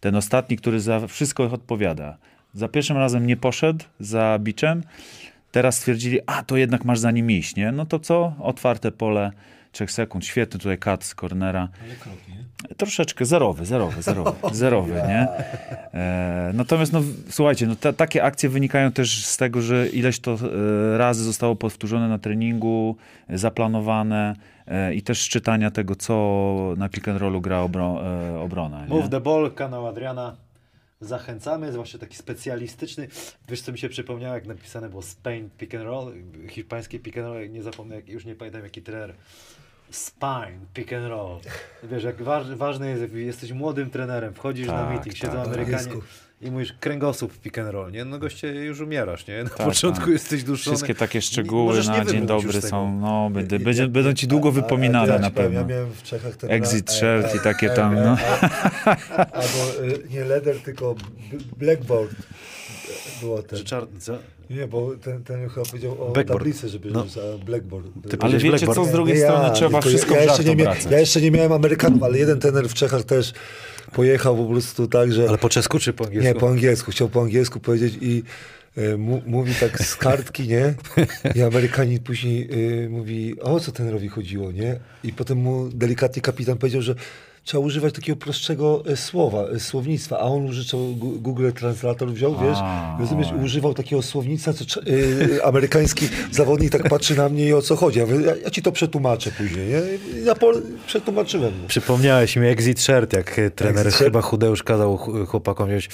[0.00, 2.16] Ten ostatni, który za wszystko odpowiada.
[2.54, 4.82] Za pierwszym razem nie poszedł za biczem.
[5.52, 7.72] Teraz stwierdzili, a to jednak masz za nim iść, nie?
[7.72, 8.34] No to co?
[8.40, 9.32] Otwarte pole,
[9.74, 10.24] 3 sekund.
[10.24, 11.68] Świetny tutaj kat z cornera.
[12.76, 15.28] Troszeczkę zerowy, zerowy, zerowy, zerowy, nie?
[15.94, 20.32] E, natomiast, no, słuchajcie, no, ta, takie akcje wynikają też z tego, że ileś to
[20.94, 22.96] e, razy zostało powtórzone na treningu,
[23.28, 28.00] e, zaplanowane e, i też z czytania tego, co na pick and rollu gra obro,
[28.04, 28.86] e, obrona.
[28.86, 28.94] Nie?
[28.94, 30.36] Move the ball, kanał Adriana.
[31.00, 33.08] Zachęcamy, zwłaszcza taki specjalistyczny.
[33.48, 36.12] Wiesz, co mi się przypomniało, jak napisane było Spain pick and roll,
[36.48, 39.14] hiszpańskie pick and roll, nie zapomnę, już nie pamiętam jaki trener.
[39.94, 41.38] Spine, pick and roll.
[41.82, 45.46] Wiesz, jak waż, ważne jest, jak jesteś młodym trenerem, wchodzisz na Tak, meeting, siedzą tak.
[45.46, 45.88] Amerykanie
[46.40, 48.04] i mówisz kręgosłup pick and roll, nie?
[48.04, 49.44] No goście, już umierasz, nie?
[49.44, 50.12] Na Tak, początku tak.
[50.12, 50.76] jesteś duszony.
[50.76, 54.48] Wszystkie takie szczegóły nie na dzień dobry są, no, Ja- będzie, ja- będą ci długo
[54.48, 55.60] a- a- a wypominane ja na pewno.
[55.60, 58.16] Ja miałem w Czechach ten Exit shirt i takie tam, no.
[59.32, 60.94] Albo y, nie leder, tylko
[61.56, 62.10] blackboard
[63.20, 63.58] było ten.
[63.58, 63.86] Że czar...
[63.98, 64.18] co?
[64.50, 66.28] Nie, bo ten, ten chyba powiedział o Blackboard.
[66.28, 67.04] tablicy, żeby No.
[67.06, 67.86] za blackboard.
[68.10, 68.88] Ty Ale wiecie co, Blackboard.
[68.90, 70.90] z drugiej Nie strony trzeba tylko wszystko ja, w jeszcze nie mia-.
[70.90, 73.32] Ja jeszcze nie miałem Amerykanów, ale jeden tener w Czechach też
[73.92, 75.28] pojechał po prostu tak, że...
[75.28, 76.34] Ale po czesku czy po angielsku?
[76.34, 76.90] Nie, po angielsku.
[76.90, 78.22] Chciał po angielsku powiedzieć i
[78.76, 78.96] e,
[79.26, 80.74] mówi tak z kartki, nie?
[81.34, 82.48] I Amerykanin później
[82.84, 84.80] e, mówi, o co tenerowi chodziło, nie?
[85.04, 86.94] I potem mu delikatnie kapitan powiedział, że
[87.44, 92.58] trzeba używać takiego prostszego e, słowa, e, słownictwa, a on Gu- Google Translator wziął, wiesz,
[92.60, 93.44] A, rozumiesz, oj.
[93.44, 97.98] używał takiego słownictwa, co e, amerykański zawodnik tak patrzy na mnie i o co chodzi.
[97.98, 99.80] Ja, mówię, ja, ja ci to przetłumaczę później, nie?
[100.24, 100.52] Ja po,
[100.86, 101.52] przetłumaczyłem.
[101.68, 105.88] Przypomniałeś mi Exit Shirt, jak trener Exit chyba Chudeusz kazał ch- chłopakom wziąć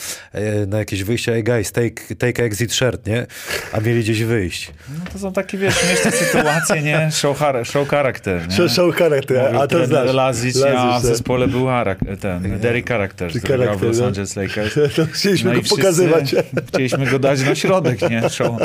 [0.67, 3.27] na jakieś wyjście, hey guys, take, take Exit Shirt, nie?
[3.73, 4.71] A mieli gdzieś wyjść.
[4.99, 7.09] No to są takie, wiesz, śmieszne sytuacje, nie?
[7.13, 8.55] Show, show charakter, nie?
[8.57, 10.15] Show, show charakter, a to znasz.
[10.15, 11.17] Lazic, a Lazic, w tak.
[11.41, 14.07] Zespole był charak- ten, Derek Character, Ty który grał w charakter, Los no.
[14.07, 14.75] Angeles Lakers.
[14.97, 16.35] To chcieliśmy No go pokazywać.
[16.69, 18.31] Chcieliśmy go dać na środek, nie?
[18.31, 18.61] Show.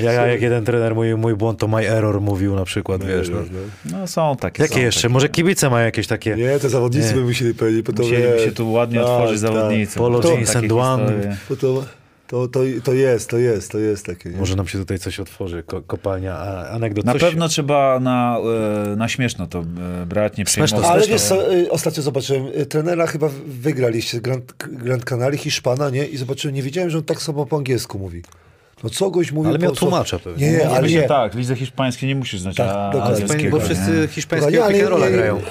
[0.00, 3.28] Ja, ja jak jeden trener mój, mój błąd to my error mówił na przykład, wiesz.
[3.28, 3.38] No.
[3.84, 4.62] No są takie.
[4.62, 5.00] Jakie są jeszcze?
[5.02, 5.12] Takie.
[5.12, 6.36] Może kibice mają jakieś takie...
[6.36, 7.14] Nie, to zawodnicy Nie.
[7.14, 9.52] by musieli powiedzieć, to Musieliby się tu ładnie Tak, otworzyć tak.
[9.52, 9.98] zawodnicy.
[9.98, 11.36] Polo jeans and one.
[12.28, 14.30] To, to, to, jest, to jest, to jest takie.
[14.30, 14.36] Nie?
[14.36, 17.04] Może nam się tutaj coś otworzy, ko kopalnia, a, anegdot.
[17.04, 17.20] Na coś...
[17.20, 18.38] pewno trzeba na,
[18.92, 19.58] e, na śmieszno to
[20.02, 20.86] e, brać, nie przejmować.
[20.86, 26.06] Ale wiesz co, y, ostatnio zobaczyłem, trenera chyba wygraliście Grand, Grand Canaria, Hiszpana, nie?
[26.06, 28.22] I zobaczyłem, nie wiedziałem, że on tak samo po angielsku mówi.
[28.84, 30.46] No co goś mówi Ale miał tłumacza pewnie.
[30.50, 31.02] Nie, nie, Ale nie.
[31.02, 33.14] Tak, lidze hiszpańskiej nie musisz znać Tak, a- dokładnie.
[33.14, 33.58] angielskiego.
[33.58, 35.40] Bo wszyscy hiszpańskiego nie- grają.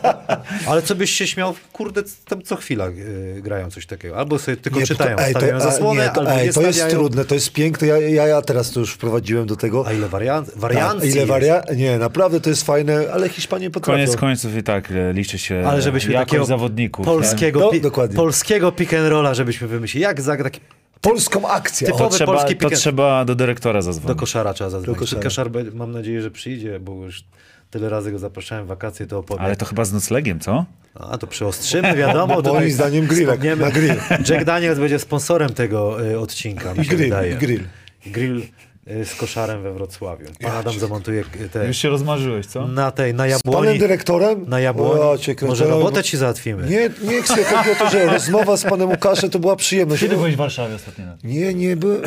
[0.66, 4.16] Ale co byś się śmiał, kurde, tam co chwila y, grają coś takiego.
[4.16, 6.62] Albo sobie tylko Nie, czytają, to, ej, to, stawiają a, zasłonę, nie, to, ej, to
[6.62, 6.98] jest stawiają.
[6.98, 7.88] trudne, to jest piękne.
[7.88, 9.86] Ja, ja, ja teraz to już wprowadziłem do tego.
[9.86, 11.28] A ile wariant, Tak, wariancji ile jest.
[11.28, 11.62] waria...
[11.76, 13.96] Nie, naprawdę to jest fajne, ale Hiszpanie potrafią.
[14.04, 17.06] Koniec końców i tak e, liczy się Ale żebyśmy takiego zawodników.
[17.06, 18.16] polskiego, No, pi- dokładnie.
[18.16, 20.02] polskiego pick and rolla, żebyśmy wymyślili.
[20.02, 20.60] Jak zagra taki
[21.00, 21.92] Polską akcję.
[21.94, 24.20] O, To trzeba, polski to trzeba do dyrektora do zadzwonić.
[24.20, 24.98] koszara trzeba zadzwonić.
[24.98, 25.22] Do koszara.
[25.22, 27.24] Koszar, be- mam nadzieję, że przyjdzie, bo już
[27.70, 29.40] tyle razy go zapraszałem w wakacje, to opowie.
[29.40, 30.64] Ale to chyba z noclegiem, co?
[30.94, 32.26] A to przyostrzymy, wiadomo.
[32.34, 33.94] Moim tutaj zdaniem grillek, na grill.
[34.28, 37.36] Jack Daniels będzie sponsorem tego y, odcinka, I grill, wydaje.
[37.36, 37.64] grill.
[38.06, 38.42] Grill
[38.86, 40.26] z koszarem we Wrocławiu.
[40.40, 42.68] Pan Adam zamontuje y, te, Już się rozmarzyłeś, co?
[42.68, 43.78] na tej, na Z panem jabłoni.
[43.78, 44.44] dyrektorem?
[44.48, 45.00] Na jabłoni.
[45.00, 46.68] O, cię Może robotę ci załatwimy.
[46.70, 47.44] Nie, nie chcę.
[47.44, 50.04] Chodzi o to, że rozmowa z panem Łukaszem to była przyjemność.
[50.04, 51.04] w Warszawie ostatnio?
[51.24, 52.02] Nie, nie, by,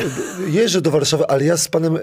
[0.48, 2.00] jeżdżę do Warszawy, ale ja z panem e,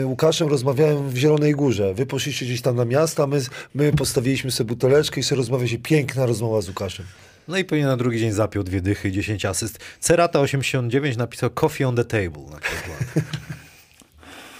[0.00, 1.94] e, Łukaszem rozmawiałem w Zielonej Górze.
[1.94, 3.40] Wy poszliście gdzieś tam na miasto, a my,
[3.74, 5.78] my postawiliśmy sobie buteleczkę i sobie rozmawialiśmy.
[5.78, 7.06] Piękna rozmowa z Łukaszem.
[7.48, 9.78] No i pewnie na drugi dzień zapiął dwie dychy, 10 asyst.
[10.00, 12.98] Cerata 89 napisał coffee on the table na przykład.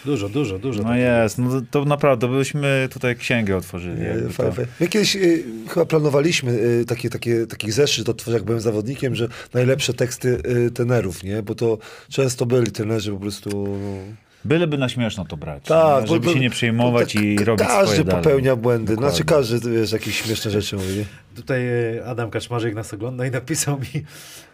[0.04, 0.82] Dużo, dużo, dużo.
[0.82, 4.00] No jest, no to, naprawdę, byśmy tutaj księgę otworzyli.
[4.02, 4.56] E, jakby fajnie, to.
[4.56, 4.70] fajnie.
[4.80, 5.20] My kiedyś e,
[5.68, 10.70] chyba planowaliśmy e, takie, takie, taki zeszyt otworzyć, jak byłem zawodnikiem, że najlepsze teksty e,
[10.70, 11.42] tenerów, nie?
[11.42, 11.78] Bo to
[12.08, 13.50] często byli trenerzy po prostu...
[13.80, 14.14] No,
[14.44, 16.06] Byleby na śmieszno to brać, Tak, nie?
[16.08, 18.22] żeby bo- się nie przejmować tak i robić Każdy swoje dalej.
[18.24, 18.92] popełnia błędy.
[18.94, 19.10] Dokładnie.
[19.16, 20.96] Znaczy każdy, wiesz, jakieś śmieszne rzeczy mówi.
[20.98, 21.04] nie?
[21.36, 21.60] Tutaj
[22.06, 24.04] Adam Kaczmarzyk nas ogląda i napisał mi,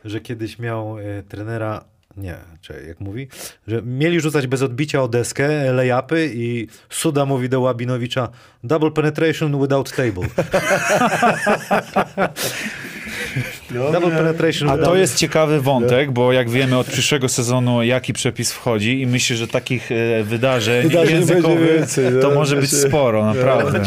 [0.05, 0.97] że kiedyś miał
[1.28, 1.85] trenera,
[2.16, 3.28] nie, czekaj, jak mówi,
[3.66, 8.28] że mieli rzucać bez odbicia o deskę layupy i Suda mówi do Łabinowicza
[8.65, 10.27] double penetration without table.
[13.93, 18.52] double penetration A to jest ciekawy wątek, bo jak wiemy od przyszłego sezonu jaki przepis
[18.52, 23.27] wchodzi i myślę, że takich e, wydarzeń, Wydarzeń językowych więcej, to no, może być sporo,
[23.35, 23.81] naprawdę.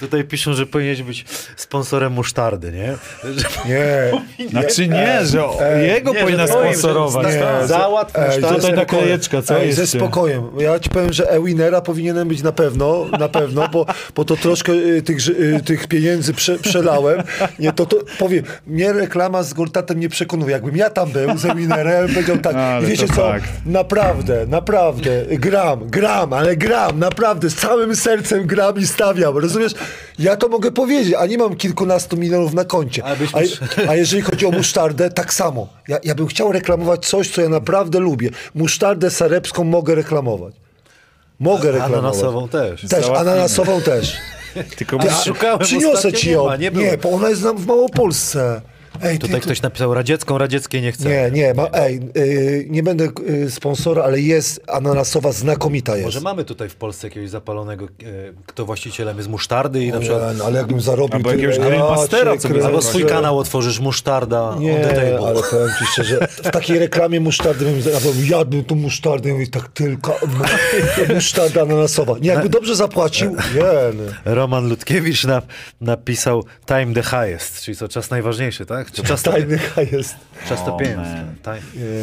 [0.00, 1.24] Tutaj piszą, że powinieneś być
[1.56, 2.94] sponsorem musztardy, nie?
[3.36, 4.48] Że, Nie.
[4.48, 7.32] Znaczy nie, że o- Ej, jego nie, powinna że sponsorować.
[7.32, 7.58] że-.
[7.62, 8.36] Nie, Załatw musztardę.
[8.42, 8.86] Tutaj ze ta spokojem.
[8.86, 10.42] kolejeczka, co Ej, ze spokojem.
[10.58, 14.72] Ja ci powiem, że Ewinera powinienem być na pewno, na pewno, bo, bo to troszkę
[14.72, 17.22] y, tych, y, tych pieniędzy prze, przelałem.
[17.58, 18.44] Nie, to, to powiem,
[18.80, 20.52] mnie reklama z Gortatem nie przekonuje.
[20.52, 23.50] Jakbym ja tam był ze Minerem, powiedział tak, Ale wiecie co, fakt.
[23.66, 29.72] naprawdę, naprawdę, gram, gram, ale gram, naprawdę, z całym sercem gram i stawiam, rozumiesz?
[30.18, 33.02] Ja to mogę powiedzieć, a nie mam kilkunastu milionów na koncie.
[33.04, 33.16] A,
[33.88, 35.68] a jeżeli chodzi o musztardę, tak samo.
[35.88, 38.30] Ja, ja bym chciał reklamować coś, co ja naprawdę lubię.
[38.54, 40.54] Musztardę sarebską mogę reklamować.
[41.40, 41.98] Mogę reklamować.
[41.98, 42.80] Ananasową też.
[42.80, 43.18] Też, Załatwimy.
[43.18, 44.16] ananasową też.
[44.76, 46.56] Tylko Ty, masz, a- szukałem Przyniosę ci nie ją.
[46.56, 48.60] nie Nie, bo ona jest nam w Małopolsce.
[49.02, 51.08] Ej, ty, Tutaj tu- ktoś napisał radziecką, radzieckiej nie chce.
[51.08, 56.04] Nie, nie, ma, ej, y, nie będę y, sponsora, ale jest ananasowa, znakomita jest.
[56.04, 57.88] Może mamy tutaj w Polsce jakiegoś zapalonego, e,
[58.46, 60.32] kto właścicielem jest musztardy i na przykład...
[60.32, 62.64] Nie, no, ale jakbym zarobił Albo jakiegoś ja grillmastera, co by.
[62.64, 64.86] Albo swój kanał otworzysz, musztarda Nie,
[65.26, 69.46] ale powiem ci szczerze, w takiej reklamie musztardy bym zarobił, jadłbym tą musztardę i mówię,
[69.46, 72.14] tak tylko mu- musztarda ananasowa.
[72.20, 73.62] Nie, jakby dobrze zapłacił, nie,
[73.94, 74.34] no.
[74.34, 75.42] Roman Ludkiewicz na,
[75.80, 78.89] napisał time the highest, czyli co, czas najważniejszy, tak?
[78.92, 79.58] Czas to, tajny
[79.92, 80.16] jest.
[80.48, 81.08] czas to pieniądz.
[81.42, 81.60] Time,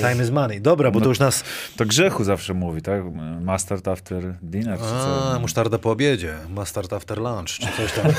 [0.10, 0.62] time is money.
[0.62, 1.44] Dobra, bo to już nas...
[1.78, 3.04] to grzechu zawsze mówi, tak?
[3.42, 4.86] Mustard after dinner, czy?
[4.86, 8.12] A, musztarda po obiedzie, mustard after lunch, czy coś tam.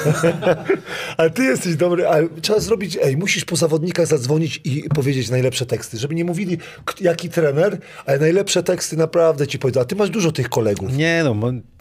[1.16, 5.66] Ale ty jesteś dobry, ale trzeba zrobić, ej, musisz po zawodnikach zadzwonić i powiedzieć najlepsze
[5.66, 6.58] teksty, żeby nie mówili
[7.00, 9.80] jaki trener, ale najlepsze teksty naprawdę ci powiedzą.
[9.80, 10.96] A ty masz dużo tych kolegów.
[10.96, 11.34] Nie no,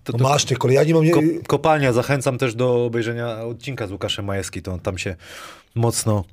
[0.04, 1.04] to, No to, masz tych kolegów, ja nie mam...
[1.04, 1.12] Nie...
[1.12, 5.16] ko, kopalnia, zachęcam też do obejrzenia odcinka z Łukaszem Majewski, to on tam się
[5.78, 6.24] mocno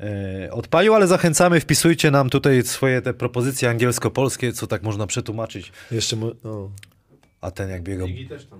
[0.00, 5.72] e, odpalił, ale zachęcamy, wpisujcie nam tutaj swoje te propozycje angielsko-polskie, co tak można przetłumaczyć.
[5.90, 6.16] Jeszcze...
[6.16, 6.70] mo- No.
[7.40, 7.82] A ten jak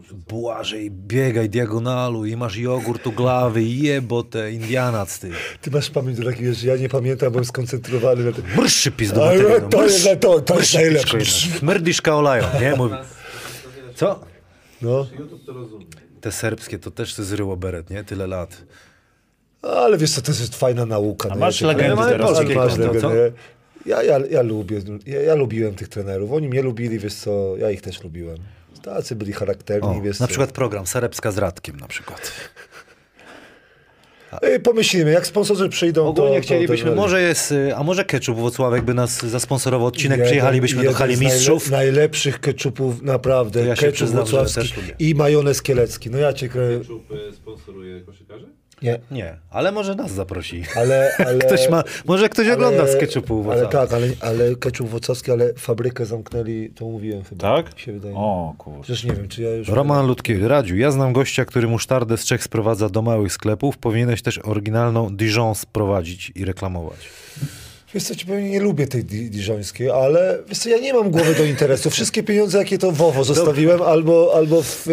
[0.03, 0.23] rzucą.
[0.29, 5.31] Błażej, biegaj diagonalu i masz jogurt u glawy, jebo te indianac ty.
[5.61, 8.45] Ty masz pamięć do takiej rzeczy, ja nie pamiętam, byłem skoncentrowany na tym.
[8.97, 9.69] Pizdu Ale bateryjną.
[9.69, 11.19] to jest- to- to jest najlepsze.
[11.59, 12.77] Smyrdiszka olają, nie?
[12.77, 12.95] Mówi.
[13.95, 14.21] Co?
[14.83, 15.87] No, YouTube to rozumie.
[16.21, 18.05] Te serbskie to też się zryło beret, nie?
[18.05, 18.63] Tyle lat.
[19.63, 21.29] Ale wiesz co, to jest fajna nauka.
[21.31, 21.41] A nie?
[21.41, 23.33] masz legendy ale teraz, masz legendy?
[23.87, 26.33] Ja, ja, ja lubię, ja, ja lubiłem tych trenerów.
[26.33, 28.37] Oni mnie lubili, wiesz co, ja ich też lubiłem.
[28.83, 30.29] Tacy byli charakterni, O, wiesz na co.
[30.29, 32.33] przykład program Serebska z Radkiem na przykład.
[34.65, 36.07] Pomyślimy, jak sponsorzy przyjdą.
[36.07, 40.19] Ogólnie to- chcielibyśmy, to- może jest, y, a może Ketchup Włocławek by nas zasponsorował odcinek,
[40.19, 41.71] Jeden- przyjechalibyśmy do jeden hali z mistrzów.
[41.71, 43.67] Najle, najlepszych keczupów, naprawdę.
[43.67, 46.11] Ja przyznam, że włocławski i majonez kielecki.
[46.11, 46.49] No ja cię.
[46.49, 48.47] Ketchup y, sponsoruje koszykarzy?
[48.83, 50.63] Nie, Nie, ale może nas zaprosi.
[50.77, 51.11] ale...
[51.19, 53.71] ale Ktoś ma, może ktoś ogląda z Ketchupu Ale Włocławek.
[53.71, 54.89] tak, ale, ale keczup
[55.33, 57.63] ale fabrykę zamknęli, to mówiłem chyba.
[57.63, 57.79] Tak?
[57.79, 58.15] Się wydaje.
[58.17, 58.83] O, kurczę.
[58.83, 59.69] Przecież nie wiem, czy ja już...
[59.69, 63.79] Roman Ludkiewicz, Radziu, ja znam gościa, który musztardę z Czech sprowadza do małych sklepów.
[63.79, 67.09] Powinieneś też oryginalną Dijon sprowadzić i reklamować.
[67.95, 71.11] Wiesz co, ci powiem, nie lubię tej di- diżońskiej, ale wiesz co, ja nie mam
[71.11, 71.91] głowy do interesu.
[71.91, 74.93] Wszystkie pieniądze, jakie to WOWO zostawiłem, albo, albo w y,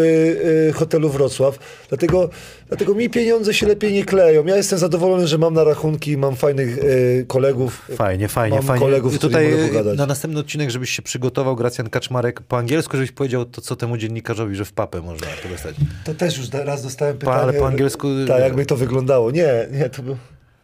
[0.70, 1.60] y, hotelu Wrocław.
[1.90, 2.30] Dlatego,
[2.68, 4.46] dlatego mi pieniądze się lepiej nie kleją.
[4.46, 7.82] Ja jestem zadowolony, że mam na rachunki, mam fajnych y, kolegów.
[7.96, 8.86] Fajnie, fajnie, Mam fajnie.
[8.86, 9.54] kolegów, z Tutaj
[9.96, 13.98] na następny odcinek, żebyś się przygotował, Gracjan Kaczmarek, po angielsku, żebyś powiedział to, co temu
[13.98, 15.76] dziennikarzowi, że w papę można to dostać.
[16.06, 17.42] To też już raz dostałem Pa- pytanie.
[17.42, 19.32] ale po angielsku- Tak, jakby to wyglądało.
[19.32, 20.18] Nie, nie, to był...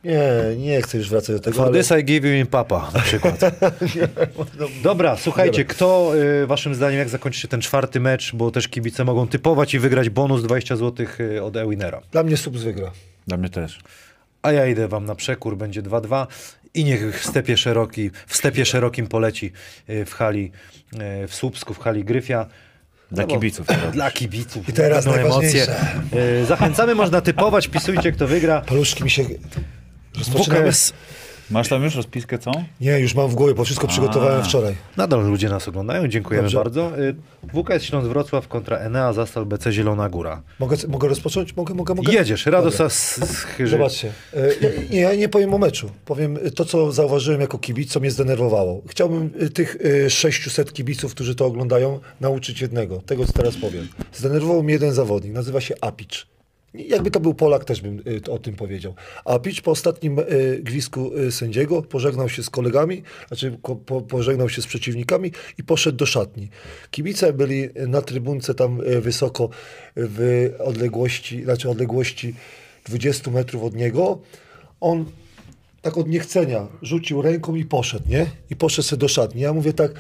[0.03, 1.77] Nie, nie chcę już wracać do tego, For ale...
[1.77, 3.39] this I give you in papa, na przykład.
[4.83, 6.11] Dobra, słuchajcie, kto
[6.43, 9.79] y, waszym zdaniem, jak zakończy się ten czwarty mecz, bo też kibice mogą typować i
[9.79, 12.01] wygrać bonus 20 zł y, od Ewinera.
[12.11, 12.91] Dla mnie Subs wygra.
[13.27, 13.79] Dla mnie też.
[14.41, 16.27] A ja idę wam na przekór, będzie 2-2
[16.73, 19.51] i niech w stepie, szeroki, w stepie szerokim poleci
[19.89, 20.51] y, w hali
[21.23, 22.45] y, w Słupsku, w hali Gryfia.
[23.11, 23.67] Dla No kibiców.
[23.93, 24.69] Dla kibiców.
[24.69, 25.75] I teraz najważniejsze.
[26.41, 28.61] Y, Zachęcamy, można typować, pisujcie kto wygra.
[28.61, 29.23] Paluszki mi się...
[30.17, 30.71] Rozpoczynamy?
[30.71, 30.93] WKS.
[31.49, 32.51] Masz tam już rozpiskę, co?
[32.81, 34.75] Nie, już mam w głowie, bo wszystko przygotowałem wczoraj.
[34.97, 36.57] Nadal ludzie nas oglądają, dziękujemy Dobrze.
[36.57, 36.99] bardzo.
[36.99, 37.15] Y,
[37.53, 40.41] WKS Śląsk Wrocław kontra Enea Zastal BC Zielona Góra.
[40.59, 41.55] Mogę, mogę rozpocząć?
[41.55, 42.13] Mogę, mogę, mogę?
[42.13, 43.69] Jedziesz, Radosa z, z.
[43.69, 44.11] Zobaczcie,
[44.61, 45.89] ja, nie, ja nie powiem o meczu.
[46.05, 48.81] Powiem to, co zauważyłem jako kibic, co mnie zdenerwowało.
[48.87, 53.87] Chciałbym e, tych e, 600 kibiców, którzy to oglądają, nauczyć jednego, tego, co teraz powiem.
[54.13, 56.27] Zdenerwował mnie jeden zawodnik, nazywa się Apicz.
[56.73, 58.93] Jakby to był Polak, też bym e, o tym powiedział.
[59.25, 60.23] Apicz po ostatnim e,
[60.59, 65.97] gwizdku e, sędziego pożegnał się z kolegami, znaczy po, pożegnał się z przeciwnikami i poszedł
[65.97, 66.49] do szatni.
[66.91, 69.49] Kibice byli na trybunce tam wysoko
[69.95, 72.35] w odległości, znaczy odległości
[72.85, 74.19] 20 metrów od niego.
[74.81, 75.05] On
[75.81, 78.25] tak od niechcenia rzucił ręką i poszedł, nie?
[78.49, 79.41] I poszedł sobie do szatni.
[79.41, 79.91] Ja mówię tak,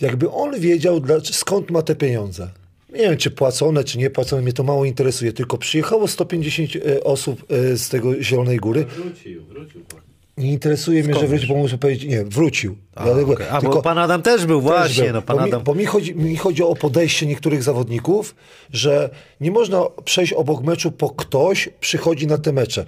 [0.00, 2.50] jakby on wiedział, skąd ma te pieniądze.
[2.94, 5.32] Nie wiem, czy płacone, czy nie płacone, mnie to mało interesuje.
[5.32, 8.84] Tylko przyjechało 150 e, osób e, z tego Zielonej Góry.
[8.84, 10.00] Wrócił, wrócił pan.
[10.36, 12.76] Nie interesuje mnie, że wrócił, bo muszę powiedzieć, nie, wrócił.
[12.94, 13.46] A, Ja- okej.
[13.50, 15.12] A bo pan Adam też był, też właśnie, był.
[15.12, 15.62] no pan bo mi, Adam.
[15.62, 18.34] bo mi, chodzi, mi chodzi o podejście niektórych zawodników,
[18.72, 19.10] że
[19.40, 22.84] nie można przejść obok meczu, po ktoś przychodzi na te mecze.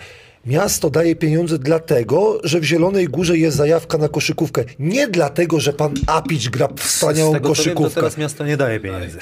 [0.46, 4.64] Miasto daje pieniądze dlatego, że w Zielonej Górze jest zajawka na koszykówkę.
[4.78, 7.94] Nie dlatego, że pan Apić gra wspaniałą Z tego, co wiem, to koszykówkę.
[7.94, 9.18] teraz miasto nie daje pieniędzy.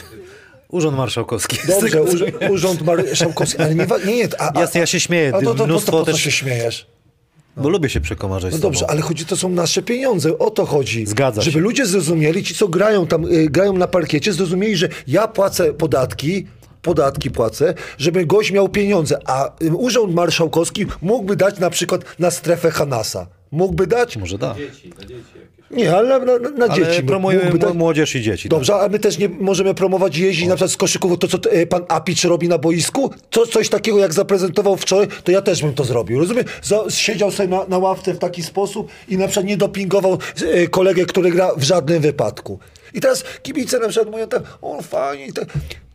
[0.74, 1.56] Urząd Marszałkowski.
[1.68, 2.02] Dobrze,
[2.50, 5.32] urząd Marszałkowski, ale nie, nie, nie a, a, Jasne, ja się śmieję.
[5.34, 6.86] A to, to, to, Mnóstwo to po co też- się śmiejesz?
[7.56, 11.06] Bo lubię się przekomarzać No dobrze, ale chodzi, to są nasze pieniądze, o to chodzi.
[11.06, 11.60] Zgadza Żeby się.
[11.60, 16.46] ludzie zrozumieli, ci co grają tam, y, grają na parkiecie, zrozumieli, że ja płacę podatki,
[16.82, 22.30] podatki płacę, żeby gość miał pieniądze, a y, Urząd Marszałkowski mógłby dać na przykład na
[22.30, 23.26] strefę Hanasa.
[23.50, 24.16] Mógłby dać?
[24.16, 24.54] Może da.
[24.54, 25.53] Dzieci, na dzieci.
[25.70, 27.02] Nie, ale na, na, na Ale dzieci.
[27.02, 27.74] promujemy dać.
[27.74, 28.48] młodzież i dzieci.
[28.48, 28.58] tak.
[28.58, 31.66] Dobrze, a my też nie możemy promować jeździć na przykład z koszykówką, to co e,
[31.66, 35.74] pan Apicz robi na boisku, to coś takiego jak zaprezentował wczoraj, to ja też bym
[35.74, 36.44] to zrobił, rozumiem?
[36.90, 40.18] Siedział sobie na, na ławce w taki sposób i na przykład nie dopingował
[40.52, 42.58] e, kolegę, który gra w żadnym wypadku.
[42.94, 45.46] I teraz kibice na przykład mówią tak, o fajnie, i tak.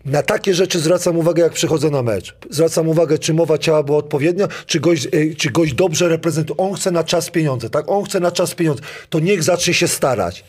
[0.06, 2.36] Na takie rzeczy zwracam uwagę, jak przychodzę na mecz.
[2.50, 6.58] Zwracam uwagę, czy mowa ciała była odpowiednia, czy gość, e, czy gość dobrze reprezentuje.
[6.58, 7.90] On chce na czas pieniądze, tak?
[7.92, 8.82] On chce na czas pieniądze.
[9.10, 10.44] To niech zacznie się starać.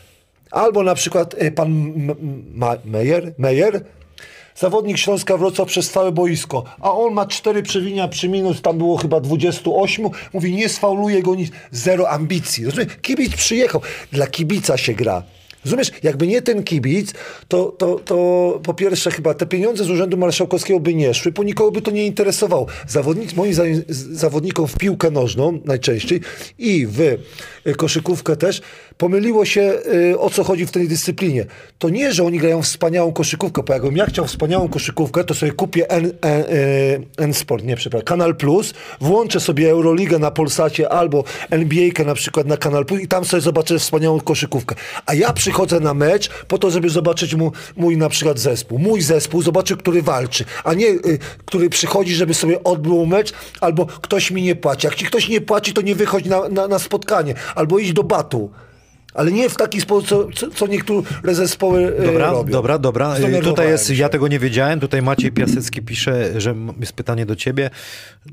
[0.51, 3.83] Albo na przykład y, pan M- M- Ma- Mejer, Mejer,
[4.55, 8.97] zawodnik Śląska Wrocław przez całe boisko, a on ma cztery przewinia przy minus, tam było
[8.97, 12.65] chyba 28, mówi nie sfauluje go nic, zero ambicji.
[12.65, 12.87] Rozumiesz?
[13.01, 15.23] Kibic przyjechał, dla kibica się gra.
[15.65, 17.13] Rozumiesz, jakby nie ten kibic,
[17.47, 21.43] to, to, to po pierwsze chyba te pieniądze z Urzędu Marszałkowskiego by nie szły, bo
[21.43, 22.67] nikogo by to nie interesowało.
[22.87, 26.21] Zawodnik, moim zdaniem zawodnikom w piłkę nożną najczęściej
[26.59, 27.17] i w
[27.77, 28.61] koszykówkę też,
[29.01, 29.73] pomyliło się
[30.11, 31.45] y, o co chodzi w tej dyscyplinie.
[31.79, 35.51] To nie, że oni grają wspaniałą koszykówkę, bo jakbym ja chciał wspaniałą koszykówkę, to sobie
[35.51, 40.89] kupię N, N, y, N Sport, nie przepraszam, Kanal Plus, włączę sobie Euroligę na Polsacie
[40.89, 44.75] albo NBA na przykład na Kanal Plus i tam sobie zobaczę wspaniałą koszykówkę.
[45.05, 48.79] A ja przychodzę na mecz po to, żeby zobaczyć mu, mój na przykład zespół.
[48.79, 53.85] Mój zespół, zobaczę, który walczy, a nie y, który przychodzi, żeby sobie odbył mecz, albo
[53.85, 54.87] ktoś mi nie płaci.
[54.87, 58.03] Jak ci ktoś nie płaci, to nie wychodź na, na, na spotkanie, albo idź do
[58.03, 58.51] batu.
[59.13, 62.51] Ale nie w taki sposób, co, co, niektóre zespoły y, Dobra, robią.
[62.51, 63.09] dobra, dobra.
[63.09, 63.93] Zdenerwowałem Tutaj jest, się.
[63.95, 64.79] ja tego nie wiedziałem.
[64.79, 67.69] Tutaj Maciej Piasecki pisze, że jest pytanie do ciebie.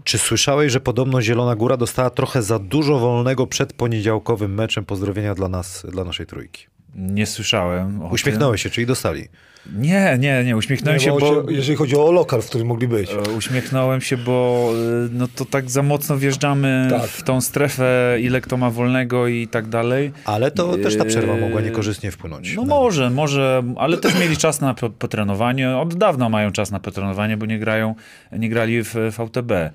[0.05, 4.85] Czy słyszałeś, że podobno Zielona Góra dostała trochę za dużo wolnego przed poniedziałkowym meczem?
[4.85, 6.67] Pozdrowienia dla nas, dla naszej trójki.
[6.95, 8.13] Nie słyszałem.
[8.13, 9.29] Uśmiechnąłeś się, czyli dostali.
[9.77, 13.11] Nie, nie, nie, uśmiechnąłem Nie, się, bo, jeżeli chodzi o lokal, w którym mogli być.
[13.11, 17.03] E, Uśmiechnąłem się, bo e, no to tak za mocno wjeżdżamy Tak.
[17.03, 20.13] w tą strefę, ile kto ma wolnego i tak dalej.
[20.25, 22.57] Ale to też ta przerwa Eee, mogła niekorzystnie wpłynąć.
[22.57, 25.71] No może, może, ale też mieli czas na po- potrenowanie.
[25.77, 27.95] Od dawna mają czas na potrenowanie, bo nie grają,
[28.33, 29.53] nie grali w VTB.
[29.53, 29.71] e,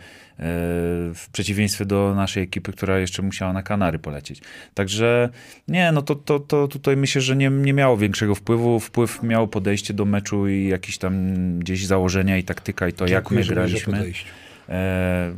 [1.16, 4.42] W przeciwieństwie do naszej ekipy, która jeszcze musiała na Kanary polecieć.
[4.74, 5.30] Także
[5.68, 8.80] nie, no to, to, to tutaj myślę, że nie, nie miało większego wpływu.
[8.80, 13.24] Wpływ miało podejście do meczu i jakieś tam gdzieś założenia i taktyka i to, jak
[13.24, 14.32] Dziękuję, my mówisz o graliśmy.
[14.70, 15.34] E,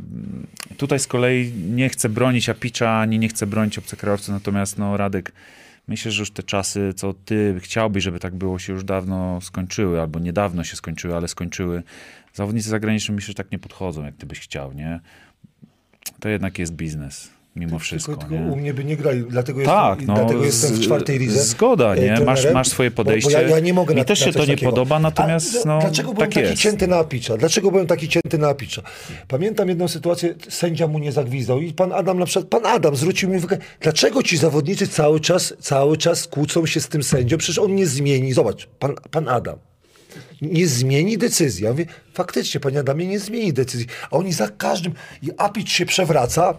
[0.76, 5.32] tutaj z kolei nie chcę bronić Apicza, ani nie chcę bronić obcokrajowców, natomiast no Radek,
[5.88, 10.00] myślę, że już te czasy, co ty chciałbyś, żeby tak było, się już dawno skończyły,
[10.00, 11.82] albo niedawno się skończyły, ale skończyły.
[12.34, 15.00] Zawodnicy zagraniczni myślę, że tak nie podchodzą, jak ty byś chciał, nie?
[16.20, 18.56] To jednak jest biznes, mimo wszystko, Tylko, tylko u nie?
[18.62, 21.42] mnie by nie grali, dlatego, Tak, jestem, no, dlatego jestem w czwartej lidze.
[21.44, 22.10] zgoda, e, nie?
[22.10, 23.32] Masz- trenerem, masz swoje bo- Bo, podejście.
[23.32, 24.70] ja, ja nie mogę Mi na, też się to nie takiego.
[24.72, 26.62] podoba, natomiast, A, no, Dlaczego byłem tak taki jest.
[26.62, 27.36] cięty na Apicza?
[27.36, 28.82] Dlaczego byłem taki cięty na Apicza?
[29.28, 33.30] Pamiętam jedną sytuację, sędzia mu nie zagwizdał i pan Adam na przykład, pan Adam zwrócił
[33.30, 37.38] mi uwagę, dlaczego ci zawodnicy cały czas, cały czas kłócą się z tym sędzią?
[37.38, 38.32] Przecież on nie zmieni.
[38.32, 39.56] Zobacz, pan, pan Adam
[40.42, 41.64] nie zmieni decyzji.
[41.64, 43.86] Ja mówię, faktycznie, panie Adamie, nie zmieni decyzji.
[44.10, 44.92] A oni za każdym...
[45.22, 46.58] I Apicz się przewraca,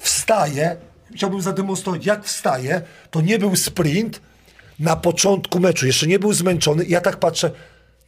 [0.00, 0.76] wstaje,
[1.14, 4.20] chciałbym zademonstrować, jak wstaje, to nie był sprint
[4.78, 6.84] na początku meczu, jeszcze nie był zmęczony.
[6.84, 7.50] Ja tak patrzę,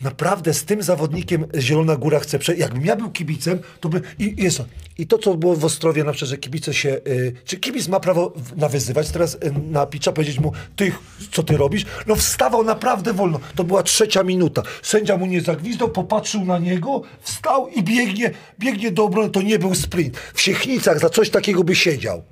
[0.03, 2.61] naprawdę z tym zawodnikiem Zielona Góra chce przejść.
[2.61, 4.01] Jakbym ja był kibicem, to by...
[4.19, 4.65] I, jest to.
[4.99, 6.89] I to, co było w Ostrowie, na przykład, że kibice się...
[7.07, 9.39] Y, czy kibic ma prawo nawyzywać teraz y,
[9.71, 10.93] na Picza, powiedzieć mu, ty,
[11.33, 11.85] co ty robisz?
[12.07, 13.41] No wstawał naprawdę wolno.
[13.55, 14.63] To była trzecia minuta.
[14.83, 19.31] Sędzia mu nie zagwizdał, popatrzył na niego, wstał i biegnie, biegnie do obrony.
[19.31, 20.19] To nie był sprint.
[20.35, 22.23] W Siechnicach za coś takiego by siedział.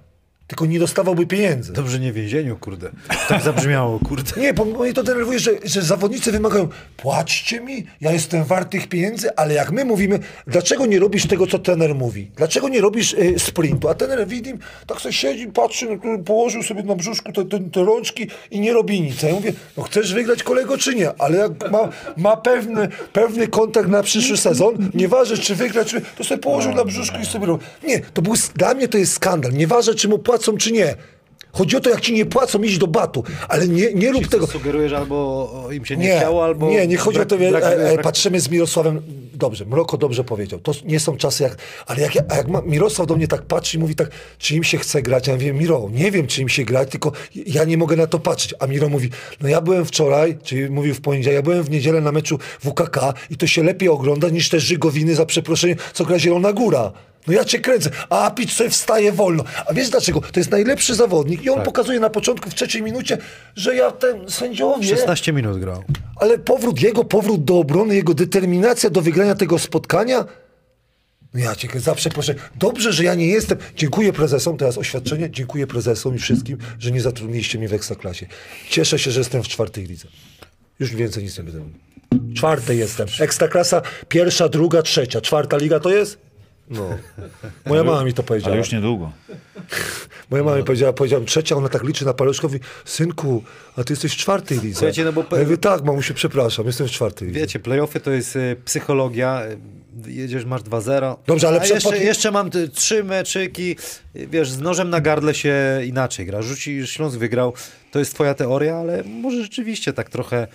[0.50, 1.72] Tylko nie dostawałby pieniędzy.
[1.72, 2.90] Dobrze nie w więzieniu, kurde.
[3.28, 4.40] Tak zabrzmiało, kurde.
[4.40, 8.88] Nie, bo mnie to denerwuje, że, że zawodnicy wymagają, płaćcie mi, ja jestem wart tych
[8.88, 12.30] pieniędzy, ale jak my mówimy, dlaczego nie robisz tego, co trener mówi?
[12.36, 13.88] Dlaczego nie robisz y, sprintu?
[13.88, 14.52] A trener widzi,
[14.86, 18.72] tak sobie siedzi, patrzy, no, położył sobie na brzuszku te, te, te rączki i nie
[18.72, 19.24] robi nic.
[19.24, 21.12] A ja mówię, no chcesz wygrać kolego, czy nie?
[21.18, 26.24] Ale jak ma, ma pewny, pewny kontakt na przyszły sezon, nieważne czy wygra, czy to
[26.24, 27.64] sobie położył na brzuszku i sobie robi.
[27.84, 29.52] Nie, to był, dla mnie to jest skandal.
[29.52, 30.94] Nieważne, czy mu płacą, czy nie.
[31.52, 34.46] Chodzi o to, jak ci nie płacą, iść do batu, ale nie, nie rób tego.
[34.46, 36.70] Sugerujesz albo im się nie, chciało, albo...
[36.70, 39.02] Nie, nie chodzi brak- o to, brak- e, e, patrzymy z Mirosławem
[39.34, 41.56] dobrze, Mroko dobrze powiedział, to nie są czasy jak,
[41.86, 44.78] ale jak, jak ma, Mirosław do mnie tak patrzy i mówi tak, czy im się
[44.78, 47.12] chce grać, ja mówię, Miro, nie wiem, czy im się grać, tylko
[47.46, 49.10] ja nie mogę na to patrzeć, a Miro mówi,
[49.40, 53.14] no ja byłem wczoraj, czyli mówił w poniedziałek, ja byłem w niedzielę na meczu WKK
[53.30, 56.92] i to się lepiej ogląda niż te Żygowiny, za przeproszeniem, co gra Zielona Góra.
[57.26, 59.44] No ja cię kręcę, a Apicz sobie wstaje wolno.
[59.66, 60.20] A wiesz dlaczego?
[60.20, 63.18] To jest najlepszy zawodnik i on pokazuje na początku, w trzeciej minucie,
[63.56, 64.88] że ja ten sędziowie...
[64.88, 65.84] 16 minut grał.
[66.16, 70.24] Ale powrót, jego powrót do obrony, jego determinacja do wygrania tego spotkania.
[71.34, 72.34] No ja cię zawsze proszę.
[72.56, 73.58] Dobrze, że ja nie jestem.
[73.76, 75.30] Dziękuję prezesom, teraz oświadczenie.
[75.30, 78.26] Dziękuję prezesom i wszystkim, że nie zatrudniliście mnie w ekstraklasie.
[78.70, 80.08] Cieszę się, że jestem w czwartej lidze.
[80.80, 81.74] Już więcej nic nie będę mówił.
[82.34, 83.08] Czwartej jestem.
[83.20, 85.20] Ekstraklasa pierwsza, druga, trzecia.
[85.20, 86.29] Czwarta liga to jest?
[86.70, 86.88] No.
[87.66, 88.52] Moja mama mi to powiedziała.
[88.52, 89.12] Ale już niedługo.
[90.30, 92.58] Moja mama mi powiedziała, powiedziałem trzecia, ona tak liczy na paluszkowi.
[92.84, 93.42] Synku,
[93.76, 94.74] a ty jesteś w czwartej lidze.
[94.78, 97.40] Słuchajcie, no bo- Ja mówię, tak, mamusiu, przepraszam, jestem w czwartej lidze.
[97.40, 99.42] Wiecie, playoffy to jest e, psychologia.
[99.42, 99.56] e,
[100.06, 101.16] Jedziesz, masz 2-0.
[101.26, 103.76] Dobrze, ale przed- jeszcze, jeszcze mam te trzy meczyki.
[104.14, 105.54] e, Wiesz, z nożem na gardle się
[105.86, 106.42] inaczej gra.
[106.42, 107.52] Rzuci, Śląsk wygrał.
[107.90, 110.46] To jest twoja teoria, ale może rzeczywiście tak trochę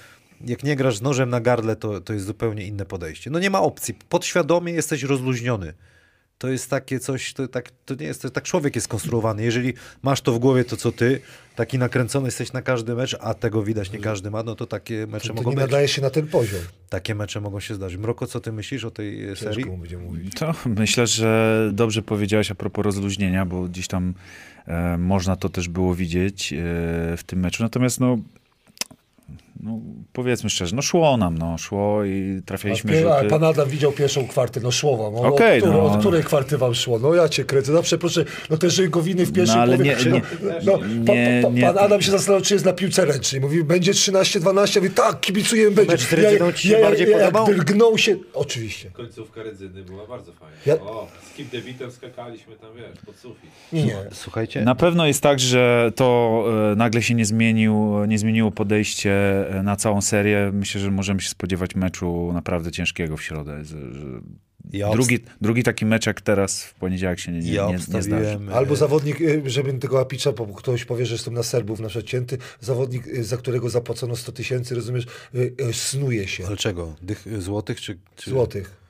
[0.46, 3.30] jak nie grasz z nożem na gardle, to, to jest zupełnie inne podejście.
[3.30, 3.94] No nie ma opcji.
[4.10, 5.74] Podświadomie jesteś rozluźniony.
[6.38, 9.44] To jest takie coś, to, tak, to nie jest, to tak człowiek jest konstruowany.
[9.44, 11.22] Jeżeli masz to w głowie, to co ty,
[11.56, 15.08] taki nakręcony jesteś na każdy mecz, a tego widać nie każdy ma, no to takie
[15.08, 15.66] mecze To mogą nie być.
[15.66, 16.60] nadaje się na ten poziom.
[16.90, 18.00] Takie mecze mogą się zdarzyć.
[18.00, 19.56] Mroko, co ty myślisz o tej e, serii?
[19.56, 20.34] Ciężko mu będzie mówić.
[20.36, 24.14] To myślę, że dobrze powiedziałeś a propos rozluźnienia, bo gdzieś tam
[24.68, 26.58] e, można to też było widzieć e,
[27.18, 27.64] w tym meczu.
[27.64, 28.18] Natomiast no,
[29.66, 29.80] no
[30.14, 33.30] powiedzmy szczerze, no szło nam, no szło i trafialiśmy A, a rzuty.
[33.30, 35.14] pan Adam widział pierwszą kwartę, no szło wam.
[35.14, 35.92] No, Okej, od, której- no.
[35.94, 37.00] od której kwarty wam szło?
[37.00, 39.96] No ja cię kręcę, zawsze proszę, no te żygowiny w pierwszej No, ale połowie.
[40.06, 40.22] nie- no, nie-
[40.66, 40.78] no,
[41.16, 43.42] nie- pa, pa, nie- pan Adam się zastanawiał, czy jest na piłce ręcznej.
[43.42, 45.92] Mówi, będzie 13-12, mówi, tak, kibicujemy, będzie.
[45.92, 47.48] Mecz Rydzyną ci się bardziej ja, podobał?
[47.48, 48.90] Jak drgnął się, oczywiście.
[48.92, 50.56] Końcówka Rydzyny była bardzo fajna.
[50.66, 53.50] Ja- O, z Kim Devitem skakaliśmy tam, wiesz, pod sufit.
[53.74, 53.96] Nie.
[54.12, 59.12] Słuchajcie, Na pewno jest tak, że to e, nagle się nie, zmienił, nie zmieniło podejście
[59.55, 60.52] e, na całą serię.
[60.54, 63.64] Myślę, że możemy się spodziewać meczu naprawdę ciężkiego w środę.
[64.74, 67.80] Ja, drugi, drugi taki mecz jak teraz w poniedziałek się nie, nie, ja nie, nie
[67.80, 68.40] zdarzy.
[68.54, 72.10] Albo zawodnik, y, żeby tego Apicza, bo ktoś powie, że jestem na Serbów na przykład
[72.10, 75.06] cięty, zawodnik, y, za którego zapłacono 100 tysięcy, rozumiesz,
[75.36, 76.48] y, snuje się.
[76.48, 76.96] Ale czego?
[77.02, 78.30] Dych, złotych czy, czy...
[78.30, 78.86] Złotych.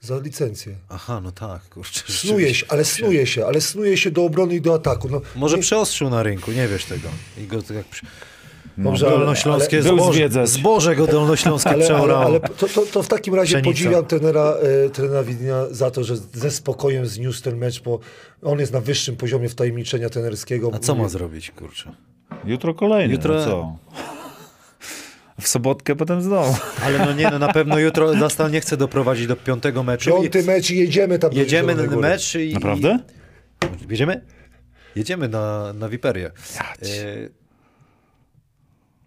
[0.00, 0.74] Za licencję.
[0.88, 2.12] Aha, no tak, kurczę.
[2.12, 5.08] Snuje się, ale snuje się, ale snuje się do obrony i do ataku.
[5.08, 7.08] No, Może nie- przeostrzył na rynku, nie wiesz tego.
[7.38, 8.06] I go tak jak przy...
[8.78, 12.24] Dobrze, ale- Dolnośląskie ale- Był zboże, zboże go dolnośląskie ale, ale, przeorało.
[12.24, 13.70] ale to, to, to w takim razie Pszenica.
[13.70, 14.54] podziwiam trenera,
[14.86, 17.98] e, trenera Widnia za to, że ze spokojem zniósł ten mecz, bo
[18.42, 20.70] on jest na wyższym poziomie wtajemniczenia trenerskiego.
[20.74, 21.92] A co ma zrobić, kurczę?
[22.44, 23.76] Jutro kolejny, Jutro- no co?
[25.40, 26.56] W sobotkę potem znowu.
[26.84, 30.10] Ale no nie, no na pewno jutro Zastal nie chce doprowadzić do piątego meczu.
[30.10, 31.32] i Piąty mecz i jedziemy tam.
[31.32, 32.54] Jedziemy na mecz i...
[32.54, 32.98] Naprawdę?
[33.88, 33.90] I...
[33.90, 34.24] Jedziemy?
[34.96, 36.26] Jedziemy na, na Wiperię.
[36.26, 37.39] E,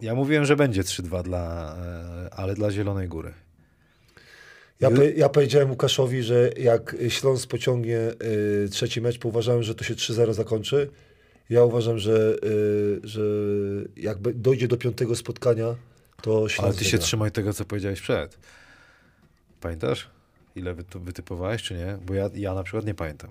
[0.04, 3.34] Ja mówiłem, że będzie 3-2 dla, e, ale dla Zielonej Góry.
[4.80, 7.98] Ja, po, ja powiedziałem Łukaszowi, że jak Śląsk pociągnie
[8.64, 10.90] y, trzeci mecz, bo uważałem, że to się 3-0 zakończy.
[11.50, 13.22] Ja uważam, że, y, że
[13.96, 15.74] jak dojdzie do piątego spotkania,
[16.22, 17.06] to Śląsk Ale ty się wygra.
[17.06, 18.38] trzymaj tego, co powiedziałeś przed.
[19.60, 20.10] Pamiętasz?
[20.56, 21.98] Ile wy, to wytypowałeś, czy nie?
[22.06, 23.30] Bo ja, ja na przykład nie pamiętam.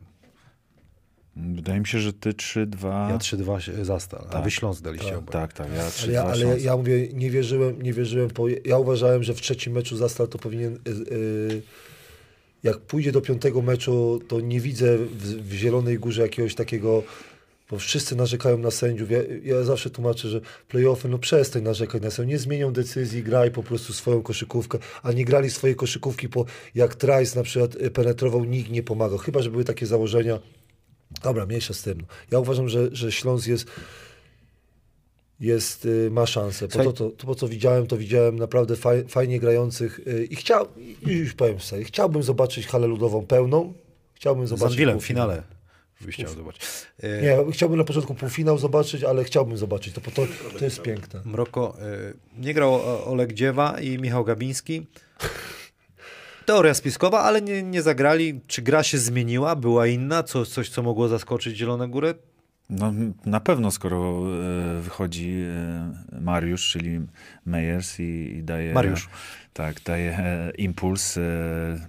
[1.35, 3.09] Wydaje mi się, że ty 3-2.
[3.09, 4.43] Ja 3-2 się- Zastal, a Tak.
[4.43, 5.17] wy Śląsk daliście Tak.
[5.17, 5.31] oboje.
[5.31, 6.03] Tak, tak, ja 3-2.
[6.03, 9.41] Ale ja, ale ja, ja mówię, nie wierzyłem, nie wierzyłem, po, ja uważałem, że w
[9.41, 11.61] trzecim meczu Zastal to powinien, y, y,
[12.63, 17.03] jak pójdzie do piątego meczu, to nie widzę w, w Zielonej Górze jakiegoś takiego,
[17.71, 19.11] bo wszyscy narzekają na sędziów.
[19.11, 23.51] Ja, ja zawsze tłumaczę, że playoffy, no przestań narzekać na sędziów, nie zmienią decyzji, graj
[23.51, 26.45] po prostu swoją koszykówkę, a nie grali swojej koszykówki, po,
[26.75, 30.39] jak Trice na przykład y, penetrował, nikt nie pomagał, chyba, że były takie założenia.
[31.21, 32.05] Dobra, mniejsza z tym.
[32.31, 33.67] Ja uważam, że, że Śląsk jest
[35.39, 36.67] jest, y, ma szansę.
[36.67, 40.35] Po to, to, to, po co widziałem, to widziałem naprawdę faj, fajnie grających y, i
[40.35, 40.67] chciał,
[41.05, 43.73] już powiem sobie, chciałbym zobaczyć halę ludową pełną.
[44.13, 45.43] Chciałbym Z zobaczyć Anwilem w finale.
[46.01, 46.61] Byś chciał zobaczyć.
[46.99, 49.93] E, Nie, chciałbym na początku półfinał zobaczyć, ale chciałbym zobaczyć.
[49.93, 50.27] To, to,
[50.59, 51.21] to jest piękne.
[51.25, 54.87] Mroko, e, nie grał o- Oleg Dziewa i Michał Gabiński.
[56.45, 58.41] Teoria spiskowa, ale nie, nie zagrali.
[58.47, 59.55] Czy gra się zmieniła?
[59.55, 60.23] Była inna?
[60.23, 62.13] Co, coś, co mogło zaskoczyć Zielone Górę?
[62.69, 62.93] No,
[63.25, 64.21] na pewno, skoro
[64.77, 65.43] e, wychodzi
[66.11, 66.99] e, Mariusz, czyli
[67.45, 68.03] Meyers i,
[68.37, 69.09] i daje, Mariusz.
[69.53, 71.21] Tak, daje e, impuls e,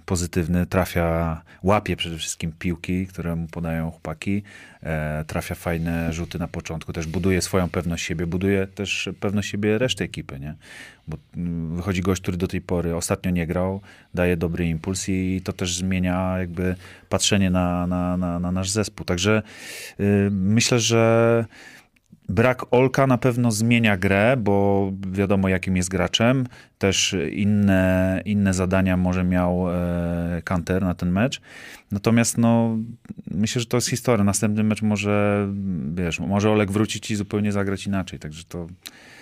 [0.05, 4.43] pozytywny, trafia, łapie przede wszystkim piłki, które mu podają chłopaki,
[4.83, 9.77] e, trafia fajne rzuty na początku, też buduje swoją pewność siebie, buduje też pewność siebie
[9.77, 10.55] reszty ekipy, nie?
[11.07, 13.81] Bo mm, wychodzi gość, który do tej pory ostatnio nie grał,
[14.13, 16.75] daje dobry impuls i to też zmienia jakby
[17.09, 19.05] patrzenie na, na, na, na nasz zespół.
[19.05, 19.43] Także
[19.99, 21.45] y, myślę, że
[22.29, 26.47] Brak Olka na pewno zmienia grę, bo wiadomo jakim jest graczem.
[26.77, 31.41] Też inne, inne zadania może miał e, Kanter na ten mecz.
[31.91, 32.77] Natomiast no,
[33.31, 34.23] myślę, że to jest historia.
[34.23, 35.47] Następny mecz może,
[35.95, 38.19] wiesz, może Olek wrócić i zupełnie zagrać inaczej.
[38.19, 38.67] Także to,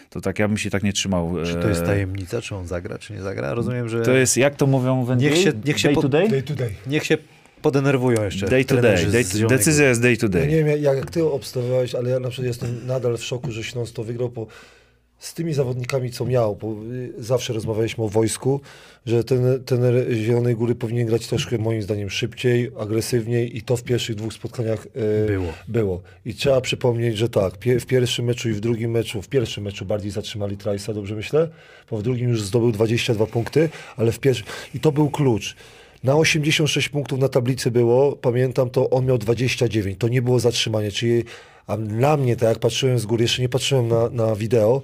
[0.09, 1.35] to tak, ja bym się tak nie trzymał.
[1.45, 3.53] Czy to jest e, tajemnica, czy on zagra, czy nie zagra?
[3.53, 5.30] Rozumiem, że To jest, jak to mówią w NBA?
[5.30, 6.30] Niech się- niech się day po- to day?
[6.30, 6.69] Day to day.
[6.88, 7.17] niech się
[7.64, 8.45] podenerwują jeszcze.
[8.48, 9.11] Day to day.
[9.11, 10.48] day Zielonej decyzja jest day to Ja day.
[10.48, 13.64] nie wiem, jak, jak ty obstawiałeś, ale ja na przykład jestem nadal w szoku, że
[13.64, 14.48] Śląsk to wygrał, bo
[15.19, 18.61] z tymi zawodnikami, co miał, bo y, zawsze rozmawialiśmy o wojsku,
[19.06, 19.80] że ten, ten
[20.14, 24.85] Zielonej Góry powinien grać troszkę moim zdaniem szybciej, agresywniej i to w pierwszych dwóch spotkaniach
[24.85, 25.53] y, Było.
[25.68, 26.02] było.
[26.26, 29.64] I trzeba przypomnieć, że tak, pie, w pierwszym meczu i w drugim meczu, w pierwszym
[29.64, 31.49] meczu bardziej zatrzymali Trajsa, dobrze myślę,
[31.91, 34.45] bo w drugim już zdobył 22 punkty, ale w pierwszym,
[34.76, 35.56] i to był klucz.
[36.03, 40.91] Na 86 punktów na tablicy było, pamiętam to, on miał 29, to nie było zatrzymanie,
[40.91, 41.23] czyli
[41.67, 44.81] a dla mnie, tak jak patrzyłem z góry, jeszcze nie patrzyłem na, na wideo,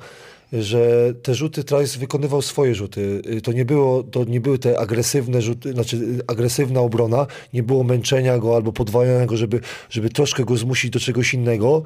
[0.53, 3.21] że te rzuty Trice wykonywał swoje rzuty.
[3.25, 7.63] Y, To nie, było, to nie były te agresywne rzuty, znaczy y, agresywna obrona, nie
[7.63, 9.59] było męczenia go albo podwajania go, żeby,
[9.89, 11.83] żeby troszkę go zmusić do czegoś innego.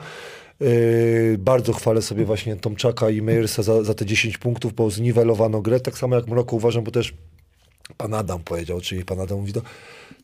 [0.59, 5.61] Yy, bardzo chwalę sobie właśnie Tomczaka i Meyersa za, za te 10 punktów, bo zniwelowano
[5.61, 5.79] grę.
[5.79, 7.13] Tak samo jak Mroko uważam, bo też
[7.97, 9.61] pan Adam powiedział, czyli pan Adam mówi, to,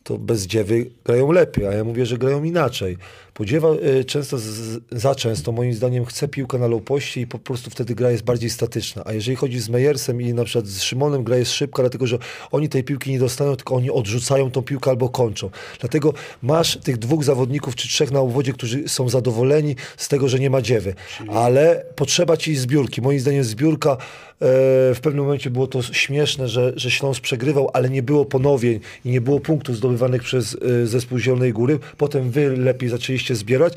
[0.02, 2.96] to bez dziewy grają lepiej, a ja mówię, że grają inaczej.
[3.40, 3.68] Bo dziewa
[4.00, 6.82] y, często, z, za często moim zdaniem chce piłkę na low
[7.16, 9.02] i po prostu wtedy gra jest bardziej statyczna.
[9.06, 12.18] A jeżeli chodzi z Mejersem i na przykład z Szymonem gra jest szybka, dlatego że
[12.50, 15.50] oni tej piłki nie dostają, tylko oni odrzucają tą piłkę albo kończą.
[15.80, 20.38] Dlatego masz tych dwóch zawodników czy trzech na obwodzie, którzy są zadowoleni z tego, że
[20.38, 20.94] nie ma dziewy.
[21.28, 23.02] Ale potrzeba ci zbiórki.
[23.02, 23.96] Moim zdaniem zbiórka e,
[24.94, 29.10] w pewnym momencie było to śmieszne, że, że Śląsk przegrywał, ale nie było ponowień i
[29.10, 31.78] nie było punktów zdobywanych przez e, zespół Zielonej Góry.
[31.96, 33.74] Potem wy lepiej zaczęliście zbierać.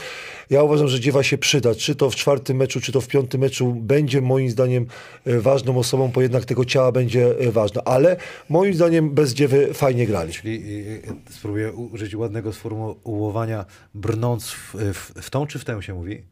[0.49, 1.75] Ja uważam, że dziewa się przyda.
[1.75, 4.87] Czy to w czwartym meczu, czy to w piątym meczu będzie moim zdaniem
[5.25, 7.81] e, ważną osobą, bo jednak tego ciała będzie e, ważne.
[7.85, 8.17] Ale
[8.49, 10.33] moim zdaniem bez dziewy fajnie grali.
[10.33, 15.93] Czyli y, spróbuję użyć ładnego sformułowania, brnąc w, w, w tą czy w tę się
[15.93, 16.23] mówi?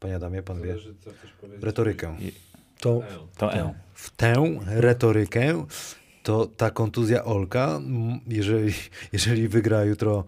[0.00, 0.76] Panie Adamie, pan wie?
[1.60, 2.16] Retorykę.
[2.80, 3.02] To,
[3.38, 3.74] To E.
[3.94, 5.66] W tę retorykę
[6.22, 8.72] to ta kontuzja Olka, m, jeżeli,
[9.12, 10.24] jeżeli wygra jutro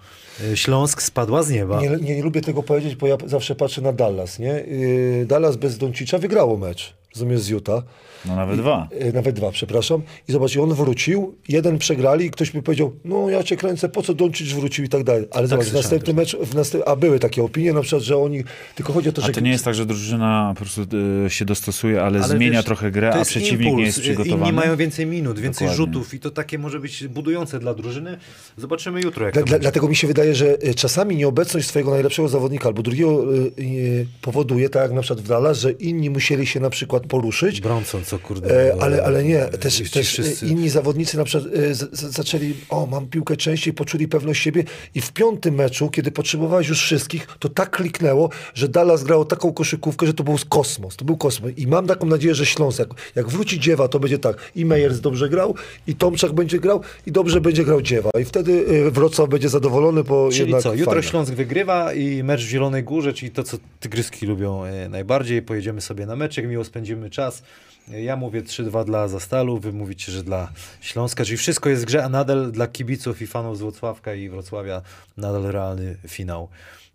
[0.52, 1.80] y, Śląsk, spadła z nieba.
[1.80, 4.48] Nie, nie, nie lubię tego powiedzieć, bo ja zawsze patrzę na Dallas, nie?
[4.48, 7.82] Yy, Dallas bez Doncicza wygrało mecz, rozumiesz, z Utah.
[8.26, 8.88] No nawet dwa.
[9.04, 10.02] Yy, nawet dwa, przepraszam.
[10.28, 13.88] I zobacz, i on wrócił, jeden przegrali i ktoś mi powiedział, no ja cię kręcę,
[13.88, 15.24] po co Doncic wrócił i tak dalej.
[15.30, 16.84] Ale zobacz, w następny mecz, w następ...
[16.86, 18.44] a były takie opinie na przykład, że oni,
[18.74, 19.32] tylko chodzi o to, A że...
[19.32, 20.82] to nie jest tak, że drużyna po prostu
[21.26, 23.78] y, się dostosuje, ale, Ale zmienia wiesz, trochę grę, a przeciwnik impuls.
[23.78, 24.42] nie jest przygotowany.
[24.42, 25.94] Inni mają więcej minut, więcej Dokładnie.
[25.94, 28.18] rzutów i to takie może być budujące dla drużyny.
[28.56, 29.62] Zobaczymy jutro, jak Dla, to dla, będzie.
[29.62, 34.06] dlatego mi się wydaje, że y, czasami nieobecność swojego najlepszego zawodnika albo drugiego y, y,
[34.22, 38.04] powoduje, tak jak na przykład w Dallas, że inni musieli się na przykład poruszyć, Bronson,
[38.04, 38.70] co kurde.
[38.70, 43.06] E, ale, ale nie, też, też wszyscy- inni zawodnicy na przykład e, zaczęli, o mam
[43.06, 44.64] piłkę częściej, poczuli pewność siebie
[44.94, 49.52] i w piątym meczu, kiedy potrzebowałeś już wszystkich, to tak kliknęło, że Dallas grało taką
[49.52, 52.88] koszykówkę, że to był kosmos, to był kosmos i mam taką nadzieję, że Śląsk, jak,
[53.14, 55.54] jak wróci Dziewa, to będzie tak, i Meyers dobrze grał,
[55.86, 60.04] i Tomczak będzie grał, i dobrze będzie grał Dziewa i wtedy e, Wrocław będzie zadowolony,
[60.04, 61.08] bo Czyli jednak co, jutro fajne.
[61.08, 65.42] Śląsk wygrywa i mecz w Zielonej Górze, czyli to, co tygryski lubią najbardziej.
[65.42, 67.42] Pojedziemy sobie na meczek, miło spędzimy czas.
[67.88, 72.04] Ja mówię 3-2 dla Zastalu, wy mówicie, że dla Śląska, czyli wszystko jest w grze,
[72.04, 74.82] a nadal dla kibiców i fanów z Wrocławka i Wrocławia
[75.16, 76.48] nadal realny finał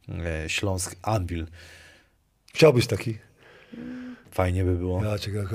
[0.10, 1.46] e, Śląsk-Anvil.
[2.54, 3.18] Chciałbyś taki?
[4.32, 5.04] Fajnie by było.
[5.04, 5.10] Ja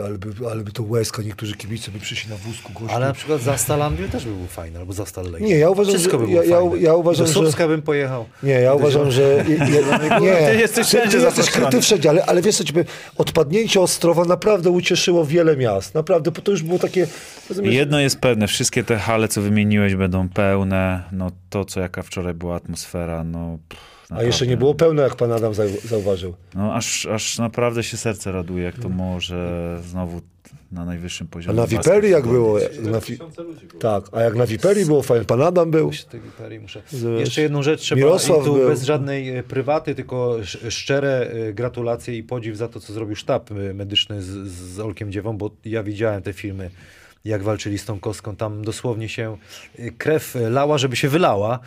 [0.04, 2.96] ale, by, ale by to łezka, niektórzy kibice by przyszli na wózku gościu.
[2.96, 5.44] Ale na przykład Zastal Anvil też by był fajny, albo Zastal Lejk.
[5.44, 6.78] Nie, ja uważam, Wszystko że- by było ja- ja- fajne.
[6.78, 8.24] ja uważam, Do że- Słupska bym pojechał.
[8.42, 9.22] Nie, ja uważam, że.
[9.48, 9.82] Je, je,
[10.20, 11.70] nie, Ty jesteś wszędzie ty, jesteś, zaproszony.
[11.72, 12.84] ty wszędzie, ale, ale wiesz co, ciebie,
[13.18, 15.94] odpadnięcie Ostrowa naprawdę ucieszyło wiele miast.
[15.94, 17.06] Naprawdę, bo to już było takie.
[17.48, 21.02] rozumiesz, Jedno jest pewne, wszystkie te hale, co wymieniłeś, będą pełne.
[21.12, 23.58] No to, co jaka wczoraj była atmosfera, no...
[23.68, 26.34] Pff, A jeszcze nie było pełne, jak pan Adam zau- zauważył.
[26.54, 30.20] No aż, aż naprawdę się serce raduje, jak to może znowu
[30.72, 31.56] na najwyższym A poziomie.
[31.56, 32.58] na Wiperii jak było?
[32.58, 33.30] Jak na, było.
[33.80, 35.90] tak, a jak na Wiperii było fajnie, pan Adam był.
[36.62, 36.82] Muszę.
[37.18, 38.68] Jeszcze jedną rzecz trzeba, Mirosław i tu był.
[38.68, 43.16] bez żadnej e, prywaty, tylko sz- szczere e, gratulacje i podziw za to, co zrobił
[43.16, 46.70] sztab e, medyczny z, z Olkiem Dziewą, bo ja widziałem te filmy
[47.24, 48.36] jak walczyli z tą kostką.
[48.36, 49.36] Tam dosłownie się
[49.98, 51.58] krew lała, żeby się wylała,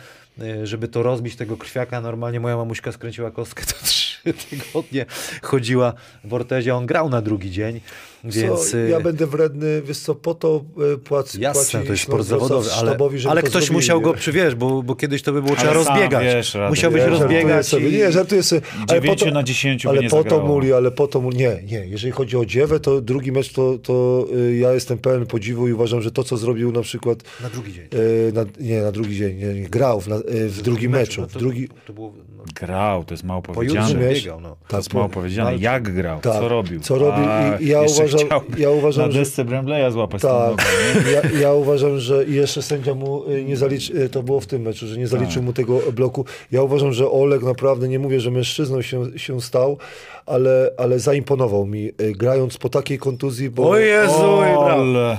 [0.62, 2.00] żeby to rozbić tego krwiaka.
[2.00, 4.07] Normalnie moja mamuśka skręciła kostkę, to trzy
[4.50, 5.06] tygodnie
[5.42, 5.92] chodziła
[6.24, 6.74] w ortezie.
[6.74, 7.80] On grał na drugi dzień,
[8.24, 8.70] więc...
[8.70, 10.64] co, y, ja będę wredny, wiesz co, po to
[10.94, 11.38] y, płacę.
[11.40, 12.96] Jasne, to jest sport no, zawodowy, ale,
[13.30, 13.76] ale to ktoś zrobili.
[13.76, 16.24] musiał go przywiesz, bo, bo kiedyś to by było trzeba rozbiegać.
[16.24, 17.66] wiesz, Ja żartuję rozbiegać.
[17.66, 17.88] sobie.
[17.88, 18.62] i- Nie, żartuję sobie.
[18.88, 21.36] Ale po to, na dziesięciu by ale nie po to muli, ale po to muli.
[21.36, 21.86] Nie, nie.
[21.86, 25.72] Jeżeli chodzi o dziewę, to drugi mecz to, to y, ja jestem pełen podziwu i
[25.72, 27.88] uważam, że to, co zrobił na przykład Na drugi dzień.
[28.32, 30.16] na, nie, na drugi dzień, nie, nie, grał w, na,
[30.48, 31.20] w drugim meczu.
[31.20, 33.88] No W to, drugi, to było no, Grał, to jest mało po powiedziane.
[34.20, 34.40] Biegał.
[34.40, 34.56] No.
[34.68, 35.50] To jest mało powiedziane.
[35.50, 35.64] walczył.
[35.64, 36.20] Jak grał?
[36.20, 36.32] Tak.
[36.32, 36.80] Co robił?
[36.80, 37.24] Co robił
[37.60, 38.20] i- i ja uważam-
[38.58, 40.64] ja uważam, na że- desce Brembleya złapać Tak,
[41.06, 41.12] nie?
[41.12, 44.62] ja, ja uważam, że i jeszcze sędzia mu y, nie zaliczył, to było w tym
[44.62, 45.42] meczu, że nie zaliczył Tak.
[45.42, 46.24] mu tego bloku.
[46.52, 49.78] Ja uważam, że Oleg naprawdę, nie mówię, że mężczyzną się, się stał,
[50.26, 53.68] ale, ale zaimponował mi, y, grając po takiej kontuzji, bo...
[53.70, 54.70] O Jezu, brawo.
[54.70, 55.18] Ale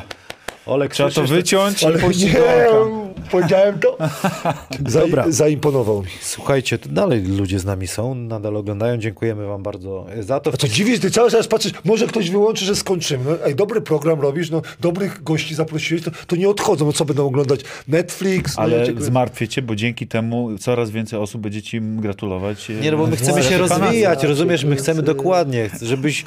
[0.69, 3.29] Olek, trzeba to wyciąć i Ale puścić nie, do oka.
[3.31, 3.97] powiedziałem to.
[4.79, 5.25] Dobra.
[5.31, 6.07] Zaimponował mi.
[6.21, 8.97] Słuchajcie, to dalej ludzie z nami są, nadal oglądają.
[8.97, 10.51] Dziękujemy wam bardzo za to.
[10.53, 13.23] A to dziwisz, ty cały czas patrzysz, może ktoś wyłączy, że skończymy.
[13.31, 17.05] No, ej, dobry program robisz, no, dobrych gości zaprosiłeś, to, to nie odchodzą, no co
[17.05, 17.59] będą oglądać?
[17.87, 18.57] Netflix?
[18.57, 22.69] no, Ale zmartwię cię, bo dzięki temu coraz więcej osób będzie ci gratulować.
[22.69, 24.63] e, Nie, no bo my chcemy się to rozwijać, znaczy, rozumiesz?
[24.63, 26.25] My to chcemy y, dokładnie, żebyś,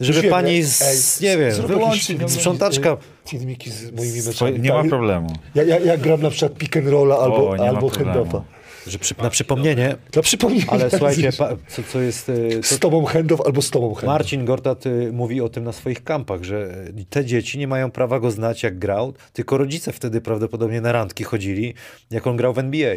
[0.00, 2.92] żeby pani, ej, z, nie wiem, wyłączyć, sprzątaczka.
[2.92, 2.96] y,
[3.28, 4.60] Filmiki z moimi Swoje, meczami.
[4.64, 5.32] nie ma Tak, problemu.
[5.54, 8.40] Ja, ja, ja gram na przykład pick and rolla albo, O, albo handoff'a.
[8.86, 10.66] Że przy, na przypomnienie, Dla przypomnienia.
[10.68, 12.28] ale słuchajcie, pa, co, co jest...
[12.28, 14.06] y, Z To, tobą handoff albo z tobą handoff.
[14.06, 17.90] Marcin Gortat y, mówi o tym na swoich kampach, że y, te dzieci nie mają
[17.90, 21.74] prawa go znać jak grał, tylko rodzice wtedy prawdopodobnie na randki chodzili,
[22.10, 22.94] jak on grał w NBA.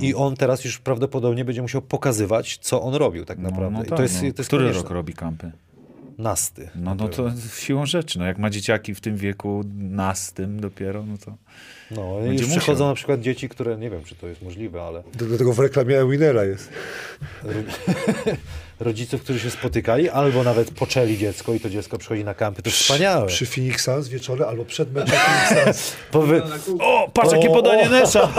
[0.00, 3.78] I on teraz już prawdopodobnie będzie musiał pokazywać, co on robił tak No, naprawdę.
[3.78, 4.20] no I tak, to jest, no.
[4.20, 4.82] to jest Który konieczne.
[4.82, 5.50] rok robi kampy?
[6.18, 6.70] Nasty.
[6.74, 8.18] No, no to siłą rzeczy.
[8.18, 11.36] No, jak ma dzieciaki w tym wieku, nastym dopiero, no to...
[11.90, 12.58] No i Będzie już musiał.
[12.60, 15.52] przychodzą na przykład dzieci, które, nie wiem, czy to jest możliwe, ale Do, do tego
[15.52, 16.72] w reklamie Winera jest.
[18.80, 22.70] rodziców, którzy się spotykali, albo nawet poczęli dziecko i to dziecko przychodzi na kampy, to
[22.70, 23.26] wspaniałe.
[23.26, 25.96] Przy Phoenix Suns wieczorem albo przed meczem Phoenix Suns.
[26.12, 26.42] Powy...
[26.80, 28.28] O, patrz jakie podanie Nesa!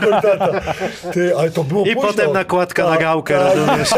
[1.12, 2.08] Ty, ale to było I późno.
[2.10, 3.56] potem nakładka na Tak, gałkę, tak.
[3.56, 3.90] rozumiesz?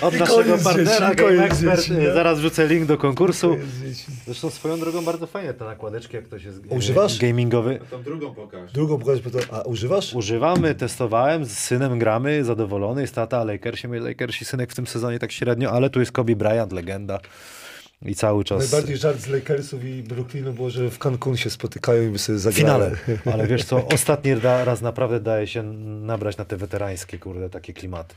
[0.00, 2.12] Od I naszego partnera dzieci, dzieci, nie?
[2.12, 3.56] Zaraz wrzucę link do konkursu.
[4.26, 7.18] Zresztą swoją drogą bardzo fajnie te nakładeczki, jak ktoś jest Używasz?
[7.18, 7.80] gamingowy.
[7.90, 8.72] Tą drugą pokaż.
[8.72, 10.14] Drugą to- a używasz?
[10.14, 15.32] Używamy, testowałem, z synem gramy, zadowolony, jest tata, a Lakersi, synek w tym sezonie tak
[15.32, 17.20] średnio, ale tu jest Kobe Bryant, legenda.
[18.02, 22.02] I cały czas Najbardziej żart z Lakersów i Brooklynu było, że w Cancun się spotykają
[22.02, 22.60] i by sobie w zagrali.
[22.64, 22.90] finale.
[23.34, 27.72] Ale wiesz co, ostatni ra- raz naprawdę daje się nabrać na te weterańskie, kurde, takie
[27.72, 28.14] klimaty.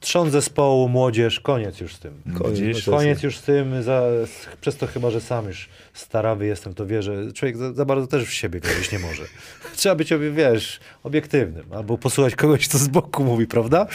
[0.00, 2.12] Trząs zespołu, młodzież, koniec już z tym.
[2.26, 2.58] No Koniec
[3.08, 4.02] jest- już z tym, za,
[4.60, 8.06] przez to chyba, że sam już starawy jestem, to wie, że człowiek za, za bardzo
[8.06, 9.22] też w siebie wierzyć nie może.
[9.76, 13.86] Trzeba być, obie- wiesz, obiektywnym, albo posłuchać kogoś, kto z boku mówi, prawda?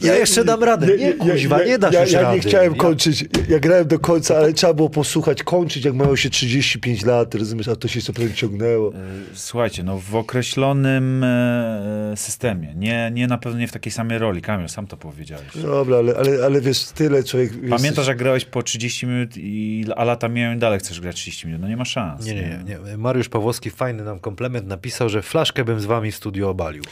[0.00, 0.96] Ja jeszcze dam radę.
[0.96, 2.34] Nie, kuźwa, nie dasz ja, już ja rady.
[2.36, 3.24] nie chciałem Ja- kończyć.
[3.48, 7.68] Ja grałem do końca, ale trzeba było posłuchać, kończyć, jak mają się 35 lat, rozumiesz,
[7.68, 8.92] a to się co prawda ciągnęło.
[9.34, 14.42] Słuchajcie, no w określonym e, systemie, nie, nie na pewno nie w takiej samej roli.
[14.42, 14.96] Kamil, sam to
[15.38, 15.66] powiedziałeś.
[15.66, 17.52] Dobra, ale, ale, ale wiesz, tyle człowiek...
[17.70, 21.46] Pamiętasz, jak grałeś po 30 minut, i, a lata miałem i dalej chcesz grać 30
[21.46, 21.62] minut?
[21.62, 22.26] No nie ma szans.
[22.26, 22.96] Nie, nie, nie.
[22.96, 26.82] Mariusz Pawłowski fajny nam komplement napisał, że flaszkę bym z wami w studio obalił.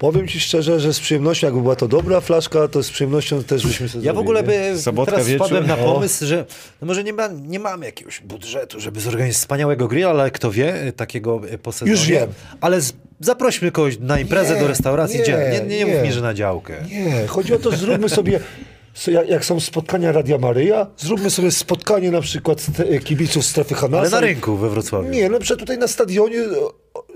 [0.00, 3.66] Powiem ci szczerze, że z przyjemnością, jakby była to dobra flaszka, to z przyjemnością też
[3.66, 5.46] byśmy sobie Ja w ogóle by Sobotka teraz wieczór?
[5.46, 5.94] wpadłem na O.
[5.94, 6.44] pomysł, że
[6.80, 10.86] no może nie, ma, nie mamy jakiegoś budżetu, żeby zorganizować wspaniałego grilla, ale kto wie,
[10.86, 11.90] y, takiego y, po sezonie.
[11.90, 12.28] Już wiem.
[12.60, 15.18] Ale z, zaprośmy kogoś na imprezę Nie, do restauracji.
[15.20, 15.26] nie?
[15.26, 16.74] Nie, nie, nie mów mi, że na działkę.
[16.90, 18.40] Nie, chodzi o to, zróbmy sobie,
[18.94, 23.74] so- jak, jak są spotkania Radia Maryja, zróbmy sobie spotkanie na przykład ste- kibiców strefy
[23.74, 24.00] Hanasa.
[24.00, 25.08] Ale na rynku we Wrocławiu.
[25.10, 26.38] Nie, na przykład tutaj na stadionie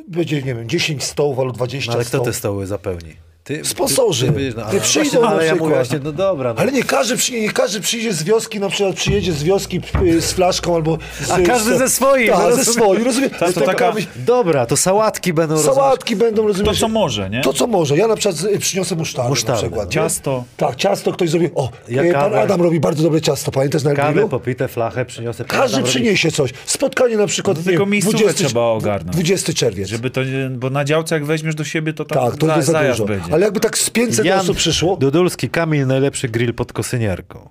[0.09, 2.27] będzie, nie wiem, 10 stołów albo 20 No, ale kto stołów.
[2.27, 3.17] te stoły zapełni?
[3.45, 4.33] Ty, Sponsorzy.
[4.37, 6.55] wiesz, Ty ale, przyjdą właśnie, na ale ja mówię właśnie, no dobra.
[6.55, 6.61] No.
[6.61, 10.21] Ale nie każdy, przy, nie każdy przyjdzie z wioski, na przykład przyjedzie z wioski y,
[10.21, 10.99] z flaszką albo...
[11.21, 12.65] Z, A każdy z, ze swoim, Tak, ze rozumiem.
[12.75, 13.31] swoim, rozumiem.
[13.31, 15.59] to Z tego, taka- Dobra, to sałatki będą.
[15.59, 16.81] Sałatki będą, rozumiesz?
[16.81, 17.41] To co może, nie?
[17.43, 17.97] To co może.
[17.97, 19.85] Ja na przykład przyniosę musztardę, Musztardę, na przykład.
[19.85, 19.89] no.
[19.89, 19.93] nie?
[20.09, 20.45] Ciasto.
[20.57, 21.51] Tak, ciasto ktoś zrobi.
[21.55, 22.35] O, Ja e, pan.
[22.35, 25.45] Adam robi bardzo dobre ciasto, pamiętasz na Kawę, popite, flachę przyniosę.
[25.45, 26.51] Każdy Adam robi- przyniesie coś.
[26.67, 29.13] Spotkanie na przykład, No nie tylko wiem, miejscówkę 20 trzeba ogarnąć.
[29.17, 29.89] 20 czerwiec.
[29.89, 32.63] Żeby to, nie- bo na działce jak weźmiesz do siebie, to tam tak, to za,
[32.63, 33.05] za dużo.
[33.05, 33.34] będzie.
[33.35, 37.51] Ale jakby tak z 500 osób przyszło, Dudulski, Kamil, najlepszy grill pod kosyniarką.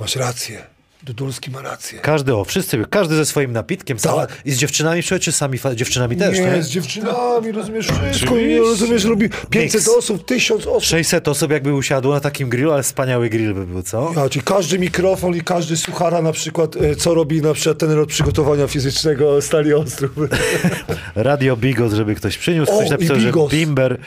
[0.00, 0.66] masz rację.
[1.04, 1.98] Dudulski ma rację.
[1.98, 3.98] Każdy, o, wszyscy, każdy ze swoim napitkiem.
[3.98, 4.40] Sama, Tak.
[4.44, 6.62] I z dziewczynami czy sami dziewczynami też, nie, nie?
[6.62, 9.88] z dziewczynami, rozumiesz wszystko, nie, rozumiesz, robi 500 Miks.
[9.98, 10.84] osób, 1000 osób.
[10.84, 14.12] 600 osób jakby usiadło na takim grillu, ale wspaniały grill by był, co?
[14.16, 17.90] Ja, czyli każdy mikrofon i każdy suchara na przykład, e, co robi na przykład ten
[17.90, 20.12] rok przygotowania fizycznego Stali Ostrów.
[21.14, 23.98] Radio Bigos, żeby ktoś przyniósł, O, ktoś napisał, że bimber.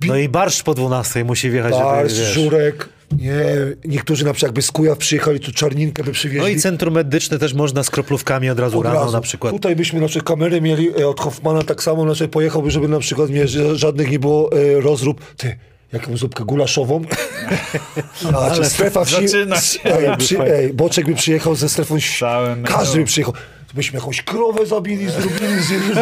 [0.00, 2.34] No i barszcz po 12 musi wjechać, Barsz, żeby, wiesz.
[2.34, 3.44] żurek, nie,
[3.84, 6.40] niektórzy na przykład jakby z Kujaw przyjechali, tu czarninkę by przywieźli.
[6.42, 9.12] No i centrum medyczne też można z kroplówkami od razu Od rano razu.
[9.12, 9.52] na przykład.
[9.52, 12.98] Tutaj byśmy na przykład kamery mieli e, od Hoffmana tak samo, znaczy pojechałby, żeby na
[12.98, 15.34] przykład nie, żadnych nie było e, rozrób.
[15.36, 15.58] Ty,
[15.92, 17.02] jaką zupkę gulaszową?
[18.38, 19.28] A, czy strefa wsi...
[19.28, 19.80] zaczyna się.
[19.84, 22.20] Ej, przy, ej, Boczek by przyjechał ze strefą wsi.
[22.20, 23.34] Całym- Każdy by przyjechał.
[23.68, 25.94] To byśmy jakąś krowę zabili, zrobili, zjedli.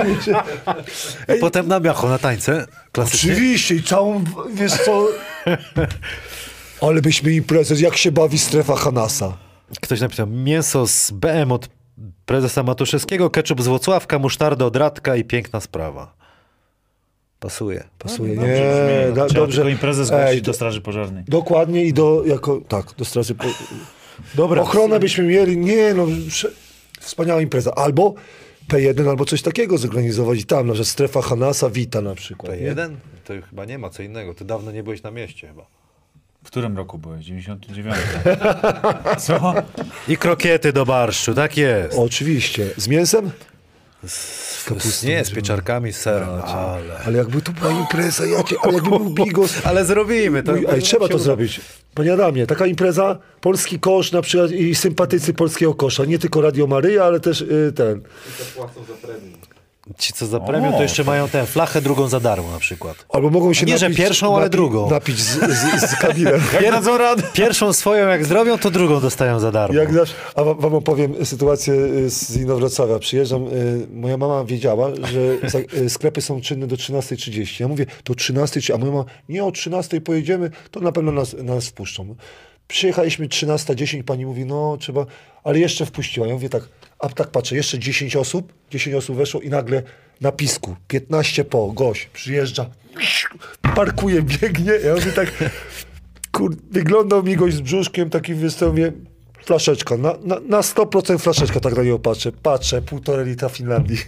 [1.40, 3.32] Potem na miacho, na tańce, klasycznie.
[3.32, 4.24] Oczywiście i całą,
[4.54, 5.08] wiesz co...
[6.80, 9.36] Ale byśmy imprezę, jak się bawi strefa Hanasa.
[9.80, 11.68] Ktoś napisał, mięso z BM od
[12.26, 16.14] prezesa Matuszewskiego, ketchup z Włocławka, musztarda od Radka i piękna sprawa.
[17.40, 17.84] Pasuje.
[17.98, 19.16] Pasuje, Dobrze nie, brzmi.
[19.16, 19.56] da, Trzeba dobrze.
[19.56, 21.24] tylko imprezę zgłosić Ej, do Straży Pożarnej.
[21.28, 23.34] Dokładnie i do, jako, tak, do straży.
[23.34, 23.44] Po...
[24.34, 24.62] Dobra.
[24.62, 26.50] Ochronę byśmy mieli, nie no, prze...
[27.00, 27.74] wspaniała impreza.
[27.74, 28.14] Albo
[28.68, 32.60] P1, albo coś takiego zorganizować i tam, że strefa Hanasa wita na przykład.
[32.60, 32.74] nie?
[32.74, 32.94] P1?
[33.24, 34.34] To chyba nie ma co innego.
[34.34, 35.66] Ty dawno nie byłeś na mieście chyba.
[36.44, 37.24] W którym roku byłeś?
[37.24, 37.96] 99.
[39.26, 39.54] Co?
[40.08, 41.98] I krokiety do barszczu, tak jest.
[41.98, 42.66] Oczywiście.
[42.76, 43.30] Z mięsem?
[44.06, 46.28] Z, kapustą nie, z pieczarkami, z serem.
[46.28, 46.98] Ale...
[47.06, 49.54] Ale jakby to była impreza, jakie, ale jakby był bigos.
[49.66, 50.54] ale zrobimy to.
[50.72, 51.60] Ej, trzeba to zrobić.
[51.94, 56.04] Panie Adamie, taka impreza, polski kosz na przykład i sympatycy polskiego kosza.
[56.04, 57.98] Nie tylko Radio Maryja, ale też y, ten.
[57.98, 59.40] I to płacą za premium.
[59.98, 63.06] Ci, co za premium, O, to jeszcze mają tę flachę drugą za darmo na przykład.
[63.08, 64.90] Albo mogą się Nie, że napić, pierwszą, ale drugą.
[64.90, 66.40] Napić z, z, z kabinem.
[66.98, 67.22] Radę?
[67.32, 69.74] Pierwszą swoją jak zrobią, to drugą dostają za darmo.
[69.74, 72.98] Jak zawsze, a wam, opowiem sytuację y, z Inowrocławia.
[72.98, 77.60] Przyjeżdżam, y, moja mama wiedziała, że za, y, sklepy są czynne do 13.30.
[77.60, 81.36] Ja mówię, to 13.30, a moja mama, nie o 13.00 pojedziemy, to na pewno nas,
[81.42, 82.14] nas wpuszczą.
[82.68, 85.06] Przyjechaliśmy 13.10, pani mówi, no trzeba,
[85.44, 86.26] ale jeszcze wpuściła.
[86.26, 86.68] Ja mówię tak,
[87.00, 89.82] a tak patrzę, jeszcze 10 osób, 10 osób weszło i nagle
[90.20, 92.66] na pisku, 15 po, gość przyjeżdża,
[93.74, 94.72] parkuje, biegnie.
[94.84, 95.32] Ja mówię tak,
[96.32, 98.92] kur, wyglądał mi gość z brzuszkiem, takim występie,
[99.44, 102.32] flaszeczka, na, na, na 100% flaszeczka, tak na niego patrzę.
[102.32, 103.98] Patrzę, półtorej litra Finlandii.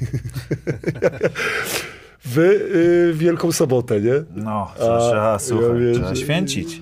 [2.24, 4.12] W y, Wielką Sobotę, nie?
[4.35, 6.81] No, trzeba, ja słuchaj, wiem, trzeba święcić.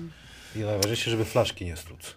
[0.55, 2.15] I najważniejsze, żeby flaszki nie struc.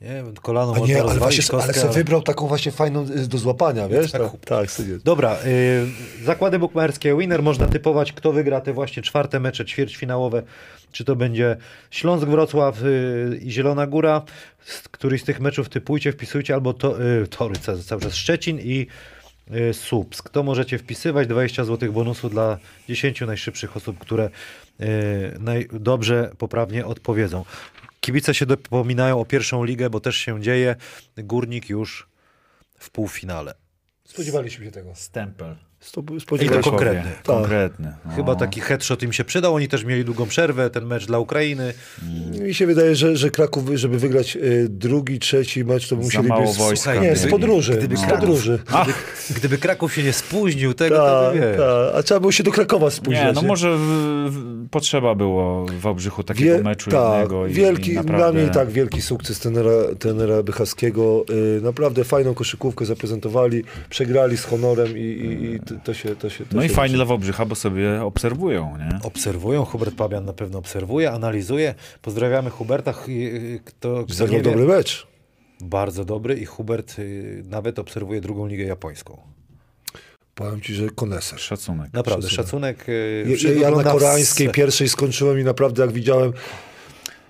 [0.00, 3.38] Nie, kolano A nie, ale właśnie, kostkę, ale sobie wybrał taką właśnie fajną y, do
[3.38, 4.12] złapania, wiesz?
[4.12, 4.98] Tak, Tak, tak, sobie.
[5.04, 10.42] Dobra, y, zakłady bukmacherskie Winner można typować, kto wygra te właśnie czwarte mecze ćwierćfinałowe.
[10.92, 11.56] Czy to będzie
[11.90, 14.22] Śląsk Wrocław y, i Zielona Góra.
[14.64, 18.58] Z któryś z tych meczów typujcie, wpisujcie albo to, y, Tory, ca- cały czas Szczecin
[18.60, 18.86] i
[19.70, 20.28] y, Słupsk.
[20.30, 22.58] To możecie wpisywać, 20 zł bonusu dla
[22.88, 24.30] 10 najszybszych osób, które
[24.80, 27.44] y, dobrze, poprawnie odpowiedzą.
[28.00, 30.76] Kibice się dopominają o pierwszą ligę, bo też się dzieje.
[31.16, 32.08] Górnik już
[32.78, 33.54] w półfinale.
[34.04, 34.94] Spodziewaliśmy się tego.
[34.94, 35.56] Stempel.
[36.42, 36.70] I to się.
[36.70, 37.10] konkretny.
[37.26, 37.92] Konkretny.
[38.06, 38.12] No.
[38.16, 39.54] Chyba taki headshot im się przydał.
[39.54, 41.74] Oni też mieli długą przerwę, ten mecz dla Ukrainy.
[42.40, 46.46] Mi się wydaje, że, że Kraków, żeby wygrać y, drugi, trzeci mecz, to musieli mało
[46.46, 46.56] być...
[46.56, 46.94] wojska.
[46.94, 47.74] Nie, Gdyby- z podróży.
[47.76, 48.58] gdyby z Kraków- podróży.
[48.66, 48.92] Gdyby,
[49.40, 51.56] gdyby Kraków się nie spóźnił tego, to Tak, by wiesz.
[51.56, 51.94] tak.
[51.98, 53.24] A trzeba było się do Krakowa spóźnić.
[53.24, 53.80] Nie, no może w,
[54.30, 57.46] w, potrzeba było w Obrzychu takiego Wie- meczu tak, jednego.
[57.46, 58.16] I, wielki, i naprawdę...
[58.22, 61.24] Dla mnie i tak wielki sukces tenera, tenera Bychaskiego.
[61.58, 66.46] Y, naprawdę fajną koszykówkę zaprezentowali, przegrali z honorem i, i, i to, się to się
[66.46, 68.98] to No i się fajnie dla Wałbrzycha, bo sobie obserwują, nie?
[69.02, 71.74] Obserwują, Hubert Pabian na pewno obserwuje, analizuje.
[72.02, 72.92] Pozdrawiamy Huberta.
[72.92, 75.06] Ch- y, Kto, kto Zagrał dobry mecz.
[75.60, 79.18] Bardzo dobry i Hubert y, nawet obserwuje drugą ligę japońską.
[80.34, 81.38] Powiem ci, że koneser.
[81.40, 81.92] Szacunek.
[81.92, 82.78] Naprawdę, Szacunek.
[82.78, 82.88] szacunek.
[82.88, 86.32] y, Ja, ja na koreańskiej pierwszej skończyłem i naprawdę jak widziałem,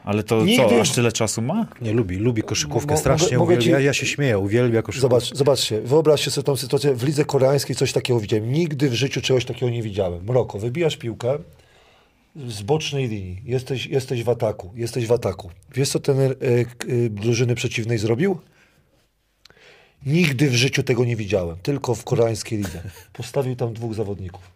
[0.07, 1.67] Ale to Nigdy- co, aż tyle czasu ma?
[1.81, 3.79] Nie, lubi, lubi koszykówkę, Mo- strasznie mogę- uwielbia.
[3.79, 5.21] ci- Ja się śmieję, uwielbia koszykówkę.
[5.21, 8.53] zobacz, zobaczcie, wyobraźcie sobie tą sytuację, w lidze koreańskiej coś takiego widziałem.
[8.53, 10.25] Nigdy w życiu czegoś takiego nie widziałem.
[10.25, 11.39] Mroko, wybijasz piłkę
[12.49, 15.51] z bocznej linii, jesteś, jesteś w ataku, jesteś w ataku.
[15.75, 16.35] Wiesz co ten y,
[16.89, 18.39] y, drużyny przeciwnej zrobił?
[20.07, 22.83] Nigdy w życiu tego nie widziałem, tylko w koreańskiej lidze.
[23.13, 24.51] Postawił tam dwóch zawodników.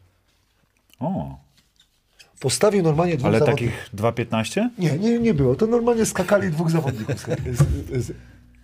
[1.01, 1.37] O,
[2.41, 3.77] Postawił normalnie dwóch ale zawodników.
[3.77, 4.69] takich 2,15?
[4.79, 5.55] Nie, nie, nie było.
[5.55, 7.21] To normalnie skakali dwóch zawodników.
[7.21, 8.13] Z- z- z-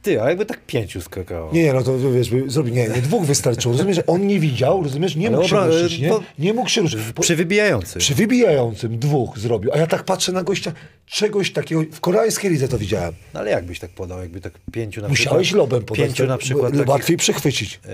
[0.07, 1.53] Ty, a jakby tak pięciu skakało.
[1.53, 3.73] Nie, nie, no to wiesz, zrobi, nie, nie, dwóch wystarczyło.
[3.75, 6.11] Rozumiesz, że on nie widział, rozumiesz, nie mógł się obra- ruszyć, nie?
[6.39, 7.01] Nie mógł się ruszyć.
[7.15, 7.99] Po- Przy wybijający.
[7.99, 10.73] Przy wybijającym dwóch zrobił, a ja tak patrzę na gościa,
[11.07, 13.15] czegoś takiego, w koreańskiej lidze to widziałem.
[13.35, 15.71] No ale jakbyś tak podał, jakby tak pięciu na Musiałeś przykład...
[15.71, 17.81] lobem podać, Pięciu tak, na przykład takich, łatwiej przechwycić.
[17.85, 17.89] e,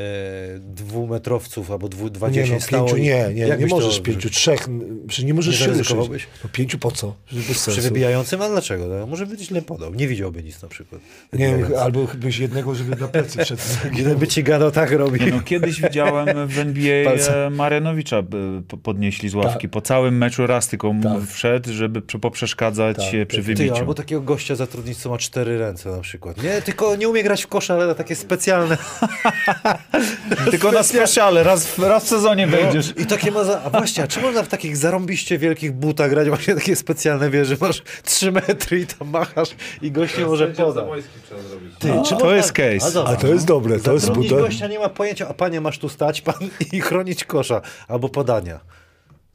[0.58, 4.30] dwumetrowców albo dwu, Nie, dwadzieścia no, stało pięciu nie, nie, nie byś to możesz pięciu,
[4.30, 4.68] trzech,
[5.06, 6.26] przecież nie możesz Nie się ruszyć.
[6.44, 7.14] No pięciu po co?
[7.70, 8.86] Przy wybijającym, a dlaczego?
[8.86, 9.94] No, może by źle podał.
[9.94, 11.00] Nie widziałby nic na przykład.
[11.32, 11.66] Nie wiem,
[12.10, 13.62] Albo byś jednego, żeby na plecy wszedł.
[13.98, 15.20] Jeden by ci gadał, tak robi.
[15.32, 17.46] No, kiedyś widziałem w NBA Palce.
[17.46, 18.22] e, Marianowicza e,
[18.68, 19.62] po- podnieśli z ławki.
[19.62, 19.70] Tak.
[19.70, 21.28] Po całym meczu raz tylko mu Tak.
[21.28, 23.46] wszedł, żeby poprzeszkadzać Tak, e, przy tak.
[23.46, 23.74] Ty, wybiciu.
[23.76, 26.42] albo takiego gościa zatrudnić, co ma cztery ręce na przykład.
[26.42, 28.76] Nie, tylko nie umie grać w kosza, ale na takie specjalne.
[30.50, 32.92] Tylko na specjale, raz, w- raz w sezonie wejdziesz.
[32.96, 33.62] I takie ma za...
[33.62, 37.48] A właśnie, a czy można w takich zarąbiście wielkich butach grać właśnie takie specjalne, wiesz,
[37.48, 39.48] że masz trzy metry i tam machasz
[39.82, 40.84] i gość nie może podać.
[41.82, 42.92] Ty, No, czy to można- jest case.
[42.92, 45.88] dobra, A to jest dobre, to jest gościa nie ma pojęcia, a panie masz tu
[45.88, 46.34] stać pan
[46.72, 48.60] i chronić kosza albo podania.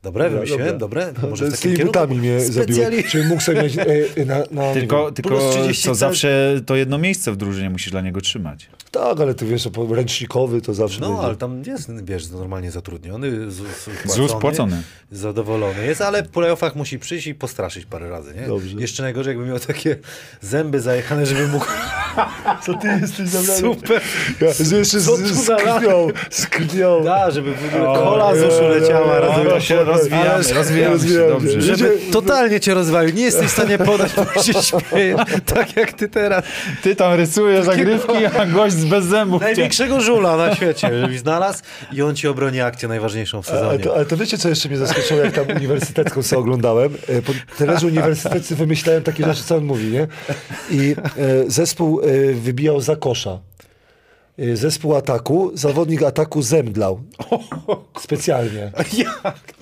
[0.07, 0.77] Dobre, wymyśliłem?
[0.77, 1.13] Dobre?
[1.29, 2.65] Może z tymi butami mnie zabiły.
[2.65, 3.03] Specjali...
[3.03, 6.75] Czy mógł sobie mieć e, na, na nie Tylko, tylko plus 30 co zawsze to
[6.75, 8.69] jedno miejsce w drużynie musisz dla niego trzymać.
[8.91, 11.23] Tak, ale ty wiesz, po- ręcznikowy to zawsze No, będzie.
[11.23, 14.81] ale tam jest, wiesz, normalnie zatrudniony, z, z, ZUS płacony.
[15.11, 18.47] zadowolony jest, ale w playoffach musi przyjść i postraszyć parę razy, nie?
[18.47, 18.77] Dobrze.
[18.79, 19.97] Jeszcze najgorzej, jakby miał takie
[20.41, 21.65] zęby zajechane, żeby mógł...
[22.65, 23.53] Co ty jesteś za mną?
[23.75, 24.01] Super!
[24.41, 27.03] Ja, że jeszcze z, z krwią, z krwią.
[27.03, 29.19] Da, żeby w ogóle kola z uszu leciała.
[29.19, 29.71] rozumiesz?
[29.97, 31.51] Rozwijamy, Ale- rozwijamy się rozwijamy dobrze.
[31.53, 31.61] się.
[31.61, 33.15] Żeby Żeby- totalnie cię rozwalił.
[33.15, 36.43] Nie jesteś w stanie podać, bo się śmiejesz, tak jak ty teraz.
[36.83, 39.41] Ty tam rysujesz zagrywki, a gość z bez zębów.
[39.41, 41.63] Największego żula na świecie, żebyś znalazł
[41.93, 43.79] i on ci obroni akcję najważniejszą w Ale sezonie.
[43.79, 46.93] to, ale to wiecie, co jeszcze mnie zaskoczyło, jak tam uniwersytecką sobie oglądałem?
[47.07, 50.07] E, Po trenerze uniwersyteccy wymyślałem takie rzeczy, co on mówi, nie?
[50.71, 53.39] I e, zespół e, wybijał za kosza.
[54.39, 57.01] E, zespół ataku, zawodnik ataku zemdlał.
[57.99, 58.71] Specjalnie.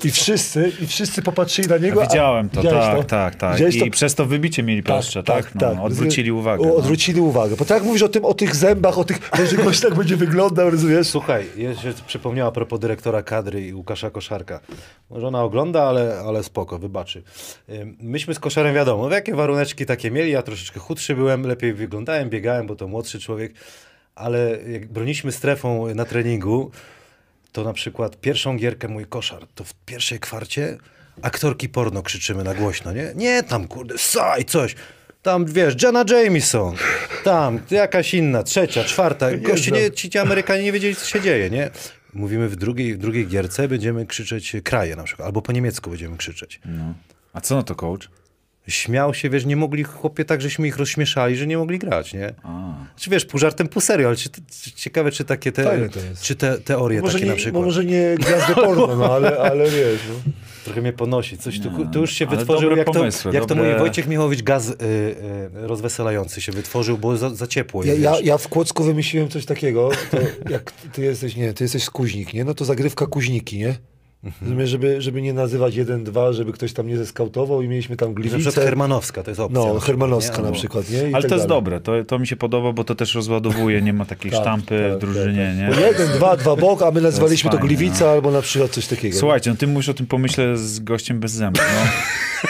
[0.03, 2.01] I wszyscy, i wszyscy popatrzyli na niego.
[2.01, 3.53] a- Widziałem to, tak, tak, tak.
[3.53, 3.89] Widziałeś I to?
[3.89, 5.55] przez to wybicie mieli prostsze, tak?
[5.55, 6.63] no, Odwrócili uwagę.
[6.63, 6.75] O, no.
[6.75, 7.55] Odwrócili uwagę.
[7.55, 10.17] Bo tak jak mówisz o tym, o tych zębach, o tych, że gość tak będzie
[10.17, 11.07] wyglądał, rozumiesz?
[11.07, 14.59] Słuchaj, jeszcze przypomniała a propos dyrektora kadry i Łukasza Koszarka.
[15.09, 17.23] Może ona ogląda, ale, ale spoko, wybaczy.
[17.99, 22.67] Myśmy z Koszarem wiadomo, jakie waruneczki takie mieli, ja troszeczkę chudszy byłem, lepiej wyglądałem, biegałem,
[22.67, 23.53] bo to młodszy człowiek,
[24.15, 26.71] ale jak broniliśmy strefą na treningu,
[27.51, 30.77] to na przykład pierwszą gierkę mój koszar, to w pierwszej kwarcie
[31.21, 33.11] aktorki porno krzyczymy na głośno, nie?
[33.15, 34.75] Nie tam, kurde, saj, coś.
[35.21, 36.75] Tam, wiesz, Jenna Jameson,
[37.23, 39.37] tam, jakaś inna, trzecia, czwarta.
[39.37, 41.69] Goście, nie, ci, ci Amerykanie nie wiedzieli, co się dzieje, nie?
[42.13, 46.17] Mówimy w drugiej, w drugiej gierce będziemy krzyczeć kraje na przykład, albo po niemiecku będziemy
[46.17, 46.59] krzyczeć.
[46.65, 46.93] No.
[47.33, 48.09] A co no to coach?
[48.67, 52.33] Śmiał się, wiesz, nie mogli, chłopie, tak żeśmy ich rozśmieszali, że nie mogli grać, nie?
[52.43, 52.73] A.
[52.97, 54.29] Czy wiesz, pół żartem, pół serio, ale czy,
[54.61, 57.63] czy, ciekawe, czy takie te, to czy te teorie Może takie nie, na przykład.
[57.65, 59.99] może nie gwiazdy porno, no ale, ale wiesz.
[60.09, 60.31] No.
[60.65, 61.37] Trochę mnie ponosi.
[61.37, 64.41] Coś tu, tu już się wytworzył, jak, pomysły, to, jak to dobre- mówi Wojciech Michałowicz,
[64.43, 64.75] gaz y, y,
[65.53, 68.03] rozweselający się wytworzył, bo za, za ciepło Ja, jest.
[68.03, 70.17] ja, ja w Kłodzku wymyśliłem coś takiego, to
[70.49, 72.43] jak ty jesteś, nie, ty jesteś z Kuźnik, nie?
[72.45, 73.75] No to zagrywka Kuźniki, nie?
[74.41, 78.15] Rozumiesz, żeby, żeby nie nazywać 1-2, żeby ktoś tam nie zeskautował i mieliśmy tam Na
[78.21, 78.61] przykład Gliwice.
[78.61, 79.59] Hermanowska, to jest opcja.
[79.59, 80.43] No, Hermanowska nie?
[80.43, 80.97] na przykład, nie?
[80.97, 81.47] I Ale tak to jest dalej.
[81.63, 84.85] dobre, to, to mi się podoba, bo to też rozładowuje, nie ma takiej Tak, sztampy
[84.89, 85.67] tak, w drużynie, tak, nie?
[85.75, 85.75] tak.
[85.79, 88.87] Bo jeden, dwa, dwa bok, a my nazwaliśmy to, fajne, Gliwica albo na przykład coś
[88.87, 89.17] takiego.
[89.17, 91.89] Słuchajcie, no ty mówisz o tym pomyśle z gościem bez zębów, no.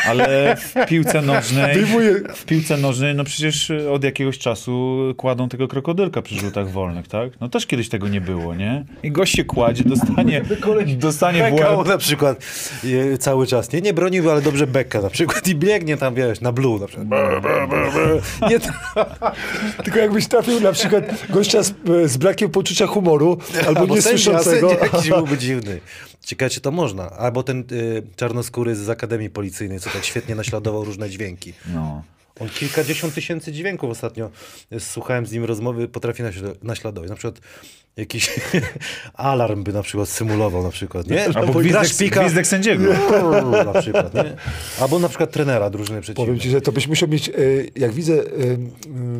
[0.10, 5.68] Ale w piłce nożnej, Wyjmuję- w piłce nożnej, no przecież od jakiegoś czasu kładą tego
[5.68, 7.32] krokodylka przy rzutach wolnych, tak?
[7.42, 8.86] No też kiedyś tego nie było, nie?
[9.04, 10.42] I gość się kładzie, dostanie,
[10.98, 11.88] dostanie w Łeb.
[11.88, 12.38] na przykład
[13.14, 13.72] e, cały czas.
[13.72, 16.88] Nie, nie bronił, ale dobrze Beka na przykład i biegnie tam, wiesz, na blue na
[16.88, 17.08] przykład.
[17.08, 18.22] Brr, brr, brr.
[18.50, 18.60] Nie,
[19.84, 21.74] Tylko jakbyś trafił na przykład gościa z,
[22.06, 23.38] z brakiem poczucia humoru
[23.68, 24.70] albo, niesłyszącego.
[24.70, 25.80] sędzia jakiś byłby dziwny.
[26.26, 27.10] Ciekawe, czy to można.
[27.10, 31.54] Albo ten y, czarnoskóry z Akademii Policyjnej, co tak świetnie naśladował różne dźwięki.
[31.74, 32.04] No.
[32.40, 34.30] On kilkadziesiąt tysięcy dźwięków ostatnio,
[34.74, 37.10] y, słuchałem z nim rozmowy, potrafi naśl- naśladować.
[37.10, 37.40] Na przykład
[37.98, 38.30] jakiś
[39.14, 41.26] alarm by na przykład symulował na przykład, nie?
[41.26, 42.94] Albo Gra gwizdek, szpika, gwizdek sędziego.
[43.74, 44.36] na przykład, nie?
[44.82, 46.40] Albo na przykład trenera drużyny Powiem przeciwnej.
[46.40, 47.34] ci, że to byś musiał mieć, e,
[47.76, 48.24] jak widzę e,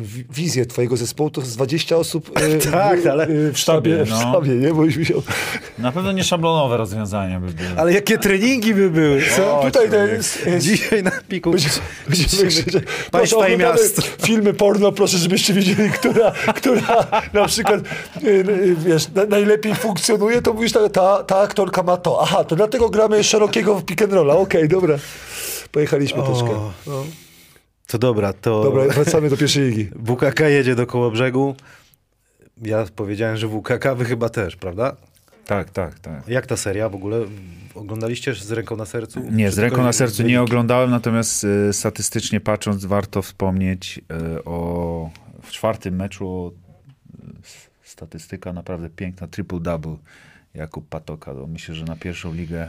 [0.00, 4.04] wi- wizję twojego zespołu, to z 20 osób e, Tak, w, ale- e, w sztabie,
[4.04, 4.16] w no.
[4.16, 4.74] sztabie, nie?
[4.74, 5.22] Bo już musiał...
[5.78, 7.68] Na pewno nie szablonowe rozwiązania by były.
[7.76, 9.60] Ale jakie treningi by były, co?
[9.60, 14.02] O, Tutaj ten, jest, jest, Dzisiaj na piku Będziemy krzyczeć, Państwa proszę, i miasto.
[14.02, 17.80] filmy porno, proszę, żebyście wiedzieli, która, która na przykład
[18.24, 22.18] y, y, wiesz, na, najlepiej funkcjonuje, to mówisz, ta, ta, ta aktorka ma to.
[22.22, 24.34] Aha, to dlatego gramy szerokiego w pick and rolla.
[24.34, 24.98] Okej, dobra.
[25.72, 26.50] Pojechaliśmy troszkę.
[26.50, 26.72] O.
[26.86, 27.04] No.
[27.86, 29.90] To dobra, to Dobra, wracamy do pierwszej ligi.
[30.06, 31.54] WKK jedzie do Kołobrzegu.
[32.62, 34.96] Ja powiedziałem, że WKK, wy chyba też, prawda?
[35.46, 36.28] Tak, tak, tak.
[36.28, 37.18] Jak ta seria w ogóle?
[37.74, 39.20] Oglądaliście z ręką na sercu?
[39.30, 40.32] Nie, z ręką na sercu wyniki?
[40.32, 45.10] nie oglądałem, natomiast e, statystycznie patrząc warto wspomnieć e, o
[45.42, 46.54] w czwartym meczu
[47.44, 49.96] s- statystyka naprawdę piękna, triple-double
[50.54, 51.34] Jakub Patoka.
[51.34, 52.68] To myślę, że na pierwszą ligę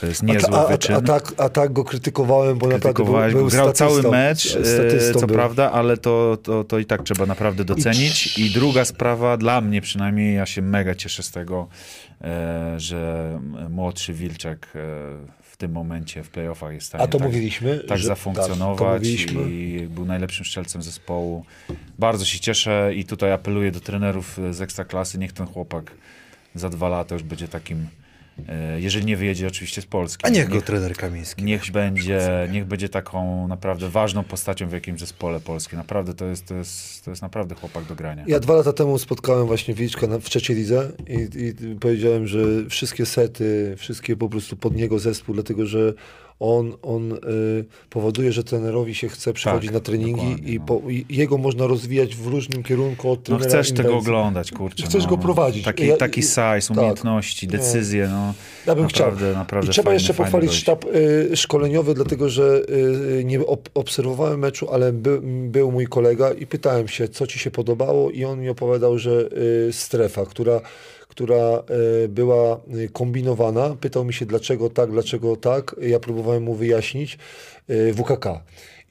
[0.00, 0.94] to jest A, niezły ta, a, wyczyn.
[0.96, 4.10] a, tak, a tak go krytykowałem, bo naprawdę był, był grał cały statystą.
[4.10, 4.56] mecz,
[5.10, 5.36] e, co był.
[5.36, 8.38] prawda, ale to, to, to i tak trzeba naprawdę docenić.
[8.38, 11.68] I druga sprawa, dla mnie przynajmniej, ja się mega cieszę z tego,
[12.20, 13.40] e, że
[13.70, 14.78] młodszy Wilczek e,
[15.42, 19.02] w tym momencie w playoffach jest w stanie A to tak, mówiliśmy, tak że- zafunkcjonować
[19.02, 21.44] tak, i był najlepszym strzelcem zespołu.
[21.98, 25.90] Bardzo się cieszę i tutaj apeluję do trenerów z Ekstraklasy, niech ten chłopak
[26.54, 27.86] za dwa lata już będzie takim,
[28.76, 30.26] jeżeli nie wyjedzie oczywiście z Polski.
[30.26, 31.44] A niech go trener Kamiński.
[31.44, 35.78] Niech będzie, niech będzie taką naprawdę ważną postacią w jakimś zespole polskim.
[35.78, 38.24] Naprawdę to jest, to jest, to jest naprawdę chłopak do grania.
[38.26, 42.38] Ja dwa lata temu spotkałem właśnie Wilczka w trzeciej lidze i, i powiedziałem, że
[42.68, 45.94] wszystkie sety, wszystkie po prostu pod niego zespół, dlatego że
[46.40, 47.18] on, on y,
[47.90, 50.64] powoduje, że trenerowi się chce przychodzić Tak, na treningi i, no.
[50.66, 53.48] po, i jego można rozwijać w różnym kierunku od No trenera.
[53.62, 54.86] chcesz tego oglądać, kurczę.
[54.86, 55.10] Chcesz no.
[55.10, 55.64] go prowadzić.
[55.64, 56.70] Taki, Ja- taki size, tak.
[56.76, 57.52] umiejętności, Nie.
[57.52, 58.34] decyzje, no.
[58.66, 59.34] Ja bym naprawdę, chciał.
[59.34, 62.62] Naprawdę I trzeba fajny, jeszcze pochwalić sztab y, szkoleniowy, dlatego że
[63.18, 67.38] y, nie ob obserwowałem meczu, ale by, był mój kolega i pytałem się, co ci
[67.38, 69.28] się podobało i on mi opowiadał, że
[69.68, 70.60] y, strefa, która,
[71.10, 71.62] która
[72.04, 75.76] y, była y, kombinowana, pytał mi się dlaczego tak, dlaczego tak.
[75.82, 77.18] Ja próbowałem mu wyjaśnić
[77.70, 78.40] y, WKK.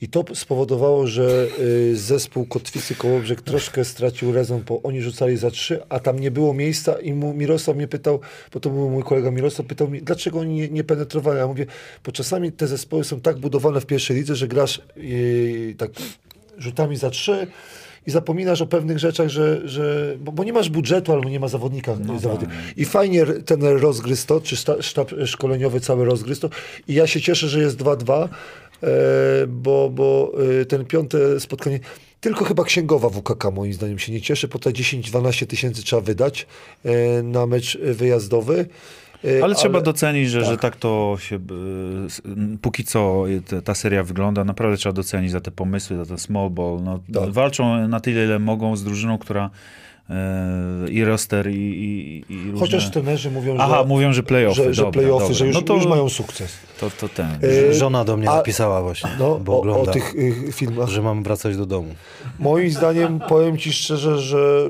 [0.01, 1.47] I to spowodowało, że
[1.93, 6.53] zespół Kotwicy Kołobrzeg troszkę stracił rezon, bo oni rzucali za trzy, a tam nie było
[6.53, 8.19] miejsca i mu Mirosław mnie pytał,
[8.53, 11.39] bo to był mój kolega Mirosław, pytał mnie, dlaczego oni nie, nie penetrowali.
[11.39, 11.65] Ja mówię,
[12.05, 15.91] bo czasami te zespoły są tak budowane w pierwszej lidze, że grasz y, tak
[16.57, 17.47] rzutami za trzy
[18.09, 21.47] i zapominasz o pewnych rzeczach, że, że bo, bo nie masz budżetu albo nie ma
[21.47, 21.95] zawodnika.
[22.19, 22.53] zawodnika.
[22.77, 26.49] I fajnie ten rozgryz to, czy szta, sztab szkoleniowy cały rozgryz to.
[26.87, 28.27] I ja się cieszę, że jest 2-2,
[28.83, 28.87] e,
[29.47, 30.31] bo, bo
[30.61, 31.79] e, ten piąte spotkanie,
[32.21, 36.47] tylko chyba księgowa WKK moim zdaniem się nie cieszy, po te 10-12 tysięcy trzeba wydać
[36.85, 38.65] e, na mecz wyjazdowy.
[39.25, 41.39] E, Ale trzeba docenić, że, że tak to się y,
[42.61, 44.43] póki co y, ta seria wygląda.
[44.43, 46.79] Naprawdę trzeba docenić za te pomysły, za ten small ball.
[46.83, 47.29] No, Tak.
[47.29, 49.49] Walczą na tyle, ile mogą z drużyną, która
[50.87, 52.59] y, i roster, i, i, i różne...
[52.59, 54.63] Chociaż trenerzy mówią, że, Aha, mówią, że playoffy.
[54.63, 56.57] że, że playoffy, że już, no to, już mają sukces.
[56.79, 57.27] To, to ten.
[57.71, 60.89] Żona do mnie a- napisała właśnie, No, bo o, ogląda, o tych y, filmach.
[60.89, 61.95] że mam wracać do domu.
[62.39, 64.69] Moim zdaniem, powiem ci szczerze, że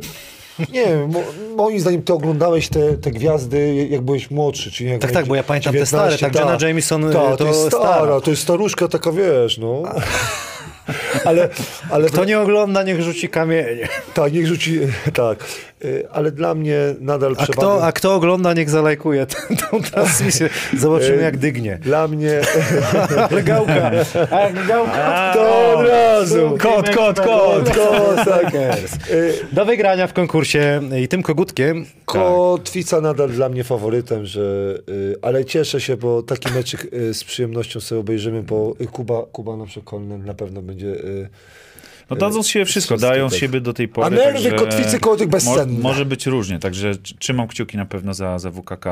[0.72, 1.20] nie wiem, mo,
[1.56, 4.72] moim zdaniem ty oglądałeś te, te gwiazdy, jak byłeś młodszy.
[4.72, 7.38] Czyli jak Tak, tak, bo ja pamiętam te 19, stare, tak, Jenna Jameson, y, ta,
[7.38, 8.22] to jest stara, stara.
[8.22, 9.84] to jest staruszka taka, wiesz, no.
[11.26, 11.50] Ale,
[11.90, 13.88] ale Kto nie ogląda, niech rzuci kamienie.
[14.14, 14.80] tak, niech rzuci,
[15.14, 15.46] tak.
[15.86, 17.58] Y, Ale dla mnie nadal A przewaga.
[17.62, 19.36] kto, a kto ogląda, niech zalajkuje tę
[19.72, 20.50] tą transmisję.
[20.78, 21.80] Zobaczymy, E, jak dygnie.
[21.82, 22.42] Dla mnie...
[23.32, 23.92] Ale gałka,
[24.32, 26.58] a gałka, To od razu.
[26.60, 28.54] Kot, kot, kot, Kot, tak.
[29.12, 35.16] Y, Do wygrania w konkursie i tym kogutkiem Kotwica nadal dla mnie faworytem, że, y,
[35.22, 39.58] ale cieszę się, bo taki meczyk y, z przyjemnością sobie obejrzymy, bo y, Kuba, Kuba
[39.58, 40.96] na przykład na pewno będzie...
[42.10, 44.08] No dadzą z siebie wszystko, dają z siebie do tej pory.
[44.08, 45.74] A nerwy kotwicy koło tych bezcenne.
[45.74, 48.86] Mo, może być różnie, także tr- trzymam kciuki na pewno za, za WKK.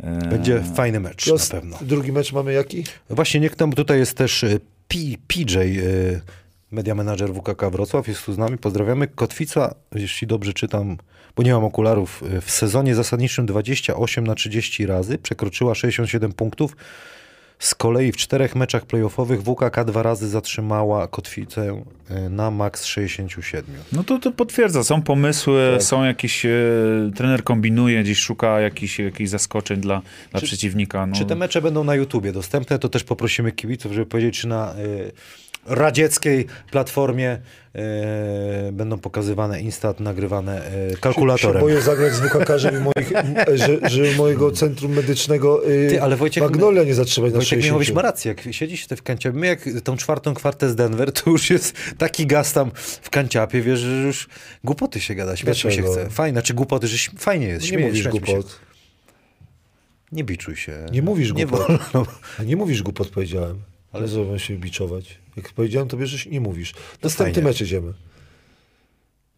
[0.00, 1.78] E, będzie fajny mecz na Los- pewno.
[1.80, 2.84] Drugi mecz mamy jaki?
[3.10, 4.98] Właśnie niech tam tutaj jest też y, P,
[5.28, 6.20] PJ, y,
[6.70, 8.58] media manager WKK Wrocław, jest tu z nami.
[8.58, 9.06] Pozdrawiamy.
[9.08, 10.96] Kotwica, jeśli dobrze czytam,
[11.36, 16.76] bo nie mam okularów, w sezonie zasadniczym 28 na 30 razy przekroczyła 67 punktów.
[17.58, 23.74] Z kolei w czterech meczach playoffowych WKK dwa razy zatrzymała Kotwicę y, na maks 67.
[23.92, 25.82] No to, to potwierdza, są pomysły, Tak.
[25.82, 26.50] są jakieś, e,
[27.16, 31.06] trener kombinuje, gdzieś szuka jakichś, jakichś zaskoczeń dla, dla przeciwnika.
[31.06, 34.48] No, Czy te mecze będą na YouTubie dostępne, to też poprosimy kibiców, żeby powiedzieć, czy
[34.48, 35.12] na y,
[35.68, 37.38] radzieckiej platformie
[38.68, 41.62] y, będą pokazywane instat, nagrywane y, Się kalkulatorem.
[41.62, 43.12] boję zagrać z WKK, żeby, moich,
[43.54, 47.64] że, żeby mojego centrum medycznego y, Ty, ale Wojciech- Magnolia nie zatrzymać na Wojciek 60.
[47.64, 51.30] Michałowicz ma rację, jak siedzisz w kanciapie, my jak tą czwartą kwartę z Denver, to
[51.30, 52.70] już jest taki gaz tam
[53.02, 54.28] w kanciapie, wiesz, że już
[54.64, 56.10] głupoty się gada, śmiać mi się chce.
[56.10, 58.10] Fajne, czy głupoty, że fajnie jest, Nie śmieje, mówisz się.
[58.10, 58.60] głupot.
[60.12, 60.86] Nie biczuj się.
[60.92, 61.68] Nie mówisz nie głupot.
[62.38, 63.62] A Nie mówisz głupot, powiedziałem.
[63.92, 65.18] Ale zrobię się biczować.
[65.36, 66.74] Jak powiedziałem, to bierzesz nie mówisz.
[67.02, 67.48] Następny fajnie.
[67.48, 67.92] mecz idziemy.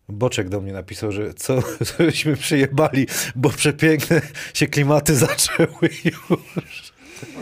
[0.08, 1.62] Boczek do mnie napisał, że co,
[1.96, 3.06] cośmy przyjebali,
[3.36, 4.22] bo przepiękne
[4.54, 6.92] się klimaty zaczęły już.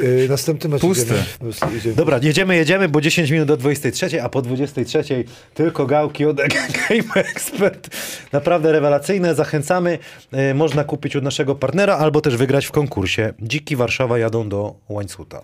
[0.00, 1.04] Yy, następny mecz Pusty.
[1.04, 1.78] idziemy.
[1.78, 1.94] Idziemy.
[1.94, 5.24] Dobra, jedziemy, jedziemy, bo 10 minut do 23, a po 23
[5.54, 6.36] tylko gałki od
[6.88, 7.88] Game Expert.
[8.32, 9.98] Naprawdę rewelacyjne, zachęcamy.
[10.32, 13.34] E, można kupić od naszego partnera albo też wygrać w konkursie.
[13.42, 15.42] Dziki Warszawa jadą do Łańcuta.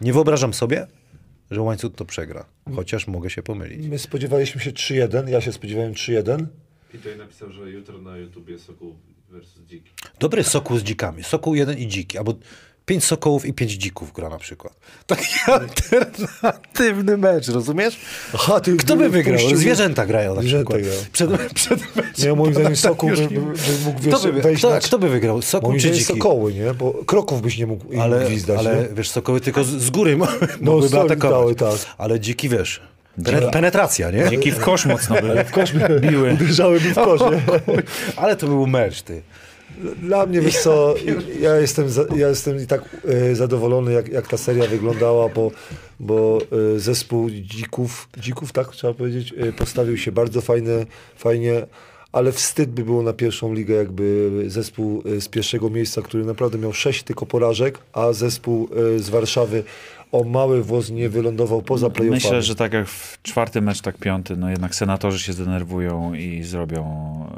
[0.00, 0.86] Nie wyobrażam sobie,
[1.50, 2.44] że Łańcut to przegra,
[2.76, 3.86] chociaż mogę się pomylić.
[3.86, 6.46] My spodziewaliśmy się 3-1, ja się spodziewałem 3-1.
[6.94, 8.94] I tutaj napisał, że jutro na YouTubie Sokół
[9.30, 9.90] versus Dziki.
[10.18, 11.24] Dobry sokół z dzikami.
[11.24, 12.34] Sokół jeden i dziki, albo
[12.86, 14.72] pięć sokołów i pięć dzików gra na przykład.
[15.06, 17.96] Taki alternatywny mecz, rozumiesz?
[18.34, 19.38] Aha, ty Kto by wygrał?
[19.38, 20.82] puścił- Zwierzęta grają na Zwierzęta przykład.
[20.82, 21.04] grają.
[21.12, 22.12] Przed, przed meczem.
[22.26, 24.80] Nie, moim zdaniem Sokół by, już by, by mógł Kto wiesz, by, wejść kto, na...
[24.80, 25.42] kto by wygrał?
[25.42, 26.04] Sokół Moim czy dziki?
[26.04, 26.74] Sokoły, nie?
[26.74, 28.88] Bo Kroków byś nie mógł im Ale, gwizdać, ale nie?
[28.94, 30.26] wiesz, sokoły tylko z, z góry No,
[30.60, 31.56] mogłyby sorry, atakować.
[31.56, 31.80] dały, tak.
[31.98, 32.80] Ale dziki, wiesz,
[33.24, 34.30] pene, penetracja, nie?
[34.30, 36.32] Dziki w kosz mocno by W kosz biły.
[36.32, 37.42] uderzałyby w kosz, nie?
[38.16, 39.22] Ale to był mecz, ty.
[40.02, 40.94] Dla mnie, wiesz co,
[41.40, 45.50] ja jestem, za, ja jestem i tak e, zadowolony, jak, jak ta seria wyglądała, bo,
[46.00, 46.38] bo
[46.74, 50.86] e, zespół dzików, dzików, tak trzeba powiedzieć, e, postawił się bardzo fajne,
[51.16, 51.66] fajnie,
[52.12, 56.72] ale wstyd by było na pierwszą ligę, jakby zespół z pierwszego miejsca, który naprawdę miał
[56.72, 59.64] sześć tylko porażek, a zespół z Warszawy
[60.14, 62.22] o mały włos nie wylądował poza playoffami.
[62.24, 66.42] Myślę, że tak jak w czwarty mecz, tak piąty, no jednak senatorzy się zdenerwują i
[66.42, 66.84] zrobią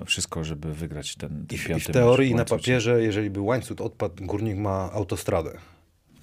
[0.07, 2.51] wszystko, żeby wygrać ten, ten I, w- piąty I w teorii i mecz na w
[2.51, 2.73] łańcucie.
[2.73, 5.51] papierze, jeżeli by łańcuch odpadł, górnik ma autostradę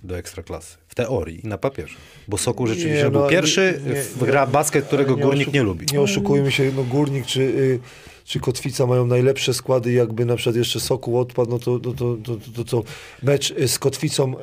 [0.03, 0.77] do ekstraklasy.
[0.87, 1.95] W teorii i na papierze.
[2.27, 5.53] Bo Sokół rzeczywiście Nie, był no, pierwszy, nie- nie- w gra basket, którego nie górnik
[5.53, 5.85] nie lubi.
[5.93, 7.79] Nie oszukujmy się, no Górnik czy, y,
[8.25, 12.17] czy Kotwica mają najlepsze składy, jakby na przykład jeszcze Sokół odpadł, no to, to, to,
[12.23, 12.83] to, to co,
[13.23, 14.35] mecz y, z Kotwicą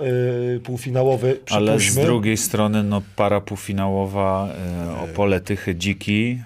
[0.57, 2.05] y, półfinałowy, Ale z przypuśćmy.
[2.05, 4.48] drugiej strony, no para półfinałowa,
[4.98, 6.43] e, Opole, Tychy, Dziki,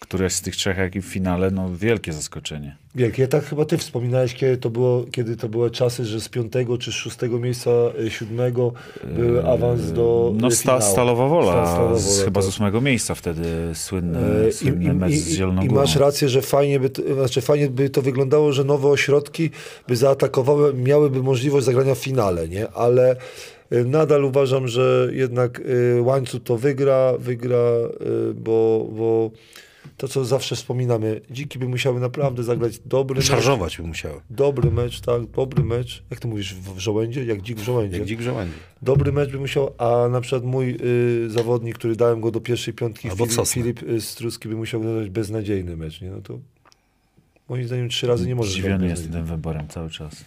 [0.00, 2.76] któreś z tych trzech ekip w finale, no wielkie zaskoczenie.
[2.94, 6.78] Wielkie, tak chyba ty wspominałeś, kiedy to, było, kiedy to były czasy, że z piątego
[6.78, 7.70] czy z szóstego miejsca,
[8.00, 8.72] y, siódmego
[9.16, 10.80] był awans do No y, sta.
[10.80, 12.44] Stalowa Wola, Sta- Stalowa z, Wola, chyba tak.
[12.44, 13.44] z ósmego miejsca wtedy
[13.74, 15.80] słynny, E, słynny mecz z Zieloną i Górą.
[15.80, 19.50] masz rację, że fajnie by, to, znaczy fajnie by to wyglądało, że nowe ośrodki
[19.88, 22.68] by zaatakowały, miałyby możliwość zagrania w finale, nie?
[22.70, 23.16] Ale
[23.86, 27.56] nadal uważam, że jednak y, łańcuch to wygra, wygra,
[28.30, 29.30] y, bo, bo
[29.96, 33.26] to, co zawsze wspominamy, dziki by musiały naprawdę zagrać dobry mecz.
[33.26, 34.20] Szarżować by musiały.
[34.30, 36.02] Dobry mecz, tak, dobry mecz.
[36.10, 37.24] Jak ty mówisz, w, w żołędzie?
[37.24, 37.98] Jak dzik w żołędzie.
[37.98, 38.54] Jak dzik żołędzi.
[38.82, 40.76] Dobry mecz by musiał, a na przykład mój
[41.26, 43.48] y, zawodnik, który dałem go do pierwszej piątki, Albo Filip.
[43.48, 46.10] Filip y, Struski by musiał dać beznadziejny mecz, nie?
[46.10, 46.38] No to
[47.48, 49.28] moim zdaniem trzy razy nie może Zdziwiony grać jest beznadziejny.
[49.28, 50.24] tym wyborem cały czas.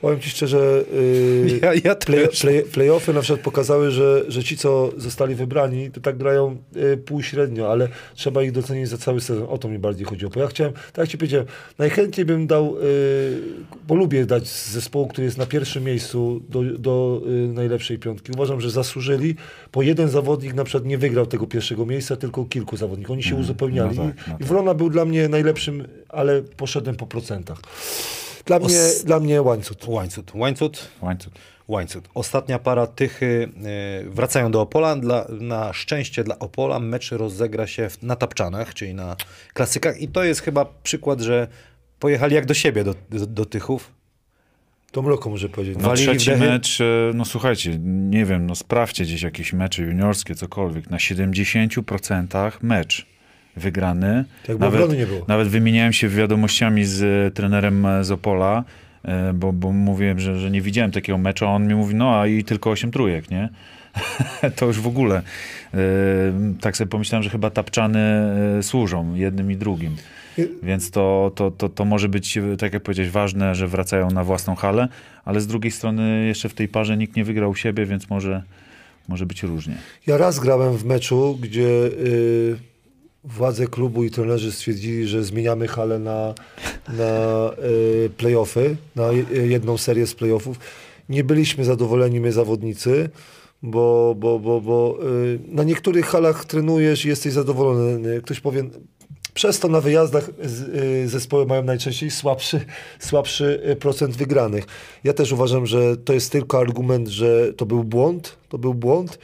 [0.00, 4.56] Powiem ci szczerze, y, Ja, ja play, play, playoffy na przykład pokazały, że, że ci,
[4.56, 9.46] co zostali wybrani, to tak grają y, półśrednio, ale trzeba ich docenić za cały sezon.
[9.48, 10.30] O to mi bardziej chodziło.
[10.34, 11.46] Bo ja chciałem, tak jak ci powiedziałem,
[11.78, 13.40] najchętniej bym dał, y,
[13.88, 18.32] bo lubię dać zespołu, który jest na pierwszym miejscu do, do y, najlepszej piątki.
[18.32, 19.34] Uważam, że zasłużyli,
[19.72, 23.12] bo jeden zawodnik na przykład nie wygrał tego pierwszego miejsca, tylko kilku zawodników.
[23.12, 23.96] Oni się uzupełniali.
[23.96, 24.48] no tak, no I, I tak.
[24.48, 27.58] Wrona był dla mnie najlepszym, ale poszedłem po procentach.
[28.48, 29.76] Dla mnie, Os- dla mnie łańcuch.
[29.88, 30.24] Łańcuch.
[30.34, 30.70] Łańcuch.
[31.02, 31.32] Łańcuch.
[31.68, 32.04] Łańcuch.
[32.14, 33.48] Ostatnia para Tychy
[34.04, 34.96] e, wracają do Opola.
[34.96, 39.16] Dla, na szczęście dla Opola mecz rozegra się w, na Tapczanach, czyli na
[39.54, 40.00] klasykach.
[40.00, 41.48] I to jest chyba przykład, że
[41.98, 43.92] pojechali jak do siebie, do, do, do Tychów.
[44.92, 45.76] To Mroko może powiedzieć.
[45.78, 46.84] No Walili trzeci mecz, e,
[47.14, 50.90] no słuchajcie, nie wiem, no sprawdźcie gdzieś jakieś mecze juniorskie, cokolwiek.
[50.90, 53.06] Na 70% mecz
[53.58, 54.24] wygrany.
[54.48, 55.24] Jakby obrony nie było.
[55.28, 58.64] Nawet wymieniałem się wiadomościami z e, trenerem e, z Opola,
[59.04, 62.20] e, bo, bo mówiłem, że, że nie widziałem takiego meczu, a on mi mówi, no
[62.20, 63.48] a i tylko 8 trójek, nie?
[64.56, 65.22] to już w ogóle.
[66.60, 68.00] Tak sobie pomyślałem, że chyba tapczany
[68.62, 69.96] służą jednym i drugim.
[70.62, 74.54] Więc to, to, to, to może być, tak jak powiedziałeś, ważne, że wracają na własną
[74.54, 74.88] halę,
[75.24, 78.42] ale z drugiej strony jeszcze w tej parze nikt nie wygrał u siebie, więc może,
[79.08, 79.74] może być różnie.
[80.06, 82.56] Ja raz grałem w meczu, gdzie y,
[83.24, 86.34] władze klubu i trenerzy stwierdzili, że zmieniamy halę na,
[86.88, 87.50] na
[88.04, 90.58] y, playoffy, na je- jedną serię z playoffów.
[91.08, 93.10] Nie byliśmy zadowoleni my zawodnicy,
[93.62, 98.22] bo, bo, bo, bo y, na niektórych halach trenujesz i jesteś zadowolony.
[98.22, 98.64] Ktoś powie,
[99.34, 100.30] przez to na wyjazdach
[101.04, 102.60] y, zespoły mają najczęściej słabszy,
[102.98, 104.64] słabszy procent wygranych.
[105.04, 109.18] Ja też uważam, że to jest tylko argument, że to był błąd, to był błąd.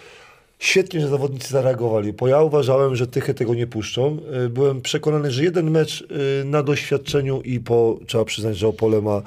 [0.59, 4.19] Świetnie, że zawodnicy zareagowali, bo ja uważałem, że Tychy tego nie puszczą.
[4.47, 9.01] Y, Byłem przekonany, że jeden mecz y, na doświadczeniu i po, trzeba przyznać, że Opole
[9.01, 9.23] ma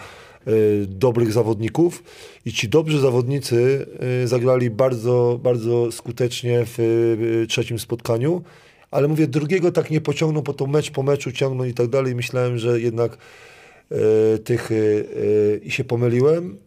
[0.48, 2.04] y, dobrych zawodników
[2.45, 3.86] i ci dobrzy zawodnicy
[4.26, 8.41] zagrali bardzo, bardzo skutecznie w trzecim spotkaniu,
[8.91, 12.16] ale mówię, drugiego tak nie pociągną, bo to mecz po meczu ciągną i tak dalej.
[12.16, 13.18] Myślałem, że jednak
[14.44, 15.06] Tychy
[15.64, 16.58] i się pomyliłem.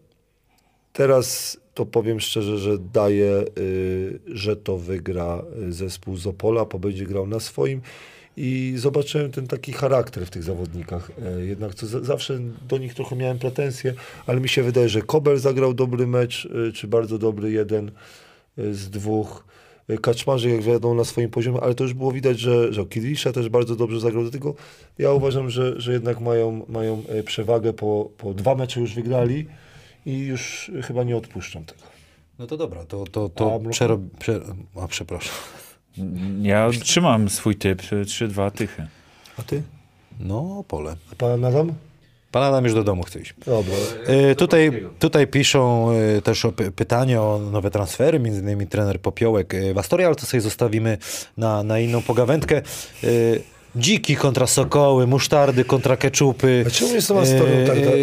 [0.93, 6.79] Teraz to powiem szczerze, że daję, y, że to wygra y, zespół z Opola, bo
[6.79, 7.81] będzie grał na swoim.
[8.37, 11.11] I zobaczyłem ten taki charakter w tych zawodnikach.
[11.41, 12.39] E, Jednak co za- zawsze
[12.69, 13.95] do nich trochę miałem pretensje,
[14.27, 17.91] ale mi się wydaje, że Kobel zagrał dobry mecz, y, czy bardzo dobry jeden
[18.59, 19.45] y, z dwóch.
[19.91, 23.33] Y, Kaczmarzyk, jak wiadomo, na swoim poziomie, ale to już było widać, że, że Kilisza
[23.33, 24.23] też bardzo dobrze zagrał.
[24.23, 24.55] Dlatego
[24.99, 29.47] ja uważam, że, że jednak mają, mają przewagę, po, po dwa mecze już wygrali
[30.07, 31.83] i już chyba nie odpuszczą tego.
[32.39, 33.71] No to dobra, to, to, A to Mleko?
[33.71, 34.01] przerob...
[34.19, 34.41] Prze...
[34.77, 35.35] A, przepraszam.
[36.43, 38.87] Ja trzymam swój typ, y, 3-2 tychy.
[39.39, 39.63] A ty?
[40.21, 40.97] No, pole.
[41.13, 41.73] A pan Adam?
[42.33, 43.35] Pan Adam już do domu chce iść.
[43.47, 43.75] Dobra.
[44.07, 49.01] E, tutaj, tutaj piszą e, też o py- pytanie o nowe transfery, między innymi trener
[49.01, 50.99] Popiołek e, w Astorii, ale to sobie zostawimy
[51.37, 52.57] na, na inną pogawędkę.
[52.57, 52.63] E,
[53.77, 56.65] Dziki kontra sokoły, musztardy kontra keczupy.
[56.67, 57.95] A czemu jest Astorią tak- tak-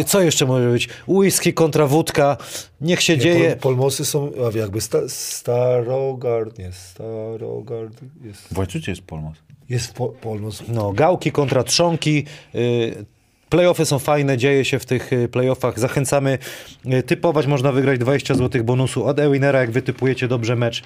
[0.00, 0.88] e, co jeszcze może być?
[1.08, 2.36] Whisky kontra wódka.
[2.80, 3.50] Niech się dzieje.
[3.50, 9.36] Pol, polmosy są, a jakby sta, Starogard, nie, Starogard jest, W jest Polmos.
[9.68, 10.62] jest po, polmos.
[10.68, 12.24] No, gałki kontra trzonki.
[12.54, 13.04] y,
[13.48, 15.78] Playoffy są fajne, dzieje się w tych y, playoffach.
[15.78, 16.38] Zachęcamy
[16.86, 20.82] y, typować, można wygrać 20 zł bonusu od Ewinera, jak wytypujecie dobrze mecz.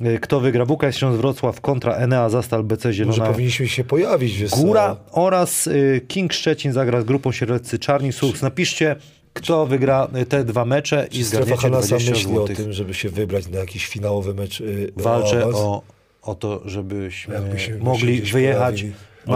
[0.00, 0.64] Y, Kto wygra?
[0.64, 5.68] WKS Śląsk Wrocław kontra Enea Zastal BC Może Zielona powinniśmy się pojawić, wiesz, Góra oraz
[6.08, 8.42] King Szczecin zagra z grupą Sierleccy Czarni Słuchs.
[8.42, 8.96] Napiszcie,
[9.32, 13.48] kto wygra te dwa mecze i zgadniecie Hanasa 20 myśli o tym, żeby się wybrać
[13.48, 14.62] na jakiś finałowy mecz
[14.96, 15.56] Walczę awans?
[15.56, 15.82] o,
[16.22, 17.40] o to, żebyśmy
[17.80, 18.84] mogli wyjechać.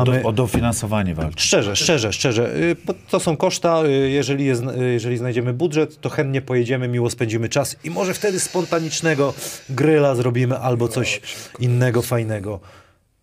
[0.01, 1.47] O, do, o dofinansowanie walczy.
[1.47, 2.57] Szczerze, szczerze, szczerze.
[2.57, 2.77] y,
[3.11, 3.83] To są koszta.
[3.87, 8.15] y, Jeżeli, jest, y, jeżeli znajdziemy budżet, to chętnie pojedziemy, miło spędzimy czas i może
[8.15, 9.35] wtedy spontanicznego
[9.71, 11.21] gryla zrobimy albo coś
[11.61, 12.61] innego fajnego.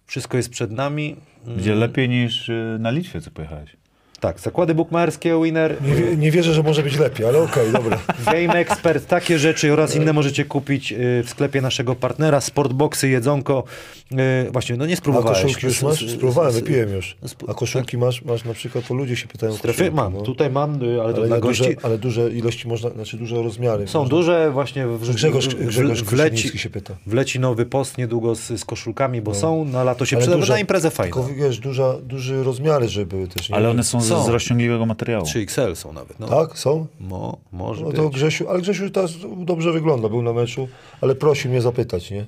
[0.06, 1.15] Wszystko jest przed nami.
[1.45, 3.76] Będzie lepiej niż na Litwie, co pojechałeś.
[4.22, 7.99] Tak, zakłady bukmacherskie, winner, Nie, nie wierzę, że może być lepiej, ale okej, dobra.
[8.26, 13.64] Game Expert, takie rzeczy oraz inne możecie kupić y, w sklepie naszego partnera, Sportboxy, jedzonko.
[14.11, 15.41] Y, Właśnie, no nie A spróbowałeś.
[15.41, 16.10] koszulki już masz?
[16.11, 17.18] Spróbowałem, wypiłem już.
[17.48, 20.22] A koszulki masz, masz na przykład, bo ludzie się pytają o Strefy koszulki, mam, no.
[20.22, 21.64] tutaj mam, y, ale to ale, dla gości.
[21.64, 23.88] duże, ale duże ilości można, znaczy duże rozmiary.
[23.88, 24.18] Są można.
[24.18, 26.93] duże, właśnie w, Grzegorz, Grzegorz wleci, się pyta.
[27.07, 30.60] wleci nowy post niedługo z, z koszulkami, bo są, na lato się Ale przyda, na
[30.60, 31.26] imprezę fajną.
[31.26, 33.49] Tylko wiesz, duża, duże rozmiary, żeby były też.
[33.49, 33.56] Nie?
[33.56, 34.23] Ale one są, Są.
[34.25, 35.25] z rozciągliwego materiału.
[35.25, 36.19] 3XL są nawet.
[36.19, 36.27] No.
[36.27, 36.85] Tak, są?
[36.99, 37.97] Mo, może No być.
[37.97, 40.67] to Grzesiu, ale Grzesiu teraz dobrze wygląda, był na meczu,
[41.01, 42.25] ale prosił mnie zapytać, nie?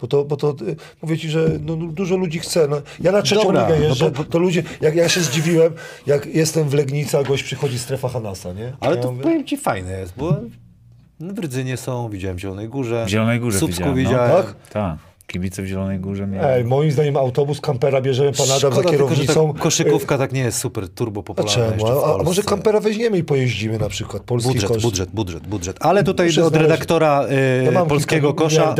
[0.00, 2.68] Bo to, bo to y, mówię ci, że no, no, dużo ludzi chce.
[2.68, 5.72] No, ja na trzecią Dobra, ligę no jeżdżę, to- to, ludzie, jak ja się zdziwiłem,
[6.06, 8.72] jak jestem w Legnicy, a gość przychodzi strefa Hanasa, nie?
[8.80, 10.36] Ale ja to mówię, powiem ci fajne jest, bo
[11.20, 13.04] w Rydzynie są, widziałem w Zielonej Górze.
[13.06, 14.10] W Zielonej Górze Słupsku widziałem, no.
[14.10, 14.44] widziałem.
[14.46, 14.70] Tak?
[14.72, 15.07] Tak.
[15.28, 16.44] Kibice w Zielonej Górze mieli.
[16.46, 19.54] Ej, moim zdaniem autobus kampera bierzemy pan Adam za Szkoda tylko, że kierownicą.
[19.54, 21.64] ta koszykówka tak nie jest super turbo popularna
[22.04, 24.22] A, a może kampera weźmiemy i pojeździmy na przykład?
[24.22, 24.80] Polski Budżet, koszt.
[24.82, 25.76] budżet, budżet, budżet.
[25.80, 27.26] Ale tutaj Muszę od znaleźć- redaktora
[27.60, 28.74] y, Ja mam Polskiego kilka Kosza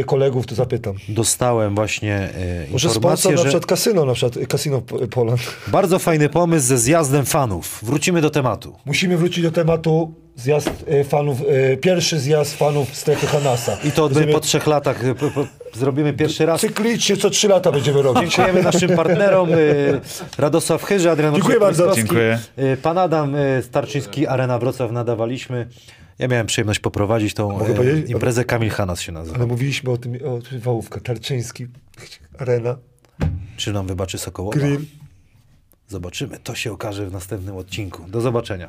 [0.00, 0.94] y, kolegów, to zapytam.
[1.08, 2.28] dostałem właśnie
[2.68, 5.40] y, Może sponsor informację, na że przykład kasyno, na przykład kasyno Poland.
[5.68, 7.80] bardzo fajny pomysł ze zjazdem fanów.
[7.82, 8.72] Wrócimy do tematu.
[8.84, 10.70] Musimy wrócić do tematu zjazd
[11.00, 13.76] y, fanów, y, pierwszy zjazd fanów strefy Hanasa.
[13.84, 15.00] I to Będziemy po trzech latach.
[15.76, 16.60] Zrobimy pierwszy raz.
[16.60, 18.34] Cyklicznie co trzy lata będziemy robić.
[18.36, 20.00] Dziękujemy naszym partnerom y,
[20.38, 21.94] Radosław Chyży, Adrian Dziękuję bardzo.
[21.94, 22.38] Dziękuję.
[22.58, 25.68] y, Pan Adam y, Starczyński, Arena Wrocław nadawaliśmy.
[26.18, 28.10] Ja miałem przyjemność poprowadzić tą powiedzieć?
[28.10, 28.44] imprezę.
[28.44, 29.36] Kamil Hanas się nazywa.
[29.36, 31.66] Ale mówiliśmy o tym, o Wałówka, Tarczyński,
[32.38, 32.76] Arena,
[33.56, 34.58] Czy nam wybaczy Sokołowa?
[34.58, 34.80] Grill.
[35.88, 36.38] Zobaczymy.
[36.38, 38.02] To się okaże w następnym odcinku.
[38.08, 38.68] Do zobaczenia.